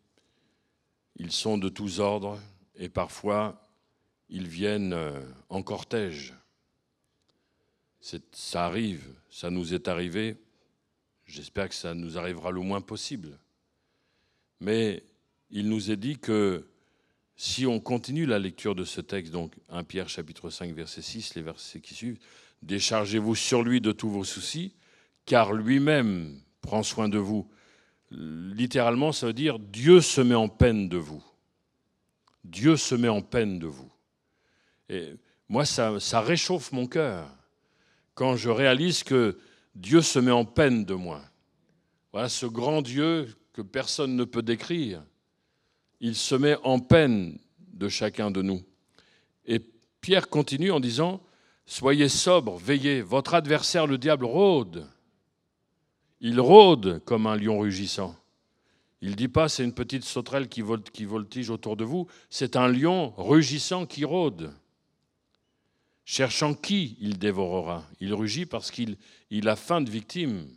ils 1.15 1.31
sont 1.31 1.57
de 1.57 1.69
tous 1.69 1.99
ordres 1.99 2.39
et 2.75 2.89
parfois 2.89 3.69
ils 4.29 4.47
viennent 4.47 4.93
euh, 4.93 5.21
en 5.49 5.63
cortège. 5.63 6.33
Ça 8.01 8.65
arrive, 8.65 9.05
ça 9.29 9.49
nous 9.49 9.73
est 9.73 9.87
arrivé. 9.87 10.35
J'espère 11.25 11.69
que 11.69 11.75
ça 11.75 11.93
nous 11.93 12.17
arrivera 12.17 12.51
le 12.51 12.59
moins 12.59 12.81
possible. 12.81 13.39
Mais 14.59 15.03
il 15.51 15.69
nous 15.69 15.89
est 15.89 15.97
dit 15.97 16.17
que 16.17 16.67
si 17.37 17.65
on 17.65 17.79
continue 17.79 18.25
la 18.25 18.39
lecture 18.39 18.75
de 18.75 18.83
ce 18.83 18.99
texte, 18.99 19.31
donc 19.31 19.53
1 19.69 19.85
Pierre 19.85 20.09
chapitre 20.09 20.49
5 20.49 20.73
verset 20.73 21.01
6, 21.01 21.35
les 21.35 21.41
versets 21.41 21.79
qui 21.79 21.93
suivent, 21.93 22.19
déchargez-vous 22.61 23.35
sur 23.35 23.63
lui 23.63 23.79
de 23.79 23.93
tous 23.93 24.09
vos 24.09 24.25
soucis, 24.25 24.73
car 25.25 25.53
lui-même 25.53 26.39
prend 26.63 26.81
soin 26.81 27.09
de 27.09 27.19
vous. 27.19 27.47
Littéralement, 28.09 29.11
ça 29.11 29.27
veut 29.27 29.33
dire 29.33 29.59
Dieu 29.59 30.01
se 30.01 30.21
met 30.21 30.35
en 30.35 30.49
peine 30.49 30.89
de 30.89 30.97
vous. 30.97 31.23
Dieu 32.43 32.75
se 32.77 32.95
met 32.95 33.09
en 33.09 33.21
peine 33.21 33.59
de 33.59 33.67
vous. 33.67 33.91
Et 34.89 35.13
moi, 35.47 35.65
ça, 35.65 35.99
ça 35.99 36.21
réchauffe 36.21 36.71
mon 36.71 36.87
cœur 36.87 37.29
quand 38.15 38.35
je 38.35 38.49
réalise 38.49 39.03
que 39.03 39.37
Dieu 39.75 40.01
se 40.01 40.19
met 40.19 40.31
en 40.31 40.45
peine 40.45 40.85
de 40.85 40.93
moi. 40.93 41.21
Voilà 42.11 42.29
ce 42.29 42.45
grand 42.45 42.81
Dieu 42.81 43.35
que 43.53 43.61
personne 43.61 44.15
ne 44.15 44.23
peut 44.23 44.41
décrire. 44.41 45.03
Il 45.99 46.15
se 46.15 46.35
met 46.35 46.57
en 46.63 46.79
peine 46.79 47.39
de 47.73 47.89
chacun 47.89 48.31
de 48.31 48.41
nous. 48.41 48.61
Et 49.45 49.59
Pierre 50.01 50.29
continue 50.29 50.71
en 50.71 50.79
disant, 50.79 51.21
Soyez 51.65 52.09
sobres, 52.09 52.57
veillez, 52.57 53.01
votre 53.01 53.33
adversaire 53.33 53.87
le 53.87 53.97
diable 53.97 54.25
rôde. 54.25 54.87
Il 56.25 56.39
rôde 56.39 57.01
comme 57.03 57.27
un 57.27 57.35
lion 57.35 57.59
rugissant. 57.59 58.15
Il 59.01 59.09
ne 59.09 59.15
dit 59.15 59.27
pas 59.27 59.49
c'est 59.49 59.65
une 59.65 59.73
petite 59.73 60.05
sauterelle 60.05 60.47
qui, 60.47 60.61
voltige 60.61 61.49
autour 61.49 61.75
de 61.75 61.83
vous, 61.83 62.07
c'est 62.29 62.55
un 62.55 62.69
lion 62.69 63.13
rugissant 63.17 63.85
qui 63.85 64.05
rôde. 64.05 64.53
Cherchant 66.05 66.53
qui 66.53 66.95
il 67.01 67.19
dévorera. 67.19 67.83
Il 67.99 68.13
rugit 68.13 68.45
parce 68.45 68.71
qu'il 68.71 68.95
il 69.31 69.49
a 69.49 69.57
faim 69.57 69.81
de 69.81 69.91
victimes. 69.91 70.47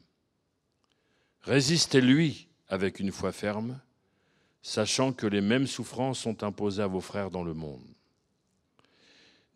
Résistez-lui 1.41 2.47
avec 2.69 3.01
une 3.01 3.11
foi 3.11 3.33
ferme, 3.33 3.81
sachant 4.62 5.12
que 5.12 5.27
les 5.27 5.41
mêmes 5.41 5.67
souffrances 5.67 6.21
sont 6.21 6.45
imposées 6.45 6.85
à 6.85 6.87
vos 6.87 7.01
frères 7.01 7.33
dans 7.33 7.43
le 7.43 7.55
monde. 7.55 7.83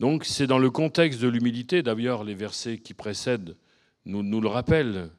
Donc 0.01 0.25
c'est 0.25 0.49
dans 0.49 0.59
le 0.59 0.71
contexte 0.71 1.21
de 1.21 1.29
l'humilité, 1.29 1.85
d'ailleurs 1.85 2.25
les 2.25 2.35
versets 2.35 2.79
qui 2.79 2.95
précèdent 2.95 3.57
nous, 4.07 4.25
nous 4.25 4.41
le 4.41 4.49
rappellent, 4.49 5.11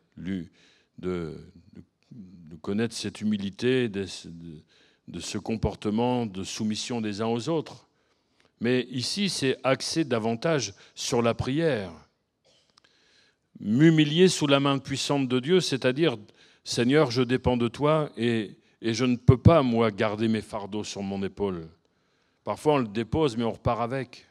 de, 1.01 1.35
connaître 2.61 2.95
cette 2.95 3.21
humilité, 3.21 3.89
de, 3.89 4.05
ce 4.05 5.37
comportement 5.37 6.25
de 6.25 6.43
soumission 6.43 7.01
des 7.01 7.21
uns 7.21 7.27
aux 7.27 7.49
autres. 7.49 7.87
Mais 8.59 8.83
ici, 8.91 9.29
c'est 9.29 9.57
axé 9.63 10.03
davantage 10.03 10.75
sur 10.93 11.21
la 11.21 11.33
prière. 11.33 11.91
M'humilier 13.59 14.27
sous 14.27 14.47
la 14.47 14.59
main 14.59 14.77
puissante 14.77 15.27
de 15.27 15.39
Dieu, 15.39 15.59
c'est-à-dire 15.59 16.17
Seigneur, 16.63 17.09
je 17.09 17.23
dépends 17.23 17.57
de 17.57 17.67
toi 17.67 18.11
et, 18.17 18.57
je 18.83 19.05
ne 19.05 19.15
peux 19.15 19.37
pas, 19.37 19.61
moi, 19.61 19.91
garder 19.91 20.27
mes 20.27 20.41
fardeaux 20.41 20.83
sur 20.83 21.03
mon 21.03 21.21
épaule. 21.23 21.67
Parfois, 22.43 22.73
on 22.73 22.77
le 22.79 22.87
dépose, 22.87 23.37
mais 23.37 23.43
on 23.43 23.51
repart 23.51 23.81
avec. 23.81 24.25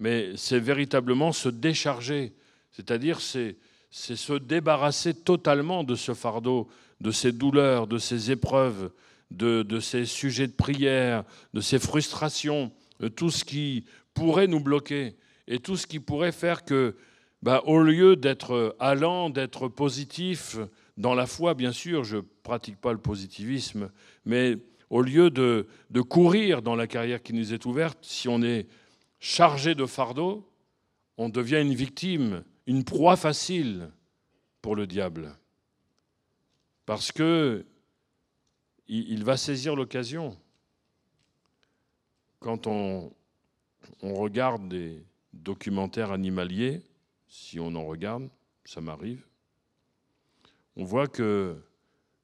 Mais 0.00 0.36
c'est 0.36 0.58
véritablement 0.58 1.30
se 1.30 1.48
décharger, 1.48 2.34
c'est-à-dire 2.72 3.20
c'est, 3.20 3.56
c'est 3.98 4.14
se 4.14 4.34
débarrasser 4.34 5.14
totalement 5.14 5.82
de 5.82 5.94
ce 5.94 6.12
fardeau, 6.12 6.68
de 7.00 7.10
ces 7.10 7.32
douleurs, 7.32 7.86
de 7.86 7.96
ces 7.96 8.30
épreuves, 8.30 8.90
de, 9.30 9.62
de 9.62 9.80
ces 9.80 10.04
sujets 10.04 10.46
de 10.46 10.52
prière, 10.52 11.24
de 11.54 11.62
ces 11.62 11.78
frustrations, 11.78 12.70
de 13.00 13.08
tout 13.08 13.30
ce 13.30 13.42
qui 13.42 13.86
pourrait 14.12 14.48
nous 14.48 14.60
bloquer 14.60 15.16
et 15.48 15.60
tout 15.60 15.78
ce 15.78 15.86
qui 15.86 15.98
pourrait 15.98 16.32
faire 16.32 16.66
que, 16.66 16.94
bah, 17.40 17.62
au 17.64 17.80
lieu 17.80 18.16
d'être 18.16 18.76
allant, 18.80 19.30
d'être 19.30 19.66
positif, 19.66 20.58
dans 20.98 21.14
la 21.14 21.26
foi, 21.26 21.54
bien 21.54 21.72
sûr, 21.72 22.04
je 22.04 22.18
ne 22.18 22.22
pratique 22.42 22.78
pas 22.78 22.92
le 22.92 22.98
positivisme, 22.98 23.90
mais 24.26 24.58
au 24.90 25.00
lieu 25.00 25.30
de, 25.30 25.68
de, 25.88 26.02
courir 26.02 26.60
dans 26.60 26.76
la 26.76 26.86
carrière 26.86 27.22
qui 27.22 27.32
nous 27.32 27.54
est 27.54 27.64
ouverte, 27.64 27.98
si 28.02 28.28
on 28.28 28.42
est 28.42 28.66
chargé 29.20 29.74
de 29.74 29.86
fardeau, 29.86 30.46
on 31.16 31.30
devient 31.30 31.62
une 31.62 31.74
victime, 31.74 32.44
une 32.66 32.84
proie 32.84 33.16
facile 33.16 33.90
pour 34.60 34.76
le 34.76 34.86
diable. 34.86 35.36
Parce 36.84 37.12
que 37.12 37.64
il 38.88 39.24
va 39.24 39.36
saisir 39.36 39.74
l'occasion. 39.74 40.36
Quand 42.38 42.68
on, 42.68 43.12
on 44.02 44.14
regarde 44.14 44.68
des 44.68 45.04
documentaires 45.32 46.12
animaliers, 46.12 46.82
si 47.28 47.58
on 47.58 47.74
en 47.74 47.84
regarde, 47.84 48.28
ça 48.64 48.80
m'arrive, 48.80 49.24
on 50.76 50.84
voit 50.84 51.08
que 51.08 51.56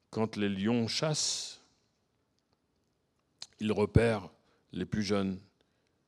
quand 0.09 0.37
les 0.37 0.49
lions 0.49 0.87
chassent, 0.87 1.61
ils 3.59 3.71
repèrent 3.71 4.29
les 4.71 4.85
plus 4.85 5.03
jeunes, 5.03 5.39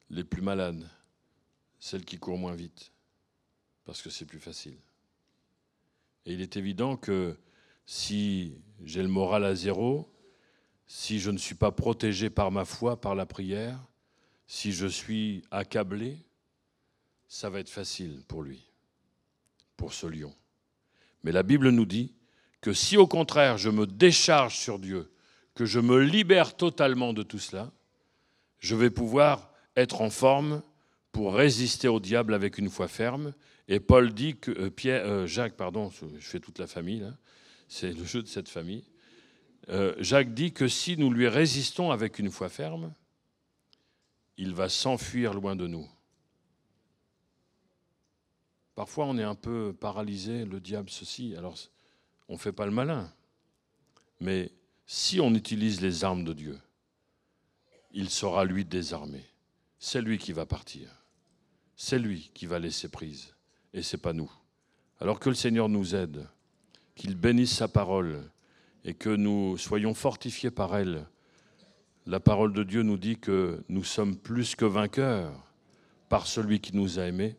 les 0.09 0.23
plus 0.23 0.41
malades, 0.41 0.87
celles 1.79 2.05
qui 2.05 2.17
courent 2.17 2.37
moins 2.37 2.55
vite, 2.55 2.91
parce 3.85 4.01
que 4.01 4.09
c'est 4.09 4.25
plus 4.25 4.39
facile. 4.39 4.77
Et 6.25 6.33
il 6.33 6.41
est 6.41 6.57
évident 6.57 6.97
que 6.97 7.37
si 7.85 8.57
j'ai 8.83 9.01
le 9.01 9.07
moral 9.07 9.45
à 9.45 9.55
zéro, 9.55 10.11
si 10.87 11.19
je 11.19 11.31
ne 11.31 11.37
suis 11.37 11.55
pas 11.55 11.71
protégé 11.71 12.29
par 12.29 12.51
ma 12.51 12.65
foi, 12.65 12.99
par 12.99 13.15
la 13.15 13.25
prière, 13.25 13.79
si 14.47 14.71
je 14.71 14.87
suis 14.87 15.43
accablé, 15.51 16.17
ça 17.27 17.49
va 17.49 17.59
être 17.59 17.69
facile 17.69 18.21
pour 18.27 18.43
lui, 18.43 18.63
pour 19.77 19.93
ce 19.93 20.07
lion. 20.07 20.33
Mais 21.23 21.31
la 21.31 21.43
Bible 21.43 21.69
nous 21.69 21.85
dit 21.85 22.13
que 22.61 22.73
si 22.73 22.97
au 22.97 23.07
contraire 23.07 23.57
je 23.57 23.69
me 23.69 23.87
décharge 23.87 24.57
sur 24.57 24.79
Dieu, 24.79 25.11
que 25.55 25.65
je 25.65 25.79
me 25.79 25.99
libère 25.99 26.55
totalement 26.55 27.13
de 27.13 27.23
tout 27.23 27.39
cela, 27.39 27.71
je 28.59 28.75
vais 28.75 28.89
pouvoir 28.89 29.51
être 29.75 30.01
en 30.01 30.09
forme 30.09 30.61
pour 31.11 31.33
résister 31.33 31.87
au 31.87 31.99
diable 31.99 32.33
avec 32.33 32.57
une 32.57 32.69
foi 32.69 32.87
ferme. 32.87 33.33
Et 33.67 33.79
Paul 33.79 34.13
dit 34.13 34.37
que 34.37 34.51
euh, 34.51 34.69
Pierre, 34.69 35.05
euh, 35.05 35.27
Jacques, 35.27 35.55
pardon, 35.55 35.89
je 35.89 36.19
fais 36.19 36.39
toute 36.39 36.59
la 36.59 36.67
famille, 36.67 37.05
c'est 37.67 37.91
le 37.91 38.05
jeu 38.05 38.21
de 38.21 38.27
cette 38.27 38.49
famille. 38.49 38.83
Euh, 39.69 39.95
Jacques 39.99 40.33
dit 40.33 40.53
que 40.53 40.67
si 40.67 40.97
nous 40.97 41.11
lui 41.11 41.27
résistons 41.27 41.91
avec 41.91 42.19
une 42.19 42.29
foi 42.29 42.49
ferme, 42.49 42.93
il 44.37 44.53
va 44.53 44.69
s'enfuir 44.69 45.33
loin 45.33 45.55
de 45.55 45.65
nous. 45.65 45.89
Parfois, 48.75 49.05
on 49.05 49.17
est 49.17 49.23
un 49.23 49.35
peu 49.35 49.73
paralysé, 49.73 50.45
le 50.45 50.59
diable, 50.59 50.89
ceci. 50.89 51.33
Alors, 51.37 51.57
on 52.27 52.33
ne 52.33 52.37
fait 52.37 52.51
pas 52.51 52.65
le 52.65 52.73
malin. 52.73 53.11
Mais 54.19 54.51
si 54.85 55.19
on 55.19 55.33
utilise 55.33 55.81
les 55.81 56.03
armes 56.03 56.25
de 56.25 56.33
Dieu, 56.33 56.59
il 57.91 58.09
sera 58.09 58.43
lui 58.43 58.65
désarmé. 58.65 59.25
C'est 59.79 60.01
lui 60.01 60.17
qui 60.17 60.33
va 60.33 60.45
partir. 60.45 60.89
C'est 61.77 61.99
lui 61.99 62.31
qui 62.33 62.45
va 62.45 62.59
laisser 62.59 62.89
prise. 62.89 63.34
Et 63.75 63.83
ce 63.83 63.95
n'est 63.95 64.01
pas 64.01 64.13
nous. 64.13 64.31
Alors 64.99 65.19
que 65.19 65.29
le 65.29 65.35
Seigneur 65.35 65.69
nous 65.69 65.93
aide, 65.93 66.27
qu'il 66.95 67.15
bénisse 67.15 67.53
sa 67.53 67.67
parole 67.67 68.23
et 68.83 68.95
que 68.95 69.09
nous 69.09 69.55
soyons 69.57 69.93
fortifiés 69.93 70.49
par 70.49 70.75
elle 70.75 71.05
la 72.07 72.19
parole 72.19 72.53
de 72.53 72.61
Dieu 72.61 72.83
nous 72.83 72.97
dit 72.97 73.17
que 73.17 73.63
nous 73.67 73.83
sommes 73.83 74.15
plus 74.15 74.55
que 74.55 74.65
vainqueurs 74.65 75.31
par 76.07 76.27
celui 76.27 76.59
qui 76.59 76.75
nous 76.75 76.99
a 76.99 77.03
aimés. 77.03 77.35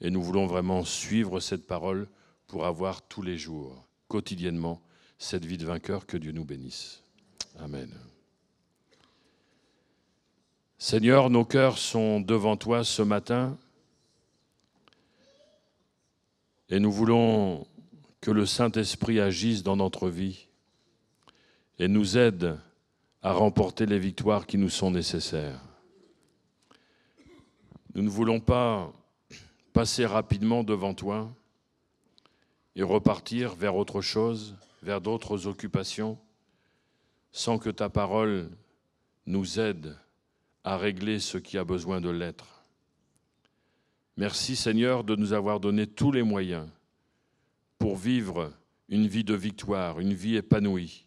Et 0.00 0.10
nous 0.10 0.22
voulons 0.22 0.46
vraiment 0.46 0.84
suivre 0.84 1.38
cette 1.40 1.66
parole 1.66 2.08
pour 2.46 2.64
avoir 2.64 3.02
tous 3.02 3.20
les 3.20 3.36
jours, 3.36 3.86
quotidiennement, 4.08 4.80
cette 5.18 5.44
vie 5.44 5.58
de 5.58 5.66
vainqueur. 5.66 6.06
Que 6.06 6.16
Dieu 6.16 6.32
nous 6.32 6.46
bénisse. 6.46 7.02
Amen. 7.58 7.90
Seigneur, 10.78 11.28
nos 11.28 11.44
cœurs 11.44 11.76
sont 11.76 12.20
devant 12.22 12.56
toi 12.56 12.84
ce 12.84 13.02
matin 13.02 13.58
et 16.70 16.78
nous 16.78 16.92
voulons 16.92 17.66
que 18.20 18.30
le 18.30 18.46
Saint-Esprit 18.46 19.18
agisse 19.18 19.62
dans 19.62 19.76
notre 19.76 20.08
vie 20.08 20.46
et 21.78 21.88
nous 21.88 22.16
aide 22.16 22.58
à 23.22 23.32
remporter 23.32 23.86
les 23.86 23.98
victoires 23.98 24.46
qui 24.46 24.56
nous 24.56 24.68
sont 24.68 24.90
nécessaires. 24.90 25.60
Nous 27.94 28.02
ne 28.02 28.08
voulons 28.08 28.40
pas 28.40 28.92
passer 29.72 30.06
rapidement 30.06 30.62
devant 30.62 30.94
toi 30.94 31.30
et 32.76 32.82
repartir 32.84 33.54
vers 33.56 33.74
autre 33.74 34.00
chose, 34.00 34.56
vers 34.82 35.00
d'autres 35.00 35.48
occupations, 35.48 36.18
sans 37.32 37.58
que 37.58 37.70
ta 37.70 37.88
parole 37.88 38.48
nous 39.26 39.58
aide 39.58 39.96
à 40.62 40.76
régler 40.76 41.18
ce 41.18 41.36
qui 41.36 41.58
a 41.58 41.64
besoin 41.64 42.00
de 42.00 42.10
l'être. 42.10 42.59
Merci 44.20 44.54
Seigneur 44.54 45.02
de 45.02 45.16
nous 45.16 45.32
avoir 45.32 45.60
donné 45.60 45.86
tous 45.86 46.12
les 46.12 46.22
moyens 46.22 46.68
pour 47.78 47.96
vivre 47.96 48.52
une 48.90 49.06
vie 49.06 49.24
de 49.24 49.32
victoire, 49.32 49.98
une 49.98 50.12
vie 50.12 50.36
épanouie, 50.36 51.06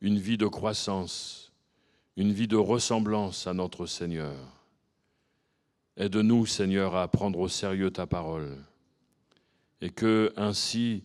une 0.00 0.20
vie 0.20 0.38
de 0.38 0.46
croissance, 0.46 1.52
une 2.16 2.30
vie 2.30 2.46
de 2.46 2.56
ressemblance 2.56 3.48
à 3.48 3.54
notre 3.54 3.86
Seigneur. 3.86 4.36
Aide-nous, 5.96 6.46
Seigneur, 6.46 6.94
à 6.94 7.08
prendre 7.08 7.40
au 7.40 7.48
sérieux 7.48 7.90
ta 7.90 8.06
parole 8.06 8.56
et 9.80 9.90
que 9.90 10.32
ainsi 10.36 11.02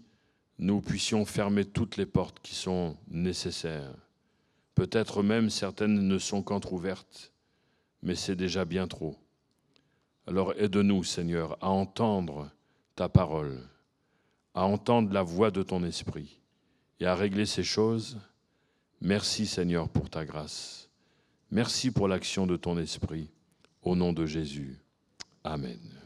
nous 0.60 0.82
puissions 0.82 1.26
fermer 1.26 1.66
toutes 1.66 1.98
les 1.98 2.06
portes 2.06 2.40
qui 2.44 2.54
sont 2.54 2.96
nécessaires. 3.08 3.96
Peut-être 4.76 5.24
même 5.24 5.50
certaines 5.50 6.08
ne 6.08 6.20
sont 6.20 6.44
qu'entrouvertes, 6.44 7.34
mais 8.04 8.14
c'est 8.14 8.36
déjà 8.36 8.66
bien 8.66 8.88
trop. 8.88 9.18
Alors 10.30 10.54
aide-nous, 10.58 11.04
Seigneur, 11.04 11.58
à 11.60 11.70
entendre 11.70 12.52
ta 12.96 13.10
parole, 13.10 13.68
à 14.54 14.64
entendre 14.64 15.12
la 15.12 15.24
voix 15.24 15.50
de 15.50 15.64
ton 15.64 15.84
esprit 15.84 16.40
et 17.00 17.08
à 17.08 17.16
régler 17.16 17.48
ces 17.48 17.64
choses. 17.64 18.20
Merci, 19.02 19.48
Seigneur, 19.48 19.90
pour 19.90 20.08
ta 20.08 20.26
grâce. 20.26 20.88
Merci 21.50 21.90
pour 21.90 22.08
l'action 22.08 22.46
de 22.46 22.58
ton 22.58 22.78
esprit. 22.78 23.32
Au 23.82 23.96
nom 23.96 24.14
de 24.14 24.28
Jésus. 24.28 24.78
Amen. 25.44 25.99